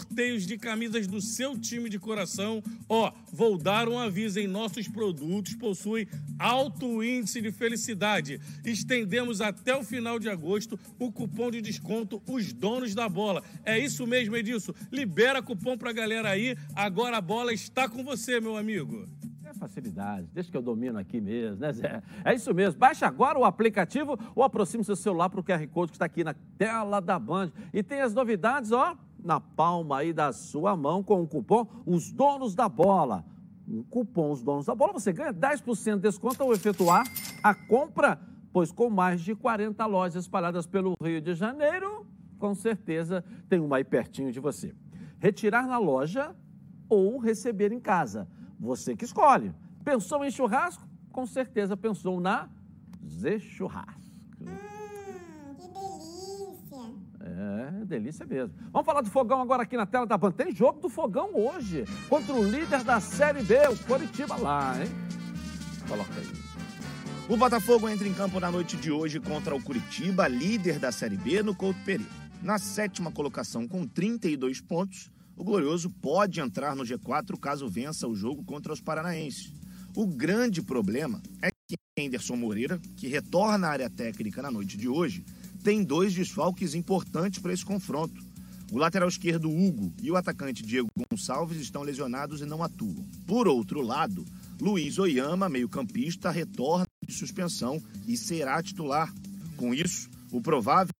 sorteios 0.00 0.46
de 0.46 0.56
camisas 0.56 1.06
do 1.06 1.20
seu 1.20 1.58
time 1.58 1.88
de 1.90 1.98
coração. 1.98 2.62
Ó, 2.88 3.12
vou 3.32 3.58
dar 3.58 3.88
um 3.88 3.98
aviso 3.98 4.38
em 4.38 4.46
nossos 4.46 4.88
produtos 4.88 5.54
possuem 5.54 6.08
alto 6.38 7.02
índice 7.02 7.40
de 7.40 7.52
felicidade. 7.52 8.40
Estendemos 8.64 9.40
até 9.40 9.76
o 9.76 9.84
final 9.84 10.18
de 10.18 10.28
agosto 10.28 10.78
o 10.98 11.12
cupom 11.12 11.50
de 11.50 11.60
desconto 11.60 12.22
Os 12.26 12.52
Donos 12.52 12.94
da 12.94 13.08
Bola. 13.08 13.42
É 13.64 13.78
isso 13.78 14.06
mesmo, 14.06 14.36
Edilson. 14.36 14.72
Libera 14.90 15.42
cupom 15.42 15.76
pra 15.76 15.92
galera 15.92 16.30
aí. 16.30 16.56
Agora 16.74 17.18
a 17.18 17.20
bola 17.20 17.52
está 17.52 17.88
com 17.88 18.02
você, 18.04 18.40
meu 18.40 18.56
amigo 18.56 19.17
facilidade. 19.54 20.28
Deixa 20.32 20.50
que 20.50 20.56
eu 20.56 20.62
domino 20.62 20.98
aqui 20.98 21.20
mesmo, 21.20 21.60
né, 21.60 21.72
Zé? 21.72 22.02
É 22.24 22.34
isso 22.34 22.52
mesmo. 22.54 22.78
Baixe 22.78 23.04
agora 23.04 23.38
o 23.38 23.44
aplicativo 23.44 24.18
ou 24.34 24.42
aproxime 24.42 24.84
seu 24.84 24.96
celular 24.96 25.28
para 25.28 25.40
o 25.40 25.44
QR 25.44 25.66
Code 25.68 25.92
que 25.92 25.96
está 25.96 26.06
aqui 26.06 26.24
na 26.24 26.34
tela 26.56 27.00
da 27.00 27.18
Band. 27.18 27.50
E 27.72 27.82
tem 27.82 28.00
as 28.00 28.14
novidades, 28.14 28.72
ó, 28.72 28.96
na 29.22 29.40
palma 29.40 29.98
aí 29.98 30.12
da 30.12 30.32
sua 30.32 30.76
mão 30.76 31.02
com 31.02 31.22
o 31.22 31.26
cupom 31.26 31.66
Os 31.86 32.12
Donos 32.12 32.54
da 32.54 32.68
Bola. 32.68 33.24
Um 33.66 33.82
cupom 33.82 34.30
Os 34.30 34.42
Donos 34.42 34.66
da 34.66 34.74
Bola, 34.74 34.92
você 34.94 35.12
ganha 35.12 35.32
10% 35.32 35.96
de 35.96 36.02
desconto 36.02 36.42
ao 36.42 36.52
efetuar 36.52 37.04
a 37.42 37.54
compra, 37.54 38.18
pois 38.52 38.72
com 38.72 38.88
mais 38.88 39.20
de 39.20 39.34
40 39.34 39.84
lojas 39.86 40.24
espalhadas 40.24 40.66
pelo 40.66 40.94
Rio 41.02 41.20
de 41.20 41.34
Janeiro, 41.34 42.06
com 42.38 42.54
certeza 42.54 43.24
tem 43.48 43.60
uma 43.60 43.76
aí 43.76 43.84
pertinho 43.84 44.32
de 44.32 44.40
você. 44.40 44.74
Retirar 45.18 45.66
na 45.66 45.78
loja 45.78 46.34
ou 46.88 47.18
receber 47.18 47.72
em 47.72 47.80
casa. 47.80 48.28
Você 48.58 48.96
que 48.96 49.04
escolhe. 49.04 49.52
Pensou 49.84 50.24
em 50.24 50.30
churrasco? 50.30 50.82
Com 51.12 51.26
certeza 51.26 51.76
pensou 51.76 52.20
na 52.20 52.48
Z 53.06 53.38
Churrasco. 53.40 54.00
Hum, 54.40 55.54
que 55.56 55.68
delícia. 55.68 56.94
É, 57.20 57.84
delícia 57.84 58.26
mesmo. 58.26 58.54
Vamos 58.72 58.86
falar 58.86 59.00
do 59.00 59.10
fogão 59.10 59.40
agora 59.40 59.62
aqui 59.62 59.76
na 59.76 59.86
tela 59.86 60.06
da 60.06 60.18
Band. 60.18 60.32
Tem 60.32 60.52
jogo 60.52 60.80
do 60.80 60.88
fogão 60.88 61.30
hoje 61.34 61.84
contra 62.08 62.34
o 62.34 62.44
líder 62.44 62.82
da 62.84 63.00
Série 63.00 63.42
B, 63.42 63.56
o 63.68 63.76
Coritiba 63.86 64.36
lá, 64.36 64.74
hein? 64.80 64.90
Coloca 65.88 66.12
aí. 66.16 66.48
O 67.28 67.36
Botafogo 67.36 67.88
entra 67.88 68.08
em 68.08 68.14
campo 68.14 68.40
na 68.40 68.50
noite 68.50 68.76
de 68.76 68.90
hoje 68.90 69.20
contra 69.20 69.54
o 69.54 69.62
Curitiba, 69.62 70.26
líder 70.26 70.78
da 70.78 70.90
Série 70.90 71.16
B, 71.16 71.42
no 71.42 71.54
Couto 71.54 71.78
Pereira. 71.84 72.10
Na 72.42 72.58
sétima 72.58 73.10
colocação, 73.10 73.66
com 73.66 73.86
32 73.86 74.60
pontos, 74.60 75.10
o 75.38 75.44
Glorioso 75.44 75.88
pode 75.88 76.40
entrar 76.40 76.74
no 76.74 76.82
G4 76.82 77.38
caso 77.38 77.68
vença 77.68 78.08
o 78.08 78.14
jogo 78.14 78.44
contra 78.44 78.72
os 78.72 78.80
paranaenses. 78.80 79.52
O 79.94 80.04
grande 80.04 80.60
problema 80.60 81.22
é 81.40 81.50
que 81.50 81.76
Henderson 81.96 82.34
Moreira, 82.34 82.80
que 82.96 83.06
retorna 83.06 83.68
à 83.68 83.70
área 83.70 83.88
técnica 83.88 84.42
na 84.42 84.50
noite 84.50 84.76
de 84.76 84.88
hoje, 84.88 85.24
tem 85.62 85.84
dois 85.84 86.12
desfalques 86.12 86.74
importantes 86.74 87.38
para 87.38 87.52
esse 87.52 87.64
confronto. 87.64 88.20
O 88.72 88.78
lateral 88.78 89.08
esquerdo 89.08 89.48
Hugo 89.48 89.92
e 90.02 90.10
o 90.10 90.16
atacante 90.16 90.62
Diego 90.62 90.88
Gonçalves 91.10 91.60
estão 91.60 91.82
lesionados 91.82 92.40
e 92.40 92.44
não 92.44 92.62
atuam. 92.62 93.06
Por 93.24 93.46
outro 93.46 93.80
lado, 93.80 94.24
Luiz 94.60 94.98
Oyama, 94.98 95.48
meio-campista, 95.48 96.30
retorna 96.30 96.84
de 97.06 97.14
suspensão 97.14 97.80
e 98.06 98.16
será 98.16 98.60
titular. 98.60 99.12
Com 99.56 99.72
isso, 99.72 100.10
o 100.32 100.40
provável 100.40 100.92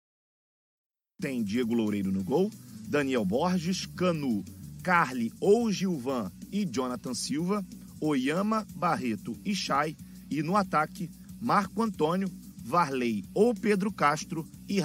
tem 1.20 1.42
Diego 1.42 1.74
Loureiro 1.74 2.12
no 2.12 2.22
gol 2.22 2.50
Daniel 2.88 3.22
Borges, 3.22 3.84
Canu, 3.84 4.42
Carly 4.82 5.30
ou 5.38 5.70
Gilvan 5.70 6.32
e 6.50 6.64
Jonathan 6.64 7.12
Silva, 7.12 7.64
Oyama, 8.00 8.66
Barreto 8.74 9.38
e 9.44 9.54
Chay, 9.54 9.94
e 10.30 10.42
no 10.42 10.56
ataque, 10.56 11.10
Marco 11.38 11.82
Antônio, 11.82 12.30
Varley 12.56 13.26
ou 13.34 13.54
Pedro 13.54 13.92
Castro 13.92 14.48
e 14.66 14.82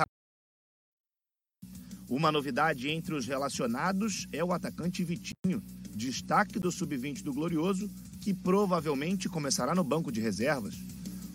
Uma 2.10 2.30
novidade 2.30 2.90
entre 2.90 3.16
os 3.16 3.26
relacionados 3.26 4.28
é 4.34 4.44
o 4.44 4.52
atacante 4.52 5.02
Vitinho, 5.02 5.64
destaque 5.96 6.60
do 6.60 6.74
sub-20 6.74 7.24
do 7.24 7.34
Glorioso, 7.34 7.90
que 8.20 8.34
provavelmente 8.34 9.30
começará 9.30 9.74
no 9.74 9.84
banco 9.84 10.12
de 10.12 10.20
reservas. 10.20 10.76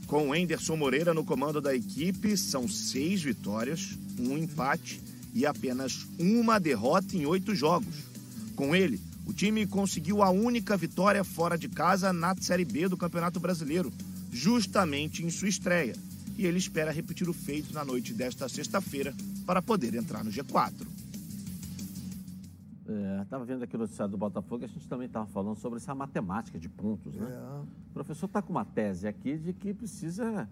Com 0.07 0.35
Enderson 0.35 0.77
Moreira 0.77 1.15
no 1.15 1.25
comando 1.25 1.63
da 1.63 1.75
equipe, 1.75 2.37
são 2.37 2.69
seis 2.69 3.23
vitórias, 3.23 3.97
um 4.19 4.37
empate 4.37 5.01
e 5.39 5.47
apenas 5.47 6.05
uma 6.19 6.59
derrota 6.59 7.17
em 7.17 7.25
oito 7.25 7.55
jogos. 7.55 8.03
Com 8.57 8.75
ele, 8.75 9.01
o 9.25 9.33
time 9.33 9.65
conseguiu 9.69 10.21
a 10.21 10.31
única 10.31 10.77
vitória 10.77 11.23
fora 11.23 11.57
de 11.57 11.69
casa 11.69 12.13
na 12.13 12.35
Série 12.35 12.65
B 12.65 12.89
do 12.89 12.97
Campeonato 12.97 13.39
Brasileiro, 13.39 13.93
justamente 14.33 15.25
em 15.25 15.31
sua 15.31 15.49
estreia. 15.49 15.95
E 16.37 16.45
ele 16.45 16.59
espera 16.59 16.91
repetir 16.91 17.29
o 17.29 17.33
feito 17.33 17.73
na 17.73 17.85
noite 17.85 18.13
desta 18.13 18.49
sexta-feira 18.49 19.15
para 19.47 19.63
poder 19.63 19.95
entrar 19.95 20.25
no 20.25 20.31
G4. 20.33 20.73
Estava 23.23 23.45
é, 23.45 23.47
vendo 23.47 23.63
aqui 23.63 23.77
o 23.77 23.79
noticiário 23.79 24.11
do 24.11 24.19
Botafogo, 24.19 24.65
a 24.65 24.67
gente 24.69 24.89
também 24.89 25.07
estava 25.07 25.27
falando 25.27 25.57
sobre 25.57 25.79
essa 25.79 25.95
matemática 25.95 26.59
de 26.59 26.69
pontos, 26.69 27.15
né? 27.15 27.29
É. 27.31 27.61
O 27.91 27.95
professor 27.95 28.27
está 28.27 28.43
com 28.43 28.51
uma 28.51 28.65
tese 28.65 29.07
aqui 29.07 29.37
de 29.37 29.53
que 29.53 29.73
precisa 29.73 30.49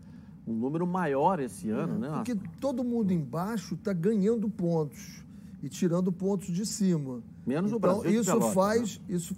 um 0.46 0.54
número 0.54 0.86
maior 0.86 1.40
esse 1.40 1.70
ano, 1.70 1.96
é, 1.96 1.98
né? 1.98 2.10
Porque 2.14 2.36
todo 2.60 2.84
mundo 2.84 3.12
embaixo 3.12 3.74
está 3.74 3.92
ganhando 3.92 4.48
pontos 4.48 5.24
e 5.62 5.68
tirando 5.68 6.12
pontos 6.12 6.48
de 6.48 6.64
cima. 6.64 7.22
Menos 7.46 7.72
então, 7.72 7.76
o 7.76 8.00
Brasil. 8.00 8.20
Isso 8.20 8.40
faz, 8.52 8.98
né? 8.98 9.16
isso 9.16 9.36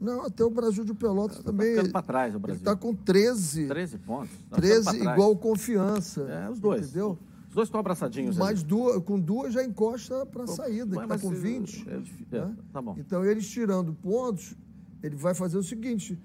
Não, 0.00 0.26
até 0.26 0.44
o 0.44 0.50
Brasil 0.50 0.84
de 0.84 0.94
Pelotas 0.94 1.38
Tá 1.38 1.44
também. 1.44 1.74
ficando 1.74 1.92
para 1.92 2.02
trás 2.02 2.34
o 2.34 2.38
Brasil. 2.38 2.58
está 2.58 2.76
com 2.76 2.94
13. 2.94 3.68
13 3.68 3.98
pontos. 3.98 4.30
Tá 4.48 4.56
13 4.56 4.78
ficando 4.78 4.84
pra 4.84 5.02
trás. 5.02 5.16
igual 5.16 5.36
confiança. 5.36 6.22
É, 6.22 6.50
os 6.50 6.58
dois. 6.58 6.88
Entendeu? 6.88 7.18
Os 7.48 7.54
dois 7.54 7.66
estão 7.68 7.80
abraçadinhos. 7.80 8.38
Mas 8.38 8.62
duas, 8.62 9.02
com 9.02 9.18
duas 9.18 9.52
já 9.52 9.64
encosta 9.64 10.24
para 10.24 10.44
a 10.44 10.46
saída, 10.46 10.96
que 10.96 11.02
está 11.02 11.18
com 11.18 11.30
mas, 11.30 11.38
20. 11.40 11.88
é 11.88 12.36
é, 12.36 12.46
né? 12.46 12.56
tá 12.72 12.80
bom. 12.80 12.94
Então, 12.96 13.24
eles 13.24 13.48
tirando 13.48 13.92
pontos, 13.92 14.56
ele 15.02 15.16
vai 15.16 15.34
fazer 15.34 15.58
o 15.58 15.62
seguinte: 15.62 16.16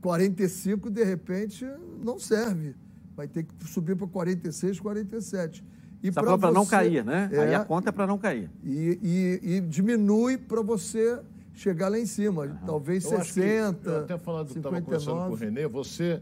45, 0.00 0.90
de 0.90 1.04
repente, 1.04 1.66
não 2.02 2.18
serve. 2.18 2.74
Vai 3.16 3.28
ter 3.28 3.42
que 3.44 3.52
subir 3.68 3.96
para 3.96 4.06
46, 4.06 4.80
47. 4.80 5.64
E 6.02 6.10
Você 6.10 6.12
para 6.20 6.50
não 6.52 6.64
você- 6.64 6.70
cair, 6.70 7.04
né? 7.04 7.28
Aí 7.32 7.38
É, 7.50 7.54
a 7.54 7.64
conta 7.64 7.90
é 7.90 7.92
para 7.92 8.06
não 8.06 8.18
cair. 8.18 8.50
e, 8.64 8.98
e- 9.02 9.56
e 9.56 9.60
diminui 9.60 10.36
para 10.36 10.60
você 10.62 11.20
chegar 11.54 11.88
lá 11.88 11.98
em 11.98 12.06
cima. 12.06 12.48
Talvez 12.66 13.04
Eu 13.04 13.18
acho 13.18 13.34
que- 13.34 13.40
60, 13.40 13.88
eu 13.90 13.98
até 14.00 14.18
falando, 14.18 14.48
estava 14.56 14.80
conversando 14.80 15.16
com 15.28 15.32
o 15.34 15.36
59. 15.38 15.44
Renê, 15.44 15.68
você, 15.68 16.20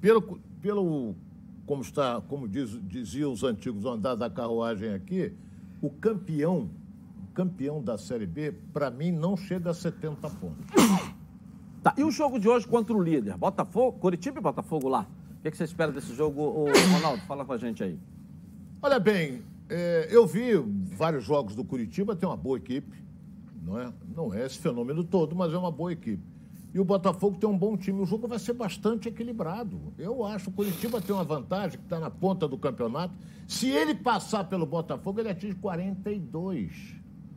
pelo, 0.00 0.38
pelo 0.60 1.14
como 1.66 1.82
está, 1.82 2.20
como 2.28 2.46
diz, 2.48 2.70
diziam 2.86 3.32
os 3.32 3.42
antigos 3.42 3.84
andares 3.84 4.18
da 4.18 4.28
carruagem 4.30 4.92
aqui, 4.92 5.32
o 5.80 5.88
campeão, 5.90 6.68
o 7.24 7.32
campeão 7.34 7.82
da 7.82 7.96
Série 7.96 8.26
B, 8.26 8.52
para 8.72 8.90
mim, 8.90 9.10
não 9.10 9.36
chega 9.36 9.70
a 9.70 9.74
70 9.74 10.28
pontos. 10.30 10.66
Tá, 11.82 11.94
e 11.96 12.04
o 12.04 12.10
jogo 12.10 12.38
de 12.38 12.46
hoje 12.46 12.66
contra 12.66 12.94
o 12.94 13.02
líder? 13.02 13.38
Botafogo, 13.38 13.98
Curitiba 13.98 14.38
e 14.38 14.42
Botafogo 14.42 14.86
lá. 14.86 15.06
O 15.40 15.42
que, 15.42 15.50
que 15.50 15.56
você 15.56 15.64
espera 15.64 15.90
desse 15.90 16.14
jogo, 16.14 16.66
Ronaldo? 16.92 17.22
Fala 17.22 17.46
com 17.46 17.54
a 17.54 17.56
gente 17.56 17.82
aí. 17.82 17.98
Olha 18.82 19.00
bem, 19.00 19.40
é, 19.70 20.06
eu 20.10 20.26
vi 20.26 20.52
vários 20.94 21.24
jogos 21.24 21.56
do 21.56 21.64
Curitiba, 21.64 22.14
tem 22.14 22.28
uma 22.28 22.36
boa 22.36 22.58
equipe, 22.58 23.02
não 23.62 23.80
é? 23.80 23.90
Não 24.14 24.34
é 24.34 24.44
esse 24.44 24.58
fenômeno 24.58 25.02
todo, 25.02 25.34
mas 25.34 25.50
é 25.54 25.56
uma 25.56 25.70
boa 25.70 25.94
equipe. 25.94 26.22
E 26.74 26.78
o 26.78 26.84
Botafogo 26.84 27.38
tem 27.38 27.48
um 27.48 27.56
bom 27.56 27.74
time. 27.74 28.02
O 28.02 28.04
jogo 28.04 28.28
vai 28.28 28.38
ser 28.38 28.52
bastante 28.52 29.08
equilibrado. 29.08 29.80
Eu 29.96 30.22
acho 30.26 30.44
que 30.44 30.50
o 30.50 30.52
Curitiba 30.52 31.00
tem 31.00 31.14
uma 31.14 31.24
vantagem, 31.24 31.78
que 31.78 31.84
está 31.84 31.98
na 31.98 32.10
ponta 32.10 32.46
do 32.46 32.58
campeonato. 32.58 33.14
Se 33.48 33.66
ele 33.66 33.94
passar 33.94 34.44
pelo 34.44 34.66
Botafogo, 34.66 35.20
ele 35.20 35.30
atinge 35.30 35.54
42. 35.54 36.96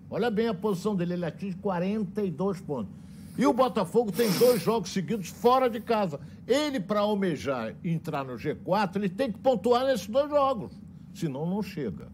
Olha 0.10 0.30
bem 0.30 0.50
a 0.50 0.54
posição 0.54 0.94
dele, 0.94 1.14
ele 1.14 1.26
atinge 1.26 1.56
42 1.56 2.60
pontos. 2.60 2.94
E 3.38 3.46
o 3.48 3.54
Botafogo 3.54 4.12
tem 4.12 4.30
dois 4.38 4.62
jogos 4.62 4.92
seguidos 4.92 5.30
fora 5.30 5.70
de 5.70 5.80
casa. 5.80 6.20
Ele, 6.48 6.80
para 6.80 7.00
almejar 7.00 7.76
entrar 7.84 8.24
no 8.24 8.34
G4, 8.36 8.96
ele 8.98 9.10
tem 9.10 9.32
que 9.32 9.40
pontuar 9.40 9.86
nesses 9.86 10.08
dois 10.08 10.30
jogos. 10.30 10.72
Senão, 11.14 11.46
não 11.46 11.62
chega. 11.64 12.08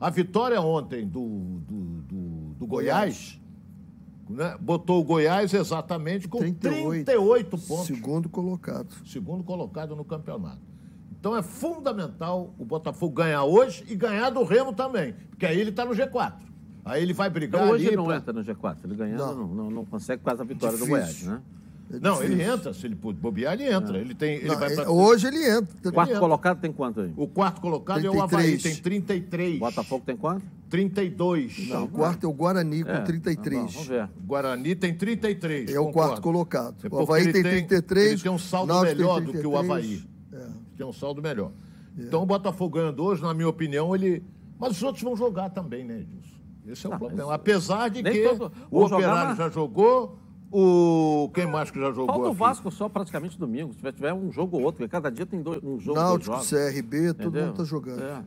A 0.00 0.08
vitória 0.10 0.60
ontem 0.60 1.06
do, 1.06 1.60
do, 1.68 1.80
do- 2.02 2.54
do 2.54 2.66
Goiás, 2.66 3.38
né, 4.28 4.56
botou 4.60 5.00
o 5.00 5.04
Goiás 5.04 5.52
exatamente 5.52 6.26
com 6.26 6.38
38. 6.38 7.04
38 7.04 7.58
pontos 7.58 7.86
Segundo 7.86 8.28
colocado. 8.28 8.94
segundo 9.06 9.44
colocado 9.44 9.94
no 9.94 10.04
campeonato. 10.04 10.60
Então 11.20 11.36
é 11.36 11.42
fundamental 11.42 12.52
o 12.58 12.64
Botafogo 12.64 13.14
ganhar 13.14 13.44
hoje 13.44 13.84
e 13.88 13.94
ganhar 13.94 14.30
do 14.30 14.42
Remo 14.42 14.72
também, 14.72 15.12
porque 15.30 15.46
aí 15.46 15.60
ele 15.60 15.70
está 15.70 15.84
no 15.84 15.92
G4. 15.92 16.32
Aí 16.84 17.02
ele 17.02 17.12
vai 17.12 17.30
brigar 17.30 17.62
Então 17.62 17.74
hoje 17.74 17.84
ali 17.84 17.90
ele 17.90 17.96
não 17.96 18.04
pra- 18.06 18.16
entra 18.16 18.32
no 18.32 18.42
G4. 18.44 18.76
Ele 18.84 18.94
ganhando 18.96 19.18
Não. 19.18 19.34
não, 19.36 19.46
não, 19.54 19.70
não 19.70 19.84
consegue 19.84 20.22
quase 20.22 20.40
a 20.40 20.44
vitória 20.44 20.76
do 20.76 20.84
Difícil. 20.84 20.98
Goiás, 21.00 21.22
né? 21.22 21.40
É 21.94 21.98
Não, 22.00 22.22
ele 22.22 22.42
entra, 22.42 22.72
se 22.72 22.86
ele 22.86 22.94
bobear, 22.94 23.52
ele 23.52 23.70
entra. 23.70 23.98
Ele 23.98 24.14
tem, 24.14 24.36
ele 24.36 24.48
Não, 24.48 24.58
vai 24.58 24.72
é- 24.72 24.74
pra- 24.76 24.90
Hoje 24.90 25.26
ele 25.26 25.44
entra. 25.46 25.92
Quarto 25.92 26.08
entra. 26.10 26.20
colocado 26.20 26.60
tem 26.60 26.72
quanto 26.72 27.00
aí? 27.02 27.12
O 27.16 27.28
quarto 27.28 27.60
colocado 27.60 28.04
é 28.06 28.08
o 28.10 28.22
Havaí, 28.22 28.56
33. 28.56 28.62
tem 28.62 28.82
33. 28.82 29.58
Botafogo 29.58 30.02
tem 30.06 30.16
quanto? 30.16 30.42
32. 30.70 31.68
Não, 31.68 31.84
o 31.84 31.88
quarto 31.88 32.24
é 32.24 32.28
o 32.28 32.32
Guarani 32.32 32.82
com 32.82 32.90
É, 32.90 33.00
33. 33.02 33.56
tá 33.60 33.62
bom, 33.66 33.72
vamos 33.72 33.86
ver. 33.88 34.04
O 34.04 34.26
Guarani 34.26 34.74
tem 34.74 34.94
33. 34.94 35.70
É 35.70 35.78
o 35.78 35.84
concordo. 35.84 36.08
quarto 36.08 36.22
colocado. 36.22 36.74
É 36.82 36.88
O 36.94 36.98
Havaí 37.00 37.30
tem 37.32 37.42
33. 37.42 38.12
Ele 38.12 38.20
tem 38.22 38.32
um 38.32 38.38
saldo 38.38 38.80
melhor 38.80 39.20
do 39.20 39.32
que 39.32 39.38
o 39.38 39.50
33. 39.52 39.54
Havaí. 39.70 40.02
É. 40.32 40.46
Tem 40.78 40.86
um 40.86 40.92
saldo 40.92 41.20
melhor. 41.20 41.52
Então 41.98 42.22
o 42.22 42.26
Botafogo 42.26 42.76
ganhando 42.76 43.04
hoje, 43.04 43.20
na 43.22 43.34
minha 43.34 43.48
opinião, 43.48 43.94
ele. 43.94 44.22
Mas 44.58 44.72
os 44.72 44.82
outros 44.82 45.02
vão 45.04 45.14
jogar 45.14 45.50
também, 45.50 45.84
né, 45.84 45.98
Edilson? 46.00 46.31
Esse 46.66 46.86
é 46.86 46.88
o 46.88 46.92
Não, 46.92 46.98
problema. 46.98 47.34
Apesar 47.34 47.88
de 47.90 48.02
Nem 48.02 48.12
que 48.12 48.28
todo- 48.28 48.52
o 48.70 48.84
Operário 48.84 49.28
mas- 49.30 49.38
já 49.38 49.48
jogou, 49.48 50.18
o. 50.50 51.30
Quem 51.34 51.46
mais 51.46 51.70
que 51.70 51.78
já 51.80 51.86
jogou? 51.90 52.06
Falta 52.06 52.22
o 52.22 52.26
aqui? 52.28 52.36
Vasco 52.38 52.70
só 52.70 52.88
praticamente 52.88 53.38
domingo. 53.38 53.72
Se 53.72 53.92
tiver, 53.92 54.12
um 54.12 54.30
jogo 54.30 54.58
ou 54.58 54.62
outro, 54.64 54.78
porque 54.78 54.90
cada 54.90 55.10
dia 55.10 55.24
tem 55.26 55.42
dois, 55.42 55.62
um 55.64 55.80
jogo, 55.80 55.98
Náutico, 55.98 56.34
dois 56.36 56.46
jogos. 56.48 56.72
CRB, 56.72 57.14
todo 57.14 57.22
Entendeu? 57.28 57.42
mundo 57.46 57.50
está 57.52 57.64
jogando. 57.64 58.02
É, 58.02 58.22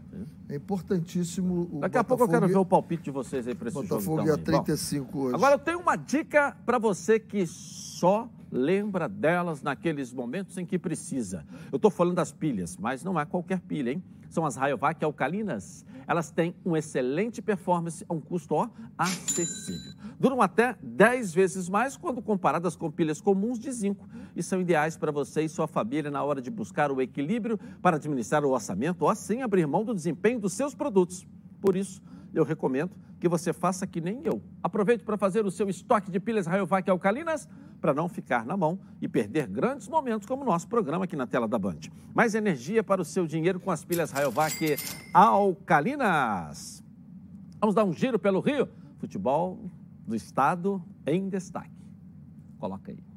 É, 0.49 0.53
é. 0.53 0.55
importantíssimo 0.57 1.69
o 1.71 1.79
Daqui 1.79 1.97
a 1.97 2.03
pouco 2.03 2.23
eu 2.23 2.27
quero 2.27 2.41
Botafogo- 2.41 2.59
ver 2.59 2.61
o 2.61 2.65
palpite 2.69 3.03
de 3.03 3.11
vocês 3.11 3.47
aí 3.47 3.55
para 3.55 3.67
esse 3.67 3.75
Botafogo 3.75 4.17
jogo. 4.17 4.27
ia 4.27 4.33
então, 4.33 4.53
aí. 4.53 4.59
Bom, 4.59 4.63
35 4.63 5.19
hoje. 5.19 5.35
Agora 5.35 5.55
eu 5.55 5.59
tenho 5.59 5.79
uma 5.79 5.95
dica 5.95 6.57
para 6.65 6.77
você 6.77 7.19
que 7.19 7.45
só 7.47 8.27
lembra 8.55 9.09
delas 9.09 9.61
naqueles 9.61 10.13
momentos 10.13 10.57
em 10.57 10.65
que 10.65 10.79
precisa. 10.79 11.45
Eu 11.71 11.75
estou 11.75 11.91
falando 11.91 12.15
das 12.15 12.31
pilhas, 12.31 12.77
mas 12.77 13.03
não 13.03 13.19
é 13.19 13.25
qualquer 13.25 13.59
pilha, 13.59 13.91
hein? 13.91 14.03
São 14.29 14.45
as 14.45 14.55
Rayovac 14.55 15.03
alcalinas. 15.03 15.85
Elas 16.07 16.31
têm 16.31 16.55
uma 16.63 16.79
excelente 16.79 17.41
performance 17.41 18.05
a 18.07 18.13
um 18.13 18.21
custo 18.21 18.55
ó, 18.55 18.69
acessível. 18.97 19.93
Duram 20.19 20.41
até 20.41 20.75
10 20.81 21.33
vezes 21.33 21.67
mais 21.69 21.97
quando 21.97 22.21
comparadas 22.21 22.75
com 22.75 22.89
pilhas 22.89 23.19
comuns 23.19 23.59
de 23.59 23.71
zinco 23.71 24.07
e 24.35 24.41
são 24.41 24.61
ideais 24.61 24.97
para 24.97 25.11
você 25.11 25.41
e 25.41 25.49
sua 25.49 25.67
família 25.67 26.09
na 26.09 26.23
hora 26.23 26.41
de 26.41 26.49
buscar 26.49 26.91
o 26.91 27.01
equilíbrio 27.01 27.59
para 27.81 27.97
administrar 27.97 28.45
o 28.45 28.51
orçamento 28.51 29.01
ou 29.01 29.09
assim 29.09 29.41
abrir 29.41 29.67
mão 29.67 29.83
do 29.83 29.93
desempenho 29.93 30.39
dos 30.39 30.53
seus 30.53 30.73
produtos. 30.73 31.27
Por 31.59 31.75
isso, 31.75 32.01
eu 32.37 32.43
recomendo 32.43 32.91
que 33.19 33.27
você 33.27 33.53
faça 33.53 33.87
que 33.87 34.01
nem 34.01 34.21
eu. 34.23 34.41
Aproveite 34.61 35.03
para 35.03 35.17
fazer 35.17 35.45
o 35.45 35.51
seu 35.51 35.69
estoque 35.69 36.11
de 36.11 36.19
pilhas 36.19 36.45
Rayovac 36.45 36.89
alcalinas 36.89 37.47
para 37.79 37.93
não 37.93 38.09
ficar 38.09 38.45
na 38.45 38.57
mão 38.57 38.79
e 39.01 39.07
perder 39.07 39.47
grandes 39.47 39.87
momentos 39.87 40.27
como 40.27 40.43
o 40.43 40.45
nosso 40.45 40.67
programa 40.67 41.05
aqui 41.05 41.15
na 41.15 41.25
tela 41.25 41.47
da 41.47 41.57
Band. 41.57 41.79
Mais 42.13 42.35
energia 42.35 42.83
para 42.83 43.01
o 43.01 43.05
seu 43.05 43.25
dinheiro 43.25 43.59
com 43.59 43.71
as 43.71 43.85
pilhas 43.85 44.11
Rayovac 44.11 44.75
alcalinas. 45.13 46.83
Vamos 47.59 47.75
dar 47.75 47.83
um 47.83 47.93
giro 47.93 48.19
pelo 48.19 48.39
Rio. 48.39 48.67
Futebol 48.97 49.59
do 50.05 50.15
estado 50.15 50.83
em 51.05 51.29
destaque. 51.29 51.71
Coloca 52.59 52.91
aí. 52.91 53.14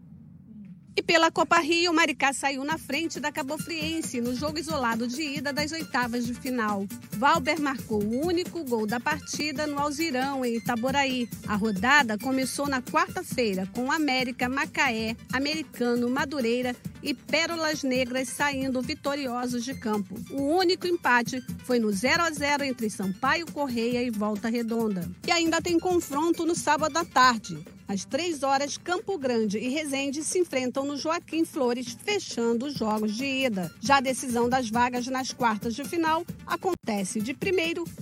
E 0.99 1.03
pela 1.03 1.31
Copa 1.31 1.61
Rio, 1.61 1.95
Maricá 1.95 2.33
saiu 2.33 2.65
na 2.65 2.77
frente 2.77 3.21
da 3.21 3.31
Cabofriense 3.31 4.21
no 4.21 4.35
jogo 4.35 4.59
isolado 4.59 5.07
de 5.07 5.23
ida 5.23 5.53
das 5.53 5.71
oitavas 5.71 6.27
de 6.27 6.35
final. 6.35 6.89
Valber 7.13 7.61
marcou 7.61 8.03
o 8.03 8.27
único 8.27 8.65
gol 8.65 8.85
da 8.85 8.99
partida 8.99 9.65
no 9.65 9.79
Alzirão, 9.79 10.45
em 10.45 10.57
Itaboraí. 10.57 11.29
A 11.47 11.55
rodada 11.55 12.19
começou 12.19 12.67
na 12.67 12.83
quarta-feira 12.83 13.69
com 13.73 13.93
América, 13.93 14.49
Macaé, 14.49 15.17
Americano, 15.33 16.11
Madureira 16.11 16.75
e 17.01 17.15
Pérolas 17.15 17.85
Negras 17.85 18.29
saindo 18.31 18.83
vitoriosos 18.83 19.65
de 19.65 19.75
campo. 19.75 20.17
O 20.33 20.57
único 20.57 20.89
empate 20.89 21.41
foi 21.63 21.79
no 21.79 21.93
0 21.93 22.25
a 22.25 22.31
0 22.33 22.65
entre 22.65 22.91
Sampaio 22.91 23.47
Correia 23.53 24.03
e 24.03 24.11
Volta 24.11 24.49
Redonda. 24.49 25.09
E 25.25 25.31
ainda 25.31 25.63
tem 25.63 25.79
confronto 25.79 26.45
no 26.45 26.57
sábado 26.57 26.97
à 26.97 27.05
tarde. 27.05 27.57
Às 27.89 28.05
três 28.05 28.43
horas, 28.43 28.77
Campo 28.77 29.17
Grande 29.17 29.57
e 29.57 29.71
Resende 29.71 30.23
se 30.23 30.39
enfrentam 30.39 30.85
no 30.85 30.99
Joaquim 30.99 31.43
Flores, 31.47 31.97
fechando 32.05 32.67
os 32.67 32.75
jogos 32.75 33.17
de 33.17 33.25
ida. 33.25 33.73
Já 33.81 33.97
a 33.97 34.01
decisão 34.03 34.47
das 34.47 34.69
vagas 34.69 35.07
nas 35.07 35.33
quartas 35.33 35.75
de 35.75 35.83
final 35.85 36.23
acontece 36.47 37.19
de 37.19 37.33
1 37.33 37.37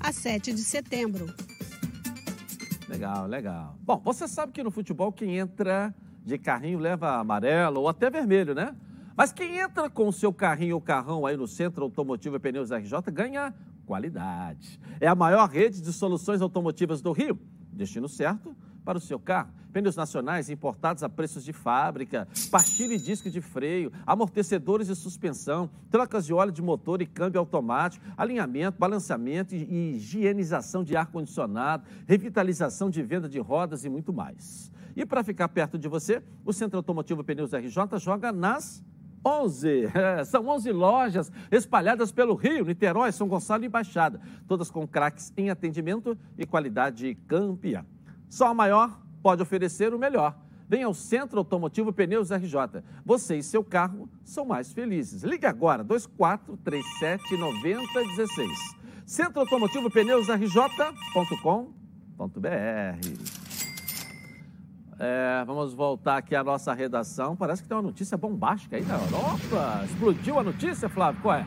a 0.00 0.12
7 0.12 0.52
de 0.52 0.64
setembro. 0.64 1.32
Legal, 2.88 3.28
legal. 3.28 3.76
Bom, 3.80 4.02
você 4.04 4.26
sabe 4.26 4.50
que 4.50 4.60
no 4.60 4.72
futebol 4.72 5.12
quem 5.12 5.38
entra 5.38 5.94
de 6.24 6.36
carrinho 6.36 6.80
leva 6.80 7.20
amarelo 7.20 7.82
ou 7.82 7.88
até 7.88 8.10
vermelho, 8.10 8.56
né? 8.56 8.74
Mas 9.16 9.32
quem 9.32 9.58
entra 9.58 9.88
com 9.88 10.08
o 10.08 10.12
seu 10.12 10.32
carrinho 10.32 10.74
ou 10.74 10.80
carrão 10.80 11.24
aí 11.24 11.36
no 11.36 11.46
Centro 11.46 11.84
Automotivo 11.84 12.34
e 12.34 12.40
Pneus 12.40 12.72
RJ 12.72 13.00
ganha 13.12 13.54
qualidade. 13.86 14.80
É 15.00 15.06
a 15.06 15.14
maior 15.14 15.48
rede 15.48 15.80
de 15.80 15.92
soluções 15.92 16.42
automotivas 16.42 17.00
do 17.00 17.12
Rio. 17.12 17.38
Destino 17.72 18.08
certo 18.08 18.56
para 18.86 18.98
o 18.98 19.00
seu 19.00 19.18
carro. 19.18 19.50
Pneus 19.72 19.96
nacionais 19.96 20.48
importados 20.48 21.02
a 21.02 21.08
preços 21.08 21.44
de 21.44 21.52
fábrica, 21.52 22.26
pastilha 22.50 22.94
e 22.94 22.98
disco 22.98 23.28
de 23.28 23.42
freio, 23.42 23.92
amortecedores 24.06 24.86
de 24.86 24.94
suspensão, 24.94 25.68
trocas 25.90 26.24
de 26.24 26.32
óleo 26.32 26.52
de 26.52 26.62
motor 26.62 27.02
e 27.02 27.06
câmbio 27.06 27.40
automático, 27.40 28.02
alinhamento, 28.16 28.78
balanceamento 28.78 29.54
e 29.54 29.66
e 29.66 29.96
higienização 29.96 30.84
de 30.84 30.96
ar-condicionado, 30.96 31.84
revitalização 32.06 32.88
de 32.88 33.02
venda 33.02 33.28
de 33.28 33.40
rodas 33.40 33.84
e 33.84 33.88
muito 33.90 34.12
mais. 34.12 34.70
E 34.94 35.04
para 35.04 35.24
ficar 35.24 35.48
perto 35.48 35.76
de 35.76 35.88
você, 35.88 36.22
o 36.44 36.52
Centro 36.52 36.78
Automotivo 36.78 37.24
Pneus 37.24 37.52
RJ 37.52 37.98
joga 37.98 38.30
nas 38.30 38.82
11. 39.26 39.90
É, 39.92 40.24
são 40.24 40.46
11 40.46 40.72
lojas 40.72 41.32
espalhadas 41.50 42.12
pelo 42.12 42.34
Rio, 42.34 42.64
Niterói, 42.64 43.10
São 43.10 43.26
Gonçalo 43.26 43.64
e 43.64 43.68
Baixada. 43.68 44.20
Todas 44.46 44.70
com 44.70 44.86
craques 44.86 45.32
em 45.36 45.50
atendimento 45.50 46.16
e 46.38 46.46
qualidade 46.46 47.14
campeã. 47.26 47.84
Só 48.28 48.48
a 48.48 48.54
maior 48.54 49.00
pode 49.22 49.42
oferecer 49.42 49.94
o 49.94 49.98
melhor. 49.98 50.36
Venha 50.68 50.86
ao 50.86 50.94
Centro 50.94 51.38
Automotivo 51.38 51.92
Pneus 51.92 52.30
RJ. 52.30 52.82
Você 53.04 53.38
e 53.38 53.42
seu 53.42 53.62
carro 53.62 54.08
são 54.24 54.44
mais 54.44 54.72
felizes. 54.72 55.22
Ligue 55.22 55.46
agora, 55.46 55.84
2437 55.84 57.36
9016. 57.36 58.76
Centro 59.06 59.40
Automotivo 59.40 59.88
Pneus 59.90 60.28
RJ.com.br. 60.28 61.36
É, 64.98 65.44
vamos 65.46 65.74
voltar 65.74 66.16
aqui 66.16 66.34
à 66.34 66.42
nossa 66.42 66.72
redação. 66.72 67.36
Parece 67.36 67.62
que 67.62 67.68
tem 67.68 67.76
uma 67.76 67.82
notícia 67.82 68.16
bombástica 68.16 68.76
aí 68.76 68.82
da 68.82 68.94
Europa. 68.94 69.84
Explodiu 69.84 70.38
a 70.38 70.42
notícia, 70.42 70.88
Flávio? 70.88 71.20
Qual 71.20 71.34
é? 71.34 71.46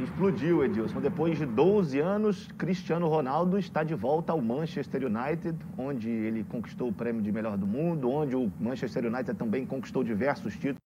Explodiu, 0.00 0.64
Edilson. 0.64 1.00
Depois 1.00 1.38
de 1.38 1.44
12 1.44 2.00
anos, 2.00 2.48
Cristiano 2.56 3.08
Ronaldo 3.08 3.58
está 3.58 3.84
de 3.84 3.94
volta 3.94 4.32
ao 4.32 4.40
Manchester 4.40 5.04
United, 5.04 5.56
onde 5.76 6.08
ele 6.08 6.44
conquistou 6.44 6.88
o 6.88 6.92
prêmio 6.92 7.20
de 7.20 7.30
melhor 7.30 7.58
do 7.58 7.66
mundo, 7.66 8.10
onde 8.10 8.34
o 8.34 8.50
Manchester 8.58 9.06
United 9.06 9.34
também 9.34 9.66
conquistou 9.66 10.02
diversos 10.02 10.54
títulos 10.54 10.78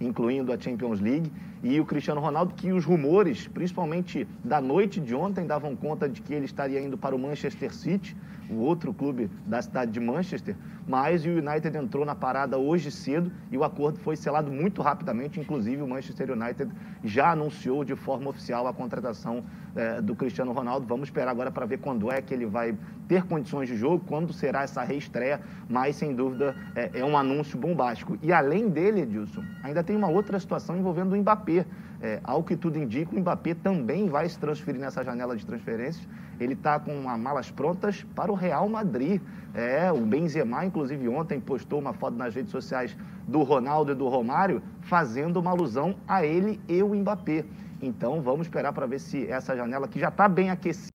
incluindo 0.00 0.52
a 0.52 0.58
Champions 0.58 1.00
League, 1.00 1.32
e 1.62 1.80
o 1.80 1.84
Cristiano 1.84 2.20
Ronaldo, 2.20 2.54
que 2.54 2.72
os 2.72 2.84
rumores, 2.84 3.48
principalmente 3.48 4.26
da 4.44 4.60
noite 4.60 5.00
de 5.00 5.14
ontem, 5.14 5.46
davam 5.46 5.74
conta 5.74 6.08
de 6.08 6.22
que 6.22 6.32
ele 6.32 6.44
estaria 6.44 6.80
indo 6.80 6.96
para 6.96 7.16
o 7.16 7.18
Manchester 7.18 7.74
City, 7.74 8.16
o 8.50 8.56
outro 8.56 8.92
clube 8.92 9.30
da 9.46 9.60
cidade 9.60 9.90
de 9.90 10.00
Manchester, 10.00 10.56
mas 10.86 11.24
o 11.24 11.28
United 11.28 11.76
entrou 11.76 12.04
na 12.04 12.14
parada 12.14 12.56
hoje 12.56 12.90
cedo 12.90 13.30
e 13.50 13.58
o 13.58 13.64
acordo 13.64 13.98
foi 13.98 14.16
selado 14.16 14.50
muito 14.50 14.80
rapidamente. 14.80 15.38
Inclusive, 15.38 15.82
o 15.82 15.88
Manchester 15.88 16.30
United 16.30 16.70
já 17.04 17.32
anunciou 17.32 17.84
de 17.84 17.94
forma 17.94 18.30
oficial 18.30 18.66
a 18.66 18.72
contratação 18.72 19.44
eh, 19.76 20.00
do 20.00 20.16
Cristiano 20.16 20.52
Ronaldo. 20.52 20.86
Vamos 20.86 21.08
esperar 21.08 21.30
agora 21.30 21.50
para 21.50 21.66
ver 21.66 21.78
quando 21.78 22.10
é 22.10 22.22
que 22.22 22.32
ele 22.32 22.46
vai 22.46 22.76
ter 23.06 23.24
condições 23.24 23.68
de 23.68 23.76
jogo, 23.76 24.02
quando 24.06 24.32
será 24.32 24.62
essa 24.62 24.82
reestreia, 24.82 25.40
mas 25.68 25.96
sem 25.96 26.14
dúvida 26.14 26.56
é, 26.74 27.00
é 27.00 27.04
um 27.04 27.16
anúncio 27.16 27.58
bombástico. 27.58 28.18
E 28.22 28.32
além 28.32 28.68
dele, 28.68 29.02
Edilson, 29.02 29.44
ainda 29.62 29.82
tem 29.82 29.94
uma 29.94 30.08
outra 30.08 30.38
situação 30.38 30.76
envolvendo 30.76 31.12
o 31.12 31.16
Mbappé. 31.16 31.66
É, 32.00 32.20
ao 32.22 32.44
que 32.44 32.56
tudo 32.56 32.78
indica, 32.78 33.14
o 33.14 33.18
Mbappé 33.18 33.54
também 33.54 34.08
vai 34.08 34.28
se 34.28 34.38
transferir 34.38 34.80
nessa 34.80 35.02
janela 35.02 35.36
de 35.36 35.44
transferências. 35.44 36.06
Ele 36.38 36.52
está 36.52 36.78
com 36.78 36.94
malas 37.18 37.50
prontas 37.50 38.04
para 38.14 38.30
o 38.30 38.34
Real 38.34 38.68
Madrid. 38.68 39.20
É, 39.52 39.90
o 39.90 40.00
Benzema, 40.06 40.64
inclusive, 40.64 41.08
ontem 41.08 41.40
postou 41.40 41.80
uma 41.80 41.92
foto 41.92 42.16
nas 42.16 42.34
redes 42.34 42.52
sociais 42.52 42.96
do 43.26 43.42
Ronaldo 43.42 43.92
e 43.92 43.94
do 43.94 44.08
Romário, 44.08 44.62
fazendo 44.82 45.40
uma 45.40 45.50
alusão 45.50 45.96
a 46.06 46.24
ele 46.24 46.60
e 46.68 46.82
o 46.82 46.94
Mbappé. 46.94 47.44
Então, 47.82 48.22
vamos 48.22 48.46
esperar 48.46 48.72
para 48.72 48.86
ver 48.86 49.00
se 49.00 49.26
essa 49.26 49.56
janela, 49.56 49.88
que 49.88 49.98
já 49.98 50.08
está 50.08 50.28
bem 50.28 50.50
aquecida, 50.50 50.92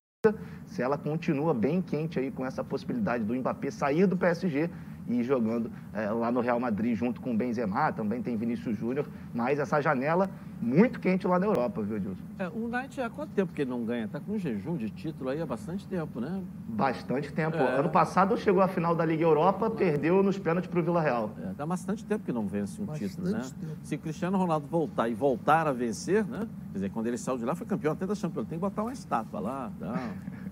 se 0.65 0.81
ela 0.81 0.97
continua 0.97 1.53
bem 1.53 1.81
quente 1.81 2.17
aí 2.17 2.31
com 2.31 2.45
essa 2.45 2.63
possibilidade 2.63 3.25
do 3.25 3.35
Mbappé 3.35 3.69
sair 3.71 4.07
do 4.07 4.15
PSG 4.15 4.69
e 5.07 5.19
ir 5.19 5.23
jogando 5.23 5.71
é, 5.93 6.09
lá 6.09 6.31
no 6.31 6.41
Real 6.41 6.59
Madrid 6.59 6.95
junto 6.95 7.21
com 7.21 7.33
o 7.33 7.37
Benzema, 7.37 7.91
também 7.91 8.21
tem 8.21 8.37
Vinícius 8.37 8.77
Júnior, 8.77 9.07
mas 9.33 9.59
essa 9.59 9.81
janela 9.81 10.29
muito 10.61 10.99
quente 10.99 11.27
lá 11.27 11.37
na 11.37 11.45
Europa, 11.45 11.81
viu, 11.81 11.97
Edilson? 11.97 12.23
É, 12.39 12.47
o 12.47 12.69
Knight 12.69 12.99
há 13.01 13.09
quanto 13.09 13.31
tempo 13.31 13.51
que 13.51 13.61
ele 13.61 13.69
não 13.69 13.83
ganha? 13.83 14.07
Tá 14.07 14.19
com 14.19 14.33
um 14.33 14.39
jejum 14.39 14.77
de 14.77 14.89
título 14.89 15.29
aí 15.29 15.41
há 15.41 15.45
bastante 15.45 15.85
tempo, 15.85 16.21
né? 16.21 16.41
Bastante 16.69 17.33
tempo. 17.33 17.57
É. 17.57 17.79
Ano 17.79 17.89
passado 17.89 18.37
chegou 18.37 18.61
à 18.61 18.67
final 18.67 18.95
da 18.95 19.05
Liga 19.05 19.23
Europa, 19.23 19.69
perdeu 19.69 20.23
nos 20.23 20.39
pênaltis 20.39 20.69
para 20.69 20.79
o 20.79 20.83
Vila 20.83 21.01
Real. 21.01 21.31
É, 21.43 21.53
dá 21.53 21.65
bastante 21.65 22.05
tempo 22.05 22.23
que 22.23 22.31
não 22.31 22.47
vence 22.47 22.81
um 22.81 22.85
Bastante 22.85 23.09
título, 23.09 23.29
né? 23.29 23.41
tempo. 23.59 23.77
Se 23.83 23.95
o 23.95 23.99
Cristiano 23.99 24.37
Ronaldo 24.37 24.65
voltar 24.67 25.09
e 25.09 25.13
voltar 25.13 25.67
a 25.67 25.73
vencer, 25.73 26.25
né? 26.25 26.47
Quer 26.71 26.73
dizer, 26.73 26.89
quando 26.91 27.07
ele 27.07 27.17
saiu 27.17 27.37
de 27.37 27.45
lá 27.45 27.55
foi 27.55 27.67
campeão 27.67 27.91
até 27.91 28.05
da 28.05 28.15
Champions. 28.15 28.47
Tem 28.47 28.57
que 28.57 28.61
botar 28.61 28.83
uma 28.83 28.93
estátua 28.93 29.39
lá. 29.39 29.71
Tá? 29.79 29.93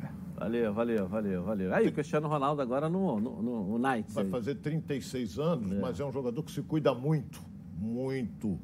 Valeu, 0.42 0.74
valeu, 0.74 1.08
valeu, 1.08 1.44
valeu. 1.44 1.72
Aí 1.72 1.88
o 1.88 1.94
Cristiano 1.94 2.28
Ronaldo 2.28 2.64
agora 2.64 2.90
no, 2.90 3.20
no, 3.20 3.44
no, 3.44 3.78
no 3.78 3.78
Knights. 3.78 4.16
Vai 4.16 4.24
aí. 4.24 4.32
fazer 4.32 4.56
36 4.56 5.38
anos, 5.38 5.80
mas 5.80 6.00
é 6.00 6.04
um 6.04 6.12
jogador 6.12 6.42
que 6.42 6.52
se 6.52 6.64
cuida 6.64 6.96
muito, 6.96 7.40
muito. 7.78 8.60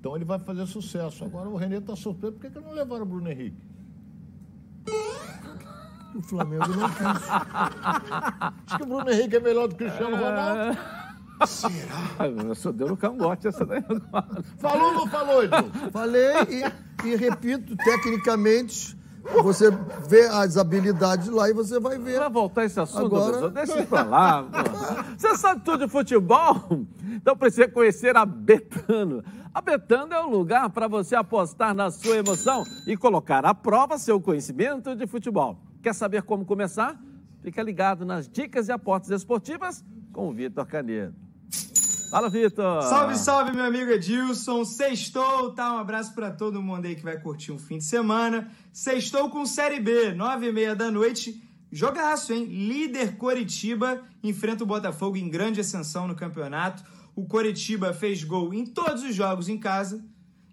Então 0.00 0.16
ele 0.16 0.24
vai 0.24 0.38
fazer 0.38 0.64
sucesso. 0.64 1.22
Agora 1.22 1.50
o 1.50 1.56
Renê 1.56 1.76
está 1.76 1.94
surpreso. 1.94 2.32
Por 2.32 2.40
que, 2.40 2.50
que 2.50 2.58
não 2.58 2.72
levaram 2.72 3.02
o 3.02 3.06
Bruno 3.06 3.28
Henrique? 3.30 3.60
O 6.14 6.22
Flamengo 6.22 6.66
não 6.68 6.88
quis. 6.88 7.20
Diz 8.64 8.76
que 8.78 8.82
o 8.82 8.86
Bruno 8.86 9.10
Henrique 9.10 9.36
é 9.36 9.40
melhor 9.40 9.68
do 9.68 9.74
que 9.74 9.84
o 9.84 9.86
Cristiano 9.88 10.16
Ronaldo. 10.16 10.78
Ah, 11.40 12.54
Só 12.54 12.72
deu 12.72 12.88
no 12.88 12.96
cangote 12.96 13.48
essa 13.48 13.66
daí 13.66 13.84
agora. 13.86 14.42
Falou 14.56 14.86
ou 14.86 14.94
não 14.94 15.06
falou, 15.08 15.44
Edilson? 15.44 15.90
Falei 15.90 16.32
e, 17.04 17.06
e 17.08 17.16
repito, 17.16 17.76
tecnicamente, 17.76 18.96
você 19.42 19.70
vê 20.08 20.26
as 20.26 20.56
habilidades 20.56 21.28
lá 21.28 21.48
e 21.48 21.52
você 21.52 21.78
vai 21.78 21.98
ver. 21.98 22.18
Vai 22.18 22.30
voltar 22.30 22.64
esse 22.64 22.78
assunto, 22.80 23.06
Agora-? 23.06 23.50
Deixa 23.50 24.02
lá. 24.02 24.42
pô. 24.42 24.48
Você 25.16 25.36
sabe 25.36 25.60
tudo 25.64 25.86
de 25.86 25.90
futebol? 25.90 26.86
Então 27.14 27.36
precisa 27.36 27.68
conhecer 27.68 28.16
a 28.16 28.24
Betano. 28.24 29.22
A 29.54 29.60
Betano 29.60 30.12
é 30.14 30.20
o 30.20 30.28
lugar 30.28 30.70
para 30.70 30.88
você 30.88 31.14
apostar 31.14 31.74
na 31.74 31.90
sua 31.90 32.16
emoção 32.16 32.64
e 32.86 32.96
colocar 32.96 33.44
à 33.44 33.54
prova 33.54 33.98
seu 33.98 34.20
conhecimento 34.20 34.96
de 34.96 35.06
futebol. 35.06 35.58
Quer 35.82 35.94
saber 35.94 36.22
como 36.22 36.44
começar? 36.44 36.98
Fica 37.42 37.62
ligado 37.62 38.04
nas 38.04 38.28
dicas 38.28 38.68
e 38.68 38.72
apostas 38.72 39.20
esportivas 39.20 39.84
com 40.12 40.28
o 40.28 40.32
Vitor 40.32 40.66
Canedo. 40.66 41.14
Fala, 42.12 42.28
Vitor! 42.28 42.82
Salve, 42.82 43.16
salve, 43.16 43.52
meu 43.52 43.64
amigo 43.64 43.90
Edilson. 43.90 44.66
Sextou, 44.66 45.54
tá? 45.54 45.72
Um 45.72 45.78
abraço 45.78 46.14
pra 46.14 46.30
todo 46.30 46.60
mundo 46.60 46.84
aí 46.84 46.94
que 46.94 47.02
vai 47.02 47.18
curtir 47.18 47.52
um 47.52 47.58
fim 47.58 47.78
de 47.78 47.84
semana. 47.84 48.50
Sextou 48.70 49.30
com 49.30 49.46
Série 49.46 49.80
B, 49.80 50.12
nove 50.12 50.46
e 50.46 50.52
meia 50.52 50.76
da 50.76 50.90
noite. 50.90 51.42
Jogaço, 51.72 52.34
hein? 52.34 52.44
Líder 52.44 53.16
Coritiba 53.16 54.02
enfrenta 54.22 54.62
o 54.62 54.66
Botafogo 54.66 55.16
em 55.16 55.26
grande 55.26 55.62
ascensão 55.62 56.06
no 56.06 56.14
campeonato. 56.14 56.84
O 57.16 57.24
Coritiba 57.24 57.94
fez 57.94 58.22
gol 58.22 58.52
em 58.52 58.66
todos 58.66 59.02
os 59.04 59.14
jogos 59.14 59.48
em 59.48 59.56
casa. 59.56 60.04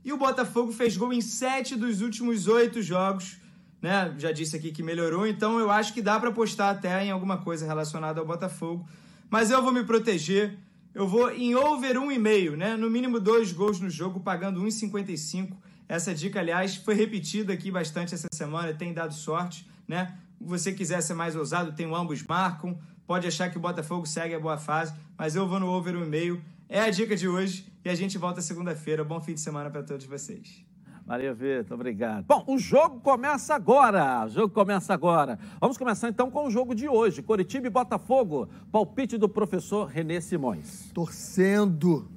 E 0.05 0.13
o 0.13 0.17
Botafogo 0.17 0.71
fez 0.71 0.95
gol 0.95 1.11
em 1.11 1.19
sete 1.19 1.75
dos 1.75 1.99
últimos 1.99 2.47
oito 2.47 2.81
jogos. 2.81 3.35
Né? 3.81 4.15
Já 4.17 4.31
disse 4.31 4.55
aqui 4.55 4.71
que 4.71 4.81
melhorou, 4.81 5.27
então 5.27 5.59
eu 5.59 5.69
acho 5.69 5.93
que 5.93 6.01
dá 6.01 6.17
pra 6.21 6.29
apostar 6.29 6.73
até 6.73 7.03
em 7.03 7.11
alguma 7.11 7.39
coisa 7.39 7.65
relacionada 7.65 8.21
ao 8.21 8.25
Botafogo. 8.25 8.87
Mas 9.29 9.51
eu 9.51 9.61
vou 9.61 9.73
me 9.73 9.83
proteger. 9.83 10.57
Eu 10.93 11.07
vou 11.07 11.31
em 11.31 11.55
over 11.55 11.95
1,5, 11.95 12.55
né? 12.55 12.75
No 12.75 12.89
mínimo 12.89 13.19
dois 13.19 13.51
gols 13.51 13.79
no 13.79 13.89
jogo, 13.89 14.19
pagando 14.19 14.61
1,55. 14.61 15.55
Essa 15.87 16.13
dica, 16.13 16.39
aliás, 16.39 16.75
foi 16.75 16.95
repetida 16.95 17.53
aqui 17.53 17.71
bastante 17.71 18.13
essa 18.13 18.27
semana, 18.33 18.73
tem 18.73 18.93
dado 18.93 19.13
sorte, 19.13 19.69
né? 19.87 20.17
Se 20.37 20.43
você 20.43 20.71
quiser 20.73 21.01
ser 21.01 21.13
mais 21.13 21.35
ousado, 21.35 21.73
tem 21.73 21.85
o 21.85 21.95
ambos 21.95 22.23
marcam. 22.23 22.77
Pode 23.05 23.27
achar 23.27 23.49
que 23.49 23.57
o 23.57 23.59
Botafogo 23.59 24.05
segue 24.05 24.35
a 24.35 24.39
boa 24.39 24.57
fase, 24.57 24.93
mas 25.17 25.35
eu 25.35 25.47
vou 25.47 25.59
no 25.59 25.67
over 25.67 25.95
1,5. 25.95 26.39
É 26.67 26.81
a 26.81 26.89
dica 26.89 27.15
de 27.15 27.27
hoje 27.27 27.65
e 27.83 27.89
a 27.89 27.95
gente 27.95 28.17
volta 28.17 28.41
segunda-feira. 28.41 29.03
Bom 29.03 29.19
fim 29.19 29.33
de 29.33 29.41
semana 29.41 29.69
para 29.69 29.81
todos 29.81 30.05
vocês. 30.05 30.68
Maria 31.09 31.33
Vitor, 31.33 31.73
obrigado. 31.73 32.23
Bom, 32.27 32.43
o 32.45 32.59
jogo 32.59 32.99
começa 32.99 33.55
agora. 33.55 34.27
O 34.27 34.29
jogo 34.29 34.53
começa 34.53 34.93
agora. 34.93 35.39
Vamos 35.59 35.75
começar 35.75 36.07
então 36.07 36.29
com 36.29 36.45
o 36.45 36.51
jogo 36.51 36.75
de 36.75 36.87
hoje. 36.87 37.23
Coritiba 37.23 37.65
e 37.65 37.69
Botafogo. 37.71 38.47
Palpite 38.71 39.17
do 39.17 39.27
professor 39.27 39.87
Renê 39.87 40.21
Simões. 40.21 40.91
Torcendo. 40.93 42.07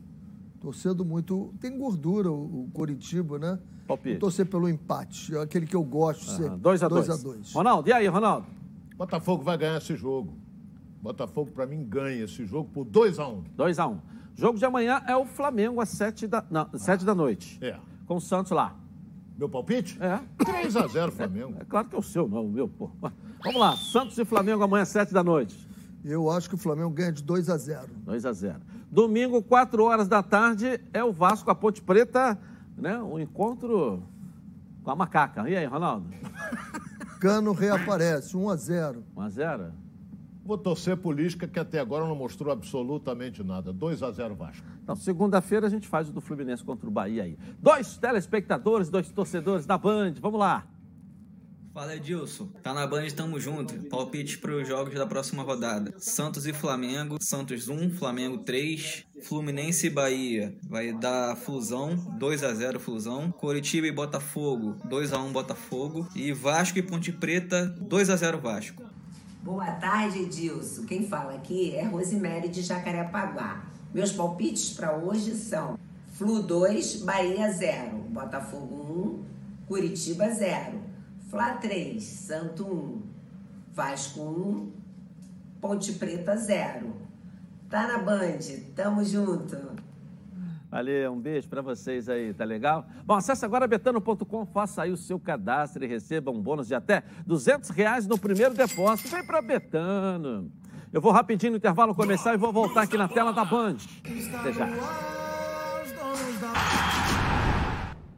Torcendo 0.61 1.07
muito. 1.07 1.55
Tem 1.59 1.75
gordura 1.75 2.31
o, 2.31 2.65
o 2.65 2.71
Coritiba, 2.75 3.39
né? 3.39 3.59
Palpite. 3.89 4.19
Torcer 4.19 4.45
pelo 4.45 4.69
empate. 4.69 5.35
É 5.35 5.41
aquele 5.41 5.67
que 5.67 5.75
eu 5.75 5.83
gosto 5.83 6.27
sempre. 6.27 6.59
2 6.59 6.83
a 6.83 6.89
2 6.89 7.07
2 7.07 7.19
a 7.19 7.23
2 7.23 7.53
Ronaldo, 7.55 7.89
e 7.89 7.95
aí, 7.95 8.07
Ronaldo? 8.09 8.47
Botafogo 8.95 9.43
vai 9.43 9.57
ganhar 9.57 9.79
esse 9.79 9.97
jogo. 9.97 10.37
Botafogo, 11.01 11.51
para 11.51 11.65
mim, 11.65 11.83
ganha 11.83 12.25
esse 12.25 12.45
jogo 12.45 12.69
por 12.69 12.85
2 12.85 13.19
a 13.19 13.27
1 13.27 13.45
2 13.57 13.79
a 13.79 13.87
1 13.87 13.99
Jogo 14.35 14.59
de 14.59 14.67
amanhã 14.67 15.03
é 15.07 15.17
o 15.17 15.25
Flamengo 15.25 15.81
às 15.81 15.89
7 15.89 16.27
da, 16.27 16.45
não, 16.51 16.69
sete 16.77 17.07
da 17.07 17.15
noite. 17.15 17.59
É. 17.63 17.79
Com 18.07 18.17
o 18.17 18.21
Santos 18.21 18.53
lá. 18.53 18.82
Meu 19.43 19.49
palpite? 19.49 19.99
É. 20.01 20.21
3 20.45 20.77
a 20.77 20.87
0 20.87 21.11
Flamengo. 21.11 21.57
É 21.59 21.65
claro 21.65 21.89
que 21.89 21.97
é 21.97 21.99
o 21.99 22.03
seu, 22.03 22.29
não 22.29 22.39
é 22.39 22.41
o 22.43 22.49
meu, 22.49 22.69
pô. 22.69 22.89
Vamos 23.43 23.61
lá, 23.61 23.77
Santos 23.77 24.17
e 24.17 24.25
Flamengo 24.25 24.63
amanhã 24.63 24.85
às 24.85 24.91
7 24.91 25.13
da 25.13 25.25
noite. 25.25 25.69
Eu 26.05 26.31
acho 26.31 26.49
que 26.49 26.55
o 26.55 26.59
Flamengo 26.59 26.91
ganha 26.91 27.11
de 27.11 27.25
2 27.25 27.51
a 27.51 27.57
0 27.57 27.89
2 28.05 28.25
a 28.25 28.33
0 28.33 28.61
Domingo, 28.89 29.43
4 29.43 29.83
horas 29.83 30.07
da 30.07 30.23
tarde, 30.23 30.81
é 30.93 31.03
o 31.03 31.13
Vasco, 31.13 31.51
a 31.51 31.57
Ponte 31.57 31.83
Preta, 31.83 32.39
né? 32.77 32.97
O 32.99 33.19
encontro 33.19 34.05
com 34.85 34.91
a 34.93 34.95
macaca. 34.95 35.51
E 35.51 35.57
aí, 35.57 35.67
Ronaldo? 35.67 36.07
Cano 37.19 37.51
reaparece, 37.51 38.37
1 38.37 38.49
a 38.49 38.55
0 38.55 39.05
1 39.17 39.21
a 39.23 39.29
0 39.29 39.73
Vou 40.45 40.59
torcer 40.59 40.97
por 40.97 41.15
Lisca, 41.15 41.47
que 41.47 41.59
até 41.59 41.79
agora 41.79 42.07
não 42.07 42.17
mostrou 42.17 42.53
absolutamente 42.53 43.43
nada. 43.45 43.73
2 43.73 44.03
a 44.03 44.11
0 44.11 44.35
Vasco. 44.35 44.67
Então, 44.83 44.97
segunda-feira 44.97 45.67
a 45.67 45.71
gente 45.71 45.87
faz 45.87 46.09
o 46.09 46.13
do 46.13 46.21
Fluminense 46.21 46.65
contra 46.65 46.89
o 46.89 46.91
Bahia 46.91 47.23
aí. 47.23 47.39
Dois 47.61 47.97
telespectadores, 47.97 48.89
dois 48.91 49.09
torcedores 49.11 49.67
da 49.67 49.79
Band. 49.79 50.15
Vamos 50.21 50.41
lá. 50.41 50.67
Fala 51.73 51.97
Edilson, 51.97 52.49
tá 52.63 52.75
na 52.75 52.87
Band, 52.87 53.07
tamo 53.17 53.41
junto. 53.41 53.89
Palpite 53.89 54.37
para 54.37 54.55
os 54.55 54.69
jogos 54.69 54.93
da 54.93 55.07
próxima 55.07 55.43
rodada: 55.43 55.95
Santos 55.97 56.47
e 56.47 56.53
Flamengo, 56.53 57.17
Santos 57.19 57.67
1, 57.67 57.93
Flamengo 57.93 58.39
3, 58.39 59.07
Fluminense 59.23 59.87
e 59.87 59.91
Bahia, 59.91 60.55
vai 60.69 60.93
dar 60.93 61.35
Flusão, 61.35 61.97
2 62.19 62.45
a 62.45 62.53
0 62.53 62.79
Flusão, 62.79 63.33
Coritiba 63.33 63.87
e 63.87 63.93
Botafogo, 63.93 64.77
2 64.85 65.15
a 65.15 65.19
1 65.19 65.33
Botafogo 65.33 66.07
e 66.15 66.31
Vasco 66.31 66.79
e 66.79 66.83
Ponte 66.83 67.11
Preta, 67.11 67.65
2 67.65 68.11
a 68.11 68.17
0 68.17 68.39
Vasco. 68.39 68.92
Boa 69.43 69.73
tarde, 69.73 70.21
Edilson. 70.21 70.85
Quem 70.87 71.05
fala 71.09 71.35
aqui 71.35 71.75
é 71.75 71.83
Rosemary 71.83 72.49
de 72.49 72.63
Jacarepaguá. 72.63 73.65
Meus 73.93 74.13
palpites 74.13 74.73
para 74.73 74.97
hoje 74.97 75.35
são 75.35 75.77
Flu 76.13 76.45
2, 76.45 77.03
Bahia 77.03 77.51
0, 77.51 77.97
Botafogo 78.09 79.25
1, 79.61 79.67
Curitiba 79.67 80.31
0, 80.31 80.79
Fla 81.29 81.55
3, 81.55 82.01
Santo 82.01 82.65
1, 82.65 83.03
Vasco 83.75 84.21
1, 84.21 84.73
Ponte 85.61 85.95
Preta 85.95 86.37
0. 86.37 86.95
Tá 87.69 87.89
na 87.89 87.99
Band. 87.99 88.39
Tamo 88.77 89.05
junto. 89.05 89.72
Valeu, 90.73 91.13
um 91.13 91.21
beijo 91.21 91.51
para 91.51 91.61
vocês 91.61 92.09
aí, 92.09 92.33
tá 92.33 92.47
legal? 92.47 92.87
Bom, 93.05 93.13
acesse 93.13 93.45
agora 93.45 93.67
betano.com, 93.67 94.47
faça 94.47 94.81
aí 94.81 94.91
o 94.91 94.97
seu 94.97 95.21
cadastro 95.21 95.85
e 95.85 95.87
receba 95.87 96.31
um 96.31 96.41
bônus 96.41 96.67
de 96.67 96.75
até 96.75 97.03
200 97.27 97.69
reais 97.69 98.07
no 98.07 98.17
primeiro 98.19 98.55
depósito. 98.55 99.11
Vem 99.11 99.23
para 99.23 99.43
Betano. 99.43 100.51
Eu 100.91 101.03
vou 101.03 101.13
rapidinho 101.13 101.53
no 101.53 101.59
intervalo 101.59 101.95
começar 101.95 102.33
e 102.33 102.39
vou 102.39 102.51
voltar 102.55 102.85
aqui 102.85 102.97
na 102.97 103.07
tela 103.07 103.35
da 103.35 103.45
Band. 103.45 103.77
Até 104.41 104.53
já. 104.55 104.67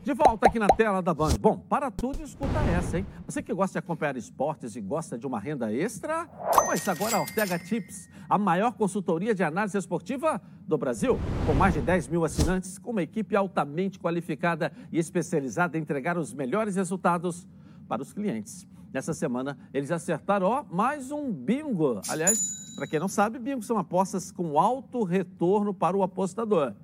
De 0.05 0.13
volta 0.13 0.49
aqui 0.49 0.59
na 0.59 0.67
tela 0.67 1.01
da 1.01 1.15
Band. 1.15 1.31
Bom, 1.41 1.57
para 1.57 1.91
tudo, 1.91 2.23
escuta 2.23 2.61
essa, 2.77 2.99
hein? 2.99 3.07
Você 3.25 3.43
que 3.43 3.55
gosta 3.55 3.81
de 3.81 3.83
acompanhar 3.83 4.15
esportes 4.19 4.77
e 4.77 4.81
gosta 4.83 5.17
de 5.17 5.27
uma 5.27 5.41
renda 5.41 5.73
extra, 5.73 6.27
pois 6.67 6.87
agora 6.87 7.17
a 7.17 7.21
Ortega 7.23 7.59
Tips, 7.59 8.11
a 8.29 8.37
maior 8.37 8.75
consultoria 8.75 9.35
de 9.35 9.43
análise 9.43 9.79
esportiva 9.79 10.43
do 10.69 10.77
Brasil, 10.77 11.19
com 11.47 11.55
mais 11.55 11.73
de 11.73 11.81
10 11.81 12.09
mil 12.09 12.23
assinantes, 12.23 12.77
com 12.77 12.91
uma 12.91 13.03
equipe 13.03 13.35
altamente 13.35 13.99
qualificada 13.99 14.71
e 14.93 14.99
especializada 14.99 15.79
em 15.79 15.81
entregar 15.81 16.19
os 16.19 16.35
melhores 16.35 16.77
resultados 16.77 17.49
para 17.89 18.03
os 18.03 18.13
clientes. 18.13 18.67
Nessa 18.93 19.15
semana, 19.15 19.57
eles 19.73 19.91
acertaram, 19.91 20.47
ó, 20.47 20.65
mais 20.71 21.11
um 21.11 21.33
bingo. 21.33 22.03
Aliás, 22.11 22.75
para 22.77 22.87
quem 22.87 23.01
não 23.01 23.09
sabe, 23.09 23.39
bingo 23.39 23.63
são 23.63 23.79
apostas 23.79 24.31
com 24.31 24.59
alto 24.61 25.03
retorno 25.03 25.73
para 25.73 25.97
o 25.97 26.03
apostador. 26.03 26.75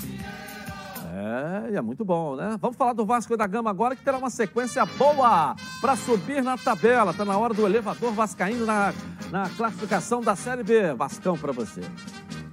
É, 1.69 1.75
é 1.75 1.81
muito 1.81 2.03
bom, 2.03 2.35
né? 2.35 2.57
Vamos 2.59 2.75
falar 2.75 2.91
do 2.91 3.05
Vasco 3.05 3.37
da 3.37 3.47
Gama 3.47 3.69
agora, 3.69 3.95
que 3.95 4.03
terá 4.03 4.17
uma 4.17 4.29
sequência 4.29 4.85
boa 4.85 5.55
para 5.79 5.95
subir 5.95 6.43
na 6.43 6.57
tabela. 6.57 7.11
Está 7.11 7.23
na 7.23 7.37
hora 7.37 7.53
do 7.53 7.65
elevador 7.65 8.11
vascaíno 8.11 8.65
na, 8.65 8.93
na 9.31 9.49
classificação 9.51 10.19
da 10.19 10.35
Série 10.35 10.63
B. 10.63 10.93
Vascão 10.93 11.37
para 11.37 11.53
você. 11.53 11.79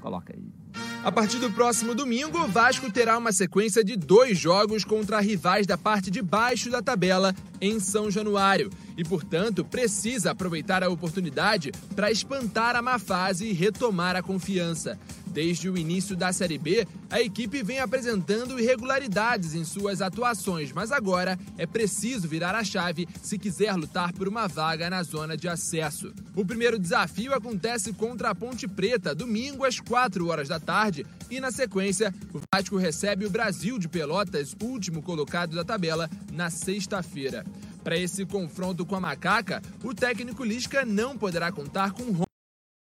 Coloca 0.01 0.33
aí. 0.33 0.62
A 1.05 1.11
partir 1.11 1.41
do 1.41 1.51
próximo 1.51 1.97
domingo, 1.97 2.39
o 2.39 2.47
Vasco 2.47 2.89
terá 2.89 3.19
uma 3.19 3.33
sequência 3.33 3.83
de 3.83 3.97
dois 3.97 4.39
jogos 4.39 4.85
contra 4.85 5.19
rivais 5.19 5.67
da 5.67 5.77
parte 5.77 6.13
de 6.13 6.23
baixo 6.23 6.71
da 6.71 6.81
tabela 6.81 7.35
em 7.61 7.81
São 7.81 8.09
Januário 8.09 8.71
e, 8.97 9.03
portanto, 9.03 9.65
precisa 9.65 10.31
aproveitar 10.31 10.85
a 10.85 10.89
oportunidade 10.89 11.73
para 11.97 12.13
espantar 12.13 12.77
a 12.77 12.83
má 12.83 13.01
fase 13.01 13.47
e 13.47 13.53
retomar 13.53 14.15
a 14.15 14.23
confiança. 14.23 14.97
Desde 15.33 15.71
o 15.71 15.79
início 15.79 16.15
da 16.15 16.33
Série 16.33 16.59
B, 16.59 16.87
a 17.09 17.21
equipe 17.21 17.63
vem 17.63 17.81
apresentando 17.81 18.61
irregularidades 18.61 19.55
em 19.55 19.65
suas 19.65 20.03
atuações, 20.03 20.73
mas 20.73 20.93
agora 20.93 21.39
é 21.57 21.67
preciso 21.67 22.29
virar 22.29 22.55
a 22.55 22.63
chave 22.63 23.09
se 23.23 23.39
quiser 23.39 23.75
lutar 23.75 24.13
por 24.13 24.29
uma 24.29 24.47
vaga 24.47 24.91
na 24.91 25.03
zona 25.03 25.37
de 25.37 25.49
acesso. 25.49 26.13
O 26.37 26.45
primeiro 26.45 26.79
desafio 26.79 27.33
acontece 27.33 27.93
contra 27.95 28.31
a 28.31 28.35
Ponte 28.35 28.69
Preta, 28.69 29.15
domingo 29.15 29.65
às 29.65 29.81
4 29.81 30.29
horas 30.29 30.49
da 30.49 30.61
tarde, 30.61 31.07
e 31.31 31.41
na 31.41 31.51
sequência, 31.51 32.15
o 32.35 32.41
Vasco 32.55 32.77
recebe 32.77 33.25
o 33.25 33.31
Brasil 33.31 33.79
de 33.79 33.89
Pelotas, 33.89 34.55
último 34.63 35.03
colocado 35.03 35.57
da 35.57 35.65
tabela, 35.65 36.11
na 36.31 36.51
sexta-feira. 36.51 37.45
Para 37.83 37.97
esse 37.97 38.27
confronto 38.27 38.85
com 38.85 38.95
a 38.95 39.01
Macaca, 39.01 39.63
o 39.83 39.95
técnico 39.95 40.45
Lisca 40.45 40.85
não 40.85 41.17
poderá 41.17 41.51
contar 41.51 41.93
com 41.93 42.23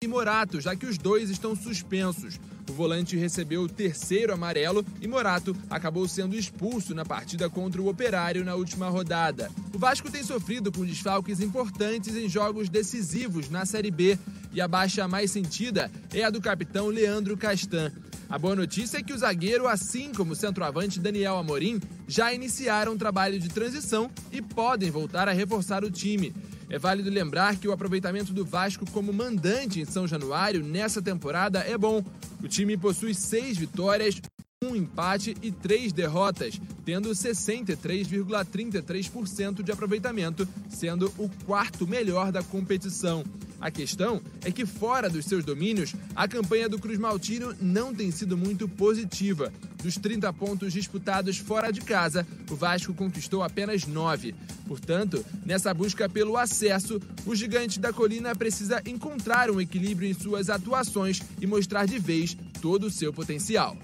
e 0.03 0.09
Morato, 0.09 0.63
já 0.63 0.75
que 0.75 0.87
os 0.87 0.97
dois 0.97 1.29
estão 1.29 1.55
suspensos. 1.55 2.41
O 2.71 2.73
volante 2.73 3.19
recebeu 3.19 3.61
o 3.61 3.69
terceiro 3.69 4.33
amarelo 4.33 4.83
e 4.99 5.07
Morato 5.07 5.55
acabou 5.69 6.09
sendo 6.09 6.35
expulso 6.35 6.95
na 6.95 7.05
partida 7.05 7.51
contra 7.51 7.83
o 7.83 7.87
Operário 7.87 8.43
na 8.43 8.55
última 8.55 8.89
rodada. 8.89 9.51
O 9.75 9.79
Vasco 9.79 10.11
tem 10.11 10.23
sofrido 10.23 10.73
com 10.73 10.87
desfalques 10.87 11.39
importantes 11.41 12.17
em 12.17 12.31
jogos 12.31 12.71
decisivos 12.71 13.51
na 13.51 13.67
Série 13.67 13.91
B 13.91 14.19
e 14.55 14.61
a 14.63 14.67
baixa 14.67 15.07
mais 15.07 15.33
sentida 15.33 15.91
é 16.15 16.25
a 16.25 16.31
do 16.31 16.41
capitão 16.41 16.87
Leandro 16.87 17.37
Castan. 17.37 17.93
A 18.27 18.39
boa 18.39 18.57
notícia 18.57 18.97
é 18.97 19.03
que 19.03 19.13
o 19.13 19.19
zagueiro, 19.19 19.69
assim 19.69 20.13
como 20.15 20.33
o 20.33 20.37
centroavante 20.37 20.99
Daniel 20.99 21.37
Amorim, 21.37 21.79
já 22.09 22.33
iniciaram 22.33 22.95
um 22.95 22.97
trabalho 22.97 23.39
de 23.39 23.51
transição 23.51 24.11
e 24.33 24.41
podem 24.41 24.91
voltar 24.91 25.29
a 25.29 25.33
reforçar 25.33 25.85
o 25.85 25.91
time. 25.91 26.33
É 26.71 26.79
válido 26.79 27.11
lembrar 27.11 27.57
que 27.57 27.67
o 27.67 27.73
aproveitamento 27.73 28.33
do 28.33 28.45
Vasco 28.45 28.89
como 28.93 29.13
mandante 29.13 29.81
em 29.81 29.85
São 29.85 30.07
Januário 30.07 30.63
nessa 30.63 31.03
temporada 31.03 31.59
é 31.59 31.77
bom. 31.77 32.01
O 32.41 32.47
time 32.47 32.77
possui 32.77 33.13
seis 33.13 33.59
vitórias, 33.59 34.23
um 34.63 34.77
empate 34.77 35.35
e 35.41 35.51
três 35.51 35.91
derrotas, 35.91 36.61
tendo 36.85 37.09
63,33% 37.13 39.63
de 39.63 39.73
aproveitamento, 39.73 40.47
sendo 40.69 41.11
o 41.17 41.31
quarto 41.47 41.87
melhor 41.87 42.31
da 42.31 42.43
competição. 42.43 43.25
A 43.59 43.71
questão 43.71 44.21
é 44.45 44.53
que, 44.53 44.67
fora 44.67 45.09
dos 45.09 45.25
seus 45.25 45.47
domínios, 45.47 45.95
a 46.15 46.29
campanha 46.29 46.69
do 46.69 46.79
Cruz 46.79 46.99
Maltino 46.99 47.57
não 47.59 47.95
tem 47.95 48.11
sido 48.11 48.37
muito 48.37 48.69
positiva. 48.69 49.51
Dos 49.83 49.97
30 49.97 50.31
pontos 50.35 50.75
disputados 50.75 51.39
fora 51.39 51.71
de 51.71 51.81
casa, 51.81 52.27
o 52.51 52.55
Vasco 52.55 52.93
conquistou 52.93 53.43
apenas 53.43 53.87
9. 53.87 54.35
Portanto, 54.69 55.25
nessa 55.43 55.73
busca 55.73 56.07
pelo 56.07 56.37
acesso, 56.37 57.01
o 57.25 57.35
gigante 57.35 57.81
da 57.81 57.95
colina 57.95 58.37
precisa 58.37 58.83
encontrar 58.85 59.51
um 59.51 59.59
equilíbrio 59.59 60.07
em 60.07 60.13
suas 60.13 60.51
atuações 60.51 61.23
e 61.41 61.47
mostrar 61.47 61.87
de 61.87 61.99
vez 61.99 62.37
todo 62.61 62.89
o 62.89 62.91
seu 62.91 63.11
potencial. 63.11 63.75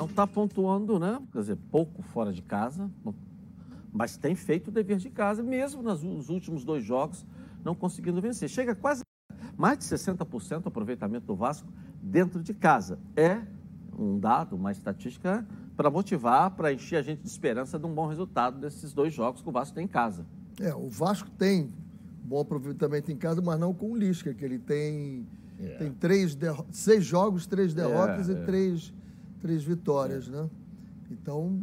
Não 0.00 0.06
está 0.06 0.26
pontuando, 0.26 0.98
né? 0.98 1.20
Quer 1.30 1.40
dizer, 1.40 1.56
pouco 1.70 2.00
fora 2.00 2.32
de 2.32 2.40
casa, 2.40 2.90
mas 3.92 4.16
tem 4.16 4.34
feito 4.34 4.68
o 4.68 4.70
dever 4.70 4.96
de 4.96 5.10
casa, 5.10 5.42
mesmo 5.42 5.82
nos 5.82 6.30
últimos 6.30 6.64
dois 6.64 6.82
jogos 6.82 7.26
não 7.62 7.74
conseguindo 7.74 8.18
vencer. 8.18 8.48
Chega 8.48 8.74
quase 8.74 9.02
mais 9.58 9.78
de 9.78 9.84
60% 9.84 10.66
aproveitamento 10.66 11.26
do 11.26 11.36
Vasco 11.36 11.68
dentro 12.02 12.42
de 12.42 12.54
casa. 12.54 12.98
É 13.14 13.42
um 13.98 14.18
dado, 14.18 14.56
uma 14.56 14.72
estatística 14.72 15.46
para 15.76 15.90
motivar, 15.90 16.50
para 16.52 16.72
encher 16.72 16.96
a 16.96 17.02
gente 17.02 17.20
de 17.20 17.28
esperança 17.28 17.78
de 17.78 17.84
um 17.84 17.94
bom 17.94 18.06
resultado 18.06 18.58
desses 18.58 18.94
dois 18.94 19.12
jogos 19.12 19.42
que 19.42 19.48
o 19.50 19.52
Vasco 19.52 19.74
tem 19.74 19.84
em 19.84 19.88
casa. 19.88 20.24
É, 20.58 20.74
o 20.74 20.88
Vasco 20.88 21.28
tem 21.32 21.68
bom 22.24 22.40
aproveitamento 22.40 23.12
em 23.12 23.16
casa, 23.18 23.42
mas 23.42 23.60
não 23.60 23.74
com 23.74 23.92
o 23.92 23.96
Lisca, 23.98 24.32
que 24.32 24.42
ele 24.42 24.58
tem, 24.58 25.26
É. 25.58 25.74
tem 25.76 25.92
três 25.92 26.34
seis 26.70 27.04
jogos, 27.04 27.46
três 27.46 27.74
derrotas 27.74 28.30
É, 28.30 28.32
e 28.32 28.36
é. 28.36 28.44
três, 28.46 28.94
três 29.40 29.62
vitórias, 29.62 30.28
né? 30.28 30.48
Então, 31.10 31.60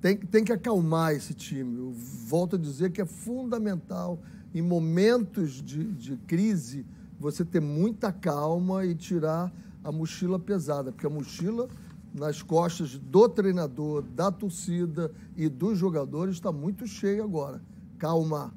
tem, 0.00 0.16
tem 0.16 0.44
que 0.44 0.52
acalmar 0.52 1.12
esse 1.12 1.34
time. 1.34 1.76
Eu 1.78 1.92
volto 1.92 2.56
a 2.56 2.58
dizer 2.58 2.90
que 2.90 3.00
é 3.00 3.06
fundamental, 3.06 4.18
em 4.54 4.62
momentos 4.62 5.62
de, 5.62 5.84
de 5.92 6.16
crise, 6.18 6.86
você 7.18 7.44
ter 7.44 7.60
muita 7.60 8.12
calma 8.12 8.84
e 8.84 8.94
tirar 8.94 9.52
a 9.82 9.92
mochila 9.92 10.38
pesada, 10.38 10.92
porque 10.92 11.06
a 11.06 11.10
mochila 11.10 11.68
nas 12.14 12.42
costas 12.42 12.98
do 12.98 13.28
treinador, 13.28 14.02
da 14.02 14.30
torcida 14.30 15.10
e 15.36 15.48
dos 15.48 15.78
jogadores 15.78 16.34
está 16.34 16.50
muito 16.50 16.86
cheia 16.86 17.22
agora. 17.22 17.60
Calma. 17.98 18.52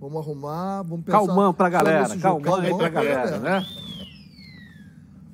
Vamos 0.00 0.18
arrumar, 0.18 0.82
vamos 0.82 1.04
pensar. 1.04 1.18
Calmão 1.18 1.54
pra 1.54 1.68
galera, 1.68 2.08
jogo. 2.08 2.20
calmão 2.20 2.60
aí 2.60 2.68
pra 2.68 2.76
pra 2.76 2.88
galera, 2.90 3.38
né? 3.38 3.66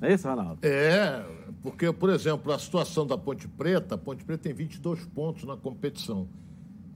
É 0.03 0.15
isso, 0.15 0.29
Ronaldo? 0.29 0.59
É, 0.63 1.25
porque, 1.63 1.93
por 1.93 2.09
exemplo, 2.11 2.53
a 2.53 2.59
situação 2.59 3.07
da 3.07 3.19
Ponte 3.19 3.47
Preta, 3.47 3.95
a 3.95 3.99
Ponte 3.99 4.25
Preta 4.25 4.45
tem 4.45 4.53
22 4.55 5.05
pontos 5.07 5.45
na 5.45 5.57
competição. 5.57 6.27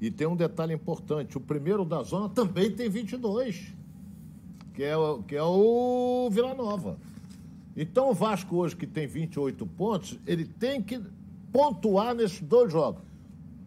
E 0.00 0.10
tem 0.10 0.26
um 0.26 0.36
detalhe 0.36 0.72
importante: 0.74 1.36
o 1.36 1.40
primeiro 1.40 1.84
da 1.84 2.02
zona 2.02 2.28
também 2.28 2.70
tem 2.70 2.88
22, 2.88 3.72
que 4.74 4.82
é, 4.82 4.94
que 5.28 5.36
é 5.36 5.42
o 5.42 6.28
Vila 6.30 6.54
Nova. 6.54 6.96
Então, 7.76 8.10
o 8.10 8.14
Vasco, 8.14 8.56
hoje, 8.56 8.76
que 8.76 8.86
tem 8.86 9.06
28 9.06 9.66
pontos, 9.66 10.18
ele 10.26 10.44
tem 10.44 10.80
que 10.82 11.00
pontuar 11.52 12.14
nesses 12.14 12.40
dois 12.40 12.70
jogos. 12.72 13.02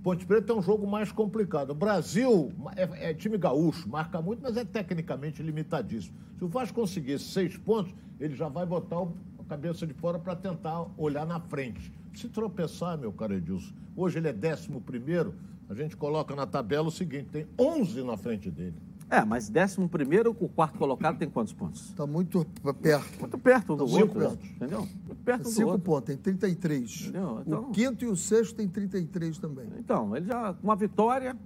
Ponte 0.04 0.26
Preta 0.26 0.54
é 0.54 0.56
um 0.56 0.62
jogo 0.62 0.88
mais 0.88 1.12
complicado. 1.12 1.72
O 1.72 1.76
Brasil 1.76 2.52
é, 2.76 3.10
é 3.10 3.14
time 3.14 3.38
gaúcho, 3.38 3.90
marca 3.90 4.22
muito, 4.22 4.42
mas 4.42 4.56
é 4.56 4.64
tecnicamente 4.64 5.44
limitadíssimo. 5.44 6.16
Se 6.38 6.46
o 6.46 6.48
Vasco 6.48 6.80
conseguir 6.80 7.20
seis 7.20 7.58
pontos, 7.58 7.94
ele 8.20 8.34
já 8.36 8.48
vai 8.48 8.66
botar 8.66 9.02
o- 9.02 9.14
cabeça 9.48 9.88
de 9.88 9.94
fora 9.94 10.20
para 10.20 10.36
tentar 10.36 10.86
olhar 10.98 11.26
na 11.26 11.40
frente. 11.40 11.92
Se 12.14 12.28
tropeçar, 12.28 12.98
meu 12.98 13.12
caro 13.12 13.34
Edilson, 13.34 13.74
hoje 13.96 14.18
ele 14.20 14.28
é 14.28 14.34
décimo 14.34 14.82
primeiro, 14.82 15.34
a 15.70 15.74
gente 15.74 15.96
coloca 15.96 16.36
na 16.36 16.46
tabela 16.46 16.88
o 16.88 16.92
seguinte, 16.92 17.28
tem 17.32 17.48
11 17.60 18.04
na 18.04 18.18
frente 18.18 18.50
dele. 18.52 18.76
É, 19.10 19.24
mas 19.24 19.48
décimo 19.48 19.88
primeiro, 19.88 20.36
o 20.38 20.50
quarto 20.50 20.78
colocado 20.78 21.18
tem 21.18 21.30
quantos 21.30 21.54
pontos? 21.54 21.90
Está 21.90 22.06
muito 22.06 22.46
perto. 22.82 23.20
Muito 23.22 23.38
perto 23.38 23.74
um 23.74 23.78
do 23.78 23.86
Tá 23.86 23.92
outro, 23.94 24.20
perto. 24.20 24.46
entendeu? 24.46 24.80
Muito 25.08 25.24
perto 25.24 25.40
um 25.42 25.44
do 25.44 25.50
Cinco 25.50 25.70
outro. 25.70 25.82
pontos, 25.84 26.08
tem 26.08 26.18
33. 26.18 27.02
Entendeu? 27.04 27.42
Então- 27.46 27.62
O 27.62 27.72
quinto 27.72 28.04
e 28.04 28.08
o 28.10 28.18
sexto 28.18 28.56
tem 28.56 28.68
33 28.68 29.38
também. 29.38 29.66
Então, 29.80 30.14
ele 30.16 30.26
já, 30.26 30.54
com 30.54 30.68
uma 30.68 30.76
vitória, 30.76 31.38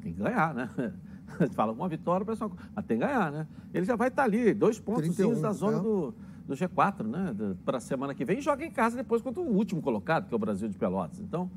tem 0.00 0.12
que 0.12 0.20
ganhar, 0.22 0.54
né? 0.54 0.70
Fala, 1.54 1.72
uma 1.72 1.88
vitória, 1.88 2.22
o 2.22 2.26
pessoal, 2.26 2.52
mas 2.76 2.84
tem 2.84 2.96
que 2.98 3.04
ganhar, 3.04 3.32
né? 3.32 3.46
Ele 3.74 3.84
já 3.86 3.96
vai 3.96 4.06
estar 4.08 4.22
ali, 4.22 4.54
dois 4.54 4.78
pontos 4.78 5.02
31, 5.02 5.40
da 5.40 5.52
zona 5.52 5.78
é. 5.78 5.80
do, 5.80 6.14
do 6.46 6.54
G4, 6.54 7.06
né? 7.06 7.34
Para 7.64 7.78
a 7.78 7.80
semana 7.80 8.14
que 8.14 8.24
vem 8.24 8.38
e 8.38 8.40
joga 8.40 8.64
em 8.64 8.70
casa 8.70 8.96
depois 8.96 9.22
contra 9.22 9.40
o 9.40 9.46
último 9.46 9.80
colocado, 9.80 10.26
que 10.26 10.34
é 10.34 10.36
o 10.36 10.38
Brasil 10.38 10.68
de 10.68 10.76
Pelotas. 10.76 11.20
Então, 11.20 11.50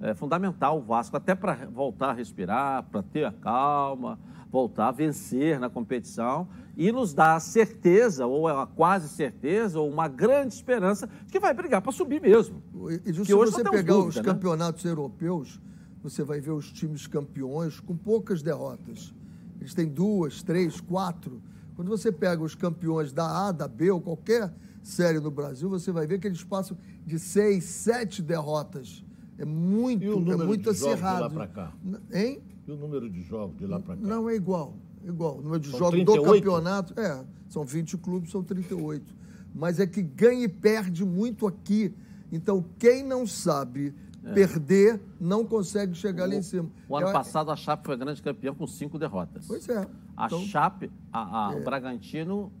é 0.00 0.14
fundamental 0.14 0.78
o 0.78 0.82
Vasco, 0.82 1.16
até 1.16 1.34
para 1.34 1.66
voltar 1.66 2.10
a 2.10 2.12
respirar, 2.12 2.84
para 2.84 3.02
ter 3.02 3.24
a 3.24 3.32
calma, 3.32 4.18
voltar 4.50 4.88
a 4.88 4.92
vencer 4.92 5.58
na 5.58 5.68
competição 5.68 6.48
e 6.76 6.92
nos 6.92 7.12
dar 7.12 7.34
a 7.34 7.40
certeza, 7.40 8.26
ou 8.26 8.46
a 8.46 8.66
quase 8.66 9.08
certeza, 9.08 9.80
ou 9.80 9.90
uma 9.90 10.06
grande 10.06 10.54
esperança 10.54 11.08
de 11.26 11.32
que 11.32 11.40
vai 11.40 11.52
brigar 11.52 11.82
para 11.82 11.90
subir 11.90 12.20
mesmo. 12.20 12.62
E 13.04 13.12
Que 13.12 13.24
se 13.24 13.34
você 13.34 13.64
pegar 13.64 13.96
os 13.96 14.04
dúvida, 14.04 14.22
né? 14.22 14.32
campeonatos 14.34 14.84
europeus, 14.84 15.60
você 16.02 16.22
vai 16.22 16.40
ver 16.40 16.52
os 16.52 16.70
times 16.70 17.06
campeões 17.06 17.80
com 17.80 17.96
poucas 17.96 18.42
derrotas. 18.42 19.12
Eles 19.60 19.74
têm 19.74 19.88
duas, 19.88 20.42
três, 20.42 20.80
quatro. 20.80 21.42
Quando 21.78 21.90
você 21.90 22.10
pega 22.10 22.42
os 22.42 22.56
campeões 22.56 23.12
da 23.12 23.46
A, 23.46 23.52
da 23.52 23.68
B 23.68 23.88
ou 23.92 24.00
qualquer 24.00 24.52
série 24.82 25.20
no 25.20 25.30
Brasil, 25.30 25.68
você 25.70 25.92
vai 25.92 26.08
ver 26.08 26.18
que 26.18 26.26
eles 26.26 26.42
passam 26.42 26.76
de 27.06 27.20
seis, 27.20 27.62
sete 27.66 28.20
derrotas. 28.20 29.04
É 29.38 29.44
muito, 29.44 30.02
E 30.02 30.08
o 30.08 30.32
é 30.32 30.36
muito 30.44 30.72
de 30.72 30.76
jogos 30.76 30.96
de 30.96 31.02
lá 31.04 31.26
acirrado. 31.26 31.52
cá? 31.54 31.72
Hein? 32.12 32.42
E 32.66 32.72
o 32.72 32.76
número 32.76 33.08
de 33.08 33.22
jogos 33.22 33.56
de 33.56 33.64
lá 33.64 33.78
para 33.78 33.94
cá? 33.94 34.02
Não 34.04 34.28
é 34.28 34.34
igual. 34.34 34.74
Igual. 35.04 35.38
O 35.38 35.40
número 35.40 35.60
de 35.60 35.70
São 35.70 35.78
jogos 35.78 35.92
38? 35.94 36.20
do 36.26 36.32
campeonato. 36.34 37.00
É, 37.00 37.24
são 37.48 37.64
20 37.64 37.96
clubes, 37.98 38.32
são 38.32 38.42
38. 38.42 39.14
Mas 39.54 39.78
é 39.78 39.86
que 39.86 40.02
ganha 40.02 40.46
e 40.46 40.48
perde 40.48 41.04
muito 41.04 41.46
aqui. 41.46 41.94
Então, 42.32 42.64
quem 42.76 43.04
não 43.04 43.24
sabe 43.24 43.94
perder, 44.34 45.00
não 45.20 45.44
consegue 45.44 45.94
chegar 45.94 46.26
lá 46.28 46.34
em 46.34 46.42
cima. 46.42 46.68
O 46.88 46.96
ano 46.96 47.06
Eu- 47.06 47.12
passado 47.12 47.52
a 47.52 47.56
Chape 47.56 47.86
foi 47.86 47.96
grande 47.96 48.20
campeão 48.20 48.52
com 48.52 48.66
cinco 48.66 48.98
derrotas. 48.98 49.44
Pois 49.46 49.68
é. 49.68 49.86
A 50.18 50.26
Então- 50.26 50.40
Chape, 50.42 50.90
a- 51.12 51.46
a- 51.46 51.56
o 51.56 51.60
Bragantino 51.62 52.52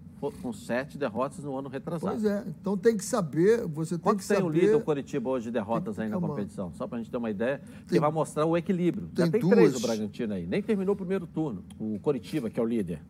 com 0.42 0.52
sete 0.52 0.98
derrotas 0.98 1.44
no 1.44 1.56
ano 1.56 1.68
retrasado. 1.68 2.12
Pois 2.12 2.24
é. 2.24 2.44
Então 2.60 2.76
tem 2.76 2.96
que 2.96 3.04
saber, 3.04 3.66
você 3.68 3.94
tem 3.96 4.02
Quanto 4.02 4.18
que 4.20 4.26
tem 4.26 4.36
saber. 4.36 4.48
o 4.48 4.50
líder 4.50 4.74
o 4.74 4.80
Coritiba 4.80 5.30
hoje 5.30 5.44
de 5.46 5.50
derrotas 5.52 5.94
Tem 5.96 6.04
aí 6.06 6.10
que 6.10 6.14
na 6.20 6.20
competição? 6.28 6.72
Só 6.74 6.86
para 6.88 6.98
a 6.98 7.02
gente 7.02 7.10
ter 7.10 7.16
uma 7.16 7.30
ideia, 7.30 7.60
que 7.82 7.90
Tem- 7.90 8.00
vai 8.00 8.10
mostrar 8.10 8.44
o 8.44 8.56
equilíbrio. 8.56 9.08
Já 9.16 9.24
tem 9.28 9.40
tem 9.40 9.50
três 9.50 9.70
duas. 9.72 9.82
o 9.82 9.86
Bragantino 9.86 10.34
aí. 10.34 10.44
Nem 10.46 10.60
terminou 10.62 10.94
o 10.94 10.96
primeiro 10.96 11.24
turno. 11.26 11.62
O 11.78 11.98
Coritiba, 12.00 12.50
que 12.50 12.58
é 12.58 12.62
o 12.62 12.66
líder. 12.66 13.00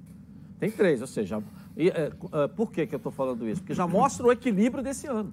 Tem 0.60 0.70
três, 0.70 1.00
ou 1.00 1.06
seja, 1.06 1.42
e, 1.76 1.88
é, 1.88 2.12
é, 2.32 2.48
por 2.48 2.70
que, 2.70 2.86
que 2.86 2.94
eu 2.94 2.98
estou 2.98 3.12
falando 3.12 3.48
isso? 3.48 3.60
Porque 3.62 3.74
já 3.74 3.86
mostra 3.86 4.26
o 4.26 4.32
equilíbrio 4.32 4.82
desse 4.82 5.06
ano. 5.06 5.32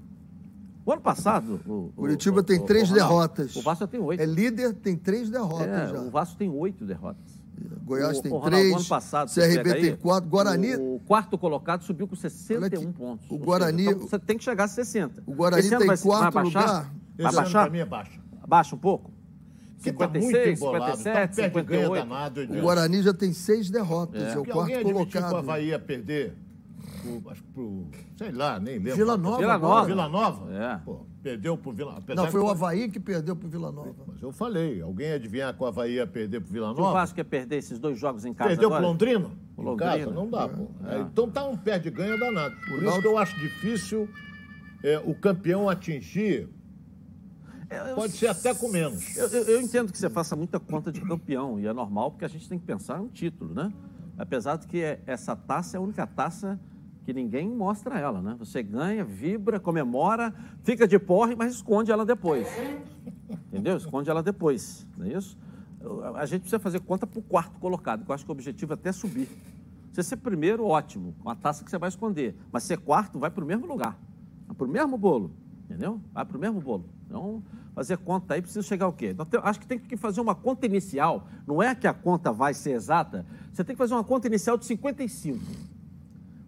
O 0.86 0.91
ano 0.93 1.01
passado. 1.01 1.59
O, 1.68 1.91
Curitiba 1.95 2.39
o- 2.39 2.43
tem 2.43 2.59
o- 2.59 2.63
três 2.66 2.89
derrotas. 2.91 3.55
O 3.55 3.61
Vasco 3.61 3.88
tem 3.88 3.99
oito. 3.99 4.22
É 4.22 4.26
líder, 4.26 4.74
tem 4.76 4.95
três 4.95 5.30
derrotas 5.30 5.68
É, 5.68 5.88
já. 5.89 5.99
O 5.99 6.09
Vasco 6.11 6.38
tem 6.38 6.47
oito 6.49 6.86
derrotas. 6.86 7.35
Goiás 7.84 8.18
O- 8.18 8.22
tem 8.22 8.32
o 8.32 8.36
Ronaldo, 8.36 8.56
três, 8.58 8.76
ano 8.76 8.86
passado, 8.86 9.30
CRB 9.32 9.74
tem 9.76 9.84
aí, 9.91 9.97
quatro, 9.97 10.30
Guarani- 10.30 10.76
O, 10.76 10.95
o 10.95 10.99
quarto 11.06 11.38
colocado 11.38 11.84
subiu 11.84 12.08
com 12.08 12.16
61 12.16 12.58
Olha 12.58 12.68
aqui, 12.68 12.86
pontos. 12.97 13.28
o 13.30 13.38
Guarani- 13.38 13.84
seja, 13.84 13.95
então 13.95 14.08
você 14.08 14.20
tem 14.20 14.38
que 14.38 14.43
chegar 14.43 14.64
a 14.64 14.68
60. 14.68 15.24
O 15.26 15.34
Guarani 15.36 15.68
ano 15.68 15.78
tem 15.78 15.88
vai, 15.88 15.97
quarto 15.97 16.34
vai 16.34 16.43
baixar? 16.43 16.60
lugar. 16.62 16.82
Vai 16.84 16.91
Esse 17.18 17.26
ano 17.28 17.36
baixar? 17.36 17.62
pra 17.64 17.72
mim 17.72 17.80
é 17.80 17.86
baixo. 17.86 18.20
Baixa 18.47 18.76
um 18.76 18.80
pouco? 18.80 19.12
Porque 19.78 19.93
tá 19.93 20.08
muito 20.08 20.26
56, 20.26 20.58
embolado, 20.60 20.97
57, 20.97 21.36
tá 21.36 21.36
perde 21.36 21.68
ganha 21.70 21.82
58. 21.86 22.08
danado. 22.10 22.41
O. 22.41 22.62
Guarani 22.62 23.03
já 23.03 23.14
tem 23.14 23.34
seis 23.34 23.70
derrotas, 23.70 24.22
é, 24.24 24.32
o 24.32 24.36
Porque 24.38 24.51
quarto 24.51 24.60
alguém 24.62 24.76
admitiu 24.78 25.06
que 25.06 25.18
o 25.18 25.22
colocado. 25.22 25.38
Havaí 25.38 25.68
ia 25.68 25.80
perder 25.80 26.34
pro, 27.22 27.32
acho 27.32 27.43
que 27.43 27.49
pro, 27.51 27.88
sei 28.18 28.32
lá, 28.32 28.60
nem 28.60 28.76
lembro. 28.80 28.95
Vila 28.95 29.18
Nova 29.18 29.38
Vila 29.38 29.53
agora. 29.53 29.74
Nova. 29.74 29.86
Vila 29.88 30.10
Nova? 30.10 30.53
É. 30.53 30.78
Pô, 30.84 31.06
perdeu 31.22 31.58
pro 31.58 31.72
Vila 31.72 31.97
apesar 31.97 32.22
Não, 32.24 32.32
foi 32.32 32.41
que- 32.41 32.47
o 32.47 32.49
Havaí 32.49 32.89
que 32.89 32.99
perdeu 32.99 33.36
pro 33.36 33.47
Vila 33.47 33.72
Nova. 33.72 33.95
Mas 34.08 34.22
eu 34.22 34.32
falei, 34.32 34.82
alguém 34.82 35.08
ia 35.10 35.16
adivinhar 35.16 35.53
que 35.56 35.64
o 35.64 35.66
Havaí 35.66 35.93
ia 35.95 36.08
perder 36.08 36.41
pro 36.41 36.51
Vila 36.51 36.68
Se 36.68 36.74
o 36.74 36.78
Nova? 36.84 36.93
Vasco 36.93 37.16
quer 37.16 37.24
perder 37.26 37.58
esses 37.58 37.80
dois 37.80 37.97
jogos 37.99 38.26
em 38.26 38.34
casa 38.34 38.49
Perdeu 38.49 38.68
agora? 38.70 38.82
pro 38.82 38.89
Londrina? 38.91 39.30
O 39.58 39.74
Em 39.74 39.78
casa? 39.78 40.12
Não 40.12 40.30
dá, 40.30 40.47
pô. 40.49 40.68
É. 40.86 40.95
É, 40.95 40.99
Então 41.01 41.30
tá 41.30 41.43
um 41.47 41.56
perde-ganha 41.56 42.18
danado. 42.18 42.56
Por 42.68 42.84
isso 42.84 43.01
que 43.01 43.08
eu 43.08 43.18
acho 43.18 43.39
difícil 43.39 44.10
é, 44.84 44.99
o 45.06 45.16
campeão 45.16 45.70
atingir. 45.70 46.49
Pode 47.95 48.14
ser 48.14 48.28
até 48.28 48.53
com 48.53 48.70
menos. 48.70 49.18
Eu, 49.18 49.28
eu- 49.28 49.43
eu 49.45 49.62
entendo 49.62 49.91
que 49.91 49.97
você 49.97 50.10
faça 50.10 50.36
muita 50.36 50.60
conta 50.60 50.91
de 50.91 51.01
campeão, 51.01 51.60
e 51.60 51.66
é 51.66 51.74
normal, 51.74 52.12
porque 52.12 52.24
a 52.24 52.28
gente 52.28 52.47
tem 52.47 52.60
que 52.60 52.66
pensar 52.66 52.99
no 52.99 53.10
título, 53.10 53.53
né? 53.53 53.72
Apesar 54.18 54.56
de 54.58 54.68
que 54.68 54.80
é- 54.82 55.01
essa 55.08 55.36
taça 55.36 55.76
é 55.76 55.78
a 55.80 55.82
única 55.82 56.06
taça 56.06 56.60
que 57.06 57.14
ninguém 57.14 57.47
mostra 57.47 57.99
ela, 57.99 58.20
né? 58.20 58.36
Você 58.39 58.64
ganha, 58.64 59.06
vibra, 59.06 59.60
comemora, 59.60 60.34
fica 60.64 60.88
de 60.88 60.97
porre, 60.97 61.36
mas 61.36 61.53
esconde 61.53 61.91
ela 61.91 62.03
depois. 62.03 62.47
Entendeu? 63.47 63.78
Esconde 63.78 64.10
ela 64.10 64.24
depois, 64.24 64.88
não 64.97 65.06
é 65.06 65.14
isso? 65.14 65.38
A 66.16 66.26
gente 66.26 66.41
precisa 66.41 66.58
fazer 66.58 66.80
conta 66.80 67.06
para 67.06 67.20
o 67.20 67.22
quarto 67.22 67.60
colocado, 67.60 68.03
que 68.03 68.10
eu 68.10 68.16
acho 68.16 68.26
que 68.26 68.32
o 68.32 68.34
objetivo 68.34 68.74
é 68.74 68.76
até 68.76 68.91
subir. 68.91 69.30
Você 69.93 70.01
ser 70.01 70.18
primeiro, 70.18 70.66
ótimo, 70.66 71.14
uma 71.22 71.36
taça 71.36 71.64
que 71.64 71.70
você 71.70 71.78
vai 71.78 71.89
esconder. 71.89 72.36
Mas 72.51 72.64
ser 72.64 72.80
quarto, 72.80 73.20
vai 73.20 73.30
para 73.30 73.43
o 73.43 73.47
mesmo 73.47 73.68
lugar. 73.68 73.97
Vai 74.47 74.56
para 74.56 74.66
o 74.66 74.70
mesmo 74.70 74.97
bolo, 74.97 75.32
entendeu? 75.64 76.01
Vai 76.12 76.26
para 76.26 76.36
o 76.36 76.39
mesmo 76.39 76.60
bolo. 76.60 76.89
Então, 77.06 77.43
fazer 77.76 77.97
conta 77.99 78.34
aí 78.34 78.41
precisa 78.41 78.64
chegar 78.64 78.88
ao 78.88 78.93
quê? 78.93 79.16
Então, 79.18 79.28
acho 79.43 79.60
que 79.60 79.68
tem 79.68 79.78
que 79.78 79.95
fazer 79.95 80.22
uma 80.22 80.34
conta 80.34 80.66
inicial. 80.66 81.28
Não 81.45 81.62
é 81.62 81.76
que 81.76 81.86
a 81.86 81.93
conta 81.93 82.32
vai 82.34 82.56
ser 82.56 82.72
exata. 82.72 83.28
Você 83.53 83.64
tem 83.64 83.76
que 83.76 83.78
fazer 83.78 83.93
uma 83.93 84.03
conta 84.03 84.26
inicial 84.26 84.58
de 84.58 84.66
55. 84.66 85.39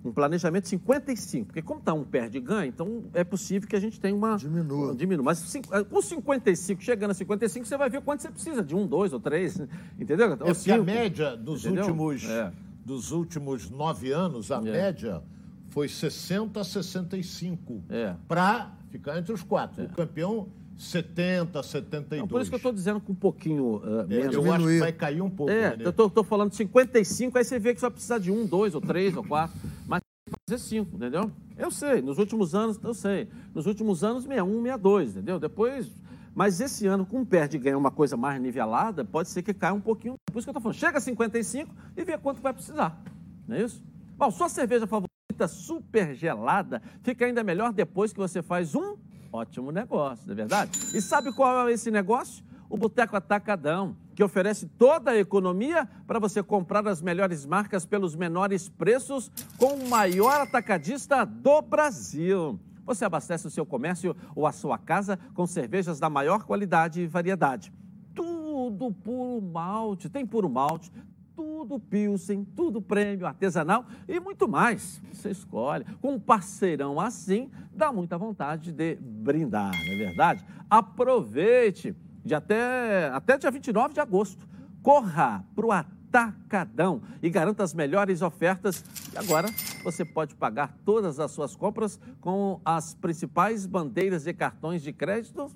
Um 0.07 0.11
planejamento 0.13 0.63
de 0.63 0.69
55. 0.69 1.47
Porque 1.47 1.61
como 1.61 1.79
está 1.79 1.93
um 1.93 2.03
perde 2.03 2.37
e 2.37 2.41
ganha, 2.41 2.67
então 2.67 3.03
é 3.13 3.23
possível 3.23 3.67
que 3.67 3.75
a 3.75 3.79
gente 3.79 3.99
tenha 3.99 4.15
uma... 4.15 4.37
Diminua. 4.37 4.95
Diminua. 4.95 5.25
Mas 5.25 5.55
eh, 5.55 5.83
com 5.83 6.01
55, 6.01 6.81
chegando 6.81 7.11
a 7.11 7.13
55, 7.13 7.65
você 7.65 7.77
vai 7.77 7.89
ver 7.89 8.01
quanto 8.01 8.21
você 8.21 8.29
precisa. 8.31 8.63
De 8.63 8.75
um, 8.75 8.87
dois 8.87 9.11
ou 9.13 9.19
três. 9.19 9.59
Entendeu? 9.99 10.27
É 10.27 10.29
Ou 10.31 10.37
porque 10.55 10.71
a 10.71 10.81
média 10.83 11.35
dos 11.35 11.65
Entendeu? 11.65 11.83
últimos, 11.85 12.23
É. 12.23 12.51
dos 12.85 13.11
últimos 13.11 13.69
nove 13.69 14.11
anos, 14.11 14.51
a 14.51 14.61
média 14.61 15.21
foi 15.69 15.87
60 15.87 16.59
a 16.59 16.63
65. 16.63 17.83
É. 17.89 18.15
Para 18.27 18.71
ficar 18.89 19.17
entre 19.19 19.33
os 19.33 19.43
quatro. 19.43 19.83
O 19.83 19.89
campeão, 19.89 20.47
70 20.77 21.59
a 21.59 21.63
72. 21.63 22.21
Não, 22.21 22.27
por 22.27 22.39
isso 22.41 22.49
que 22.51 22.55
eu 22.55 22.57
estou 22.57 22.71
dizendo 22.71 22.99
com 23.01 23.11
um 23.11 23.15
pouquinho 23.15 23.81
É, 23.83 24.05
menos. 24.05 24.35
eu 24.35 24.53
acho 24.53 24.65
que 24.65 24.79
vai 24.79 24.93
cair 24.93 25.21
um 25.21 25.29
pouco. 25.29 25.51
É, 25.51 25.69
Renê. 25.69 25.85
eu 25.85 25.89
estou 25.89 26.23
falando 26.23 26.51
de 26.51 26.55
55, 26.57 27.37
aí 27.37 27.43
você 27.43 27.57
vê 27.57 27.73
que 27.73 27.79
você 27.79 27.85
vai 27.85 27.91
precisar 27.91 28.19
de 28.19 28.31
um, 28.31 28.45
dois, 28.45 28.75
ou 28.75 28.81
três, 28.81 29.15
ou 29.17 29.23
quatro. 29.23 29.57
Mas 29.87 30.01
fazer 30.47 30.59
cinco, 30.61 30.95
entendeu? 30.95 31.31
Eu 31.57 31.71
sei, 31.71 32.01
nos 32.01 32.17
últimos 32.19 32.53
anos, 32.53 32.79
eu 32.83 32.93
sei. 32.93 33.27
Nos 33.55 33.65
últimos 33.65 34.03
anos, 34.03 34.23
61, 34.23 34.61
62, 34.61 35.09
entendeu? 35.11 35.39
Depois. 35.39 35.89
Mas 36.35 36.61
esse 36.61 36.85
ano, 36.85 37.03
com 37.03 37.25
perde 37.25 37.57
e 37.57 37.59
ganha 37.59 37.75
uma 37.77 37.89
coisa 37.89 38.15
mais 38.15 38.39
nivelada, 38.39 39.03
pode 39.03 39.29
ser 39.29 39.41
que 39.41 39.55
caia 39.55 39.73
um 39.73 39.81
pouquinho. 39.81 40.13
Por 40.31 40.37
isso 40.37 40.45
que 40.45 40.49
eu 40.49 40.51
estou 40.51 40.61
falando, 40.61 40.75
chega 40.77 40.99
a 40.99 41.01
55 41.01 41.73
e 41.97 42.03
vê 42.03 42.15
quanto 42.19 42.39
vai 42.41 42.53
precisar. 42.53 43.01
Não 43.47 43.55
é 43.55 43.63
isso? 43.63 43.83
Bom, 44.15 44.29
sua 44.29 44.47
cerveja 44.47 44.85
favorita 44.85 45.47
super 45.47 46.13
gelada 46.13 46.79
fica 47.01 47.25
ainda 47.25 47.43
melhor 47.43 47.73
depois 47.73 48.13
que 48.13 48.19
você 48.19 48.43
faz 48.43 48.75
um 48.75 48.95
ótimo 49.31 49.71
negócio, 49.71 50.25
não 50.25 50.33
é 50.33 50.35
verdade? 50.35 50.79
E 50.93 51.01
sabe 51.01 51.31
qual 51.33 51.67
é 51.67 51.71
esse 51.73 51.91
negócio? 51.91 52.43
O 52.69 52.77
Boteco 52.77 53.15
Atacadão, 53.15 53.95
que 54.13 54.23
oferece 54.23 54.65
toda 54.65 55.11
a 55.11 55.17
economia 55.17 55.87
para 56.05 56.19
você 56.19 56.43
comprar 56.43 56.85
as 56.87 57.01
melhores 57.01 57.45
marcas 57.45 57.85
pelos 57.85 58.15
menores 58.15 58.67
preços 58.67 59.31
com 59.57 59.75
o 59.75 59.89
maior 59.89 60.41
atacadista 60.41 61.25
do 61.25 61.61
Brasil. 61.61 62.59
Você 62.85 63.05
abastece 63.05 63.47
o 63.47 63.49
seu 63.49 63.65
comércio 63.65 64.15
ou 64.35 64.47
a 64.47 64.51
sua 64.51 64.77
casa 64.77 65.19
com 65.33 65.45
cervejas 65.45 65.99
da 65.99 66.09
maior 66.09 66.43
qualidade 66.43 67.01
e 67.01 67.07
variedade. 67.07 67.71
Tudo 68.15 68.91
puro 68.91 69.41
malte, 69.41 70.09
tem 70.09 70.25
puro 70.25 70.49
malte, 70.49 70.91
tudo 71.37 71.79
Pilsen, 71.79 72.43
tudo 72.55 72.81
prêmio, 72.81 73.27
artesanal 73.27 73.85
e 74.07 74.19
muito 74.19 74.47
mais. 74.47 74.99
Você 75.13 75.29
escolhe. 75.29 75.85
Com 76.01 76.15
um 76.15 76.19
parceirão 76.19 76.99
assim, 76.99 77.51
dá 77.71 77.93
muita 77.93 78.17
vontade 78.17 78.71
de 78.71 78.95
brindar, 78.95 79.71
não 79.85 79.93
é 79.93 79.97
verdade? 79.97 80.43
Aproveite 80.67 81.95
de 82.25 82.33
até, 82.33 83.09
até 83.13 83.37
dia 83.37 83.51
29 83.51 83.93
de 83.93 83.99
agosto. 83.99 84.47
Corra 84.81 85.45
para 85.55 85.65
o 85.65 85.71
Atacadão 85.71 87.03
e 87.21 87.29
garanta 87.29 87.63
as 87.63 87.73
melhores 87.73 88.23
ofertas. 88.23 88.83
E 89.13 89.17
agora 89.17 89.47
você 89.83 90.03
pode 90.03 90.33
pagar 90.33 90.75
todas 90.83 91.19
as 91.19 91.29
suas 91.29 91.55
compras 91.55 91.99
com 92.19 92.59
as 92.65 92.95
principais 92.95 93.67
bandeiras 93.67 94.23
de 94.23 94.33
cartões 94.33 94.81
de 94.81 94.91
crédito 94.91 95.51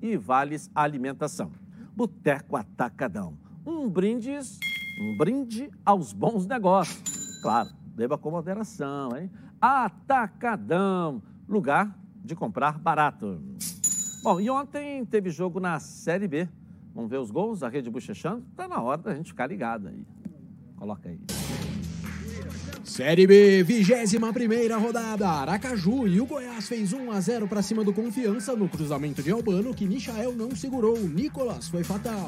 e 0.00 0.16
vales 0.16 0.70
alimentação. 0.74 1.52
Boteco 1.94 2.56
Atacadão. 2.56 3.36
Um 3.66 3.90
brindes, 3.90 4.60
um 4.98 5.16
brinde 5.16 5.70
aos 5.84 6.12
bons 6.12 6.46
negócios. 6.46 7.40
Claro, 7.42 7.70
beba 7.94 8.16
com 8.16 8.30
moderação, 8.30 9.16
hein? 9.16 9.30
Atacadão, 9.60 11.22
lugar 11.48 11.96
de 12.24 12.34
comprar 12.34 12.78
barato. 12.78 13.40
Bom, 14.22 14.40
e 14.40 14.50
ontem 14.50 15.04
teve 15.04 15.30
jogo 15.30 15.60
na 15.60 15.78
Série 15.78 16.26
B. 16.26 16.48
Vamos 16.94 17.10
ver 17.10 17.18
os 17.18 17.30
gols, 17.30 17.62
a 17.62 17.68
rede 17.68 17.90
bochechando? 17.90 18.44
Tá 18.56 18.66
na 18.66 18.80
hora 18.80 19.02
da 19.02 19.14
gente 19.14 19.28
ficar 19.28 19.46
ligado 19.46 19.88
aí. 19.88 20.06
Coloca 20.76 21.08
aí. 21.08 21.20
Série 22.82 23.26
B, 23.26 23.62
21 23.62 24.32
primeira 24.32 24.76
rodada. 24.76 25.28
Aracaju 25.28 26.06
e 26.06 26.20
o 26.20 26.26
Goiás 26.26 26.68
fez 26.68 26.92
1 26.92 27.10
a 27.10 27.20
0 27.20 27.48
para 27.48 27.62
cima 27.62 27.84
do 27.84 27.92
Confiança 27.92 28.56
no 28.56 28.68
cruzamento 28.68 29.22
de 29.22 29.30
Albano 29.30 29.74
que 29.74 29.86
Michael 29.86 30.34
não 30.34 30.54
segurou. 30.54 30.98
Nicolas 30.98 31.68
foi 31.68 31.84
fatal. 31.84 32.26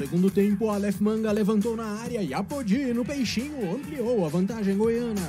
Segundo 0.00 0.30
tempo, 0.30 0.70
Aleph 0.70 0.98
Manga 0.98 1.30
levantou 1.30 1.76
na 1.76 1.84
área 1.84 2.22
e 2.22 2.32
Apodi 2.32 2.90
no 2.94 3.04
peixinho 3.04 3.70
ampliou 3.70 4.24
a 4.24 4.30
vantagem 4.30 4.74
goiana. 4.74 5.20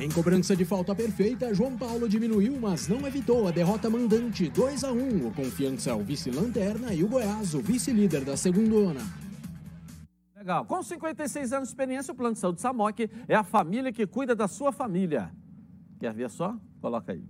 Em 0.00 0.10
cobrança 0.10 0.56
de 0.56 0.64
falta 0.64 0.96
perfeita, 0.96 1.54
João 1.54 1.76
Paulo 1.76 2.08
diminuiu, 2.08 2.58
mas 2.60 2.88
não 2.88 3.06
evitou 3.06 3.46
a 3.46 3.52
derrota 3.52 3.88
mandante 3.88 4.50
2 4.50 4.82
a 4.82 4.90
1. 4.90 5.28
O 5.28 5.30
Confiança 5.32 5.90
é 5.90 5.94
o 5.94 6.02
vice-lanterna 6.02 6.92
e 6.92 7.04
o 7.04 7.08
Goiás 7.08 7.54
o 7.54 7.60
vice-líder 7.60 8.24
da 8.24 8.36
segundona. 8.36 9.00
Legal. 10.36 10.64
Com 10.64 10.82
56 10.82 11.52
anos 11.52 11.68
de 11.68 11.72
experiência, 11.72 12.12
o 12.12 12.16
Plano 12.16 12.34
de 12.34 12.40
Saúde 12.40 12.60
Samok 12.60 13.08
é 13.28 13.36
a 13.36 13.44
família 13.44 13.92
que 13.92 14.08
cuida 14.08 14.34
da 14.34 14.48
sua 14.48 14.72
família. 14.72 15.30
Quer 16.00 16.12
ver 16.12 16.30
só? 16.30 16.56
Coloca 16.80 17.12
aí. 17.12 17.22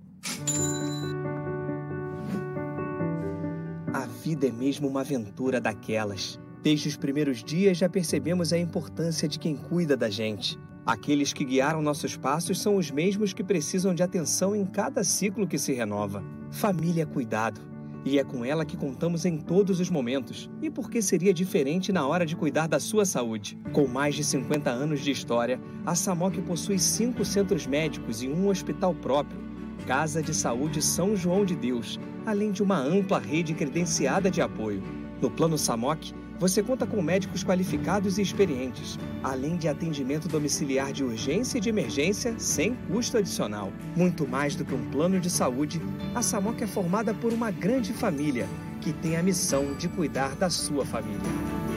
Vida 4.29 4.47
é 4.47 4.53
mesmo 4.53 4.87
uma 4.87 5.01
aventura 5.01 5.59
daquelas. 5.59 6.39
Desde 6.63 6.87
os 6.87 6.99
primeiros 6.99 7.43
dias 7.43 7.79
já 7.79 7.89
percebemos 7.89 8.53
a 8.53 8.59
importância 8.59 9.27
de 9.27 9.39
quem 9.39 9.57
cuida 9.57 9.97
da 9.97 10.11
gente. 10.11 10.59
Aqueles 10.85 11.33
que 11.33 11.47
guiaram 11.47 11.81
nossos 11.81 12.15
passos 12.15 12.61
são 12.61 12.77
os 12.77 12.91
mesmos 12.91 13.33
que 13.33 13.43
precisam 13.43 13.95
de 13.95 14.03
atenção 14.03 14.55
em 14.55 14.67
cada 14.67 15.03
ciclo 15.03 15.47
que 15.47 15.57
se 15.57 15.73
renova. 15.73 16.23
Família 16.51 17.05
é 17.05 17.07
cuidado. 17.07 17.59
E 18.05 18.19
é 18.19 18.23
com 18.23 18.45
ela 18.45 18.67
que 18.67 18.77
contamos 18.77 19.25
em 19.25 19.39
todos 19.39 19.81
os 19.81 19.89
momentos. 19.89 20.51
E 20.61 20.69
por 20.69 20.91
que 20.91 21.01
seria 21.01 21.33
diferente 21.33 21.91
na 21.91 22.07
hora 22.07 22.27
de 22.27 22.37
cuidar 22.37 22.67
da 22.67 22.79
sua 22.79 23.07
saúde? 23.07 23.59
Com 23.73 23.87
mais 23.87 24.15
de 24.15 24.23
50 24.23 24.69
anos 24.69 25.01
de 25.01 25.11
história, 25.11 25.59
a 25.87 25.95
Samok 25.95 26.43
possui 26.43 26.79
cinco 26.79 27.25
centros 27.25 27.67
médicos 27.67 28.23
e 28.23 28.29
um 28.29 28.49
hospital 28.51 28.95
próprio. 28.95 29.48
Casa 29.87 30.23
de 30.23 30.35
Saúde 30.35 30.83
São 30.83 31.17
João 31.17 31.45
de 31.45 31.55
Deus, 31.55 31.99
além 32.27 32.53
de 32.53 32.63
uma 32.63 32.79
ampla 32.79 33.19
rede 33.19 33.55
credenciada 33.55 34.31
de 34.31 34.41
apoio. 34.41 34.83
No 35.21 35.31
Plano 35.31 35.57
Samok, 35.57 36.13
você 36.39 36.63
conta 36.63 36.87
com 36.87 37.03
médicos 37.03 37.43
qualificados 37.43 38.17
e 38.17 38.23
experientes, 38.23 38.99
além 39.23 39.57
de 39.57 39.67
atendimento 39.67 40.29
domiciliar 40.29 40.93
de 40.93 41.03
urgência 41.03 41.59
e 41.59 41.61
de 41.61 41.69
emergência 41.69 42.39
sem 42.39 42.75
custo 42.89 43.19
adicional. 43.19 43.73
Muito 43.97 44.27
mais 44.27 44.55
do 44.55 44.65
que 44.65 44.75
um 44.75 44.91
plano 44.91 45.19
de 45.19 45.29
saúde, 45.29 45.83
a 46.15 46.23
Samoc 46.23 46.63
é 46.63 46.67
formada 46.67 47.13
por 47.13 47.33
uma 47.33 47.51
grande 47.51 47.93
família 47.93 48.47
que 48.81 48.93
tem 48.93 49.17
a 49.17 49.23
missão 49.23 49.75
de 49.75 49.89
cuidar 49.89 50.37
da 50.37 50.49
sua 50.49 50.87
família. 50.87 51.68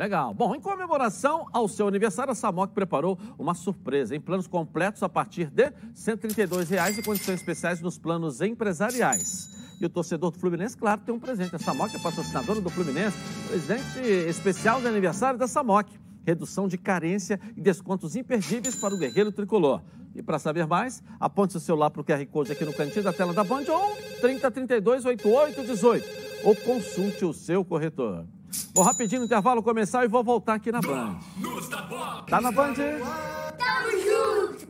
Legal. 0.00 0.32
Bom, 0.32 0.54
em 0.54 0.60
comemoração 0.62 1.46
ao 1.52 1.68
seu 1.68 1.86
aniversário, 1.86 2.32
a 2.32 2.34
Samok 2.34 2.72
preparou 2.72 3.18
uma 3.38 3.52
surpresa 3.52 4.16
em 4.16 4.20
planos 4.20 4.46
completos 4.46 5.02
a 5.02 5.10
partir 5.10 5.50
de 5.50 5.70
132 5.92 6.70
reais 6.70 6.96
e 6.96 7.02
condições 7.02 7.34
especiais 7.34 7.82
nos 7.82 7.98
planos 7.98 8.40
empresariais. 8.40 9.50
E 9.78 9.84
o 9.84 9.90
torcedor 9.90 10.30
do 10.30 10.38
Fluminense, 10.38 10.74
claro, 10.74 11.02
tem 11.04 11.14
um 11.14 11.20
presente. 11.20 11.54
A 11.54 11.58
Samok 11.58 11.94
é 11.94 11.98
patrocinadora 11.98 12.62
do 12.62 12.70
Fluminense, 12.70 13.14
presente 13.46 14.00
especial 14.26 14.80
de 14.80 14.86
aniversário 14.86 15.38
da 15.38 15.46
Samok. 15.46 15.92
Redução 16.24 16.66
de 16.66 16.78
carência 16.78 17.38
e 17.54 17.60
descontos 17.60 18.16
imperdíveis 18.16 18.76
para 18.76 18.94
o 18.94 18.98
guerreiro 18.98 19.30
tricolor. 19.30 19.82
E 20.14 20.22
para 20.22 20.38
saber 20.38 20.66
mais, 20.66 21.02
aponte 21.20 21.52
seu 21.52 21.60
celular 21.60 21.90
para 21.90 22.00
o 22.00 22.04
QR 22.04 22.24
Code 22.24 22.52
aqui 22.52 22.64
no 22.64 22.72
cantinho 22.72 23.04
da 23.04 23.12
tela 23.12 23.34
da 23.34 23.44
Band 23.44 23.64
ou 23.68 23.94
3032 24.22 25.04
8818 25.04 26.30
ou 26.42 26.56
consulte 26.56 27.22
o 27.26 27.34
seu 27.34 27.62
corretor. 27.62 28.24
Vou 28.74 28.84
rapidinho 28.84 29.20
no 29.20 29.26
intervalo 29.26 29.62
começar 29.62 30.04
e 30.04 30.08
vou 30.08 30.22
voltar 30.24 30.54
aqui 30.54 30.70
na 30.72 30.80
Band. 30.80 31.18
Tá 32.28 32.40
na 32.40 32.50
Band? 32.52 32.74
Tamo 32.74 33.90
junto! 33.90 34.66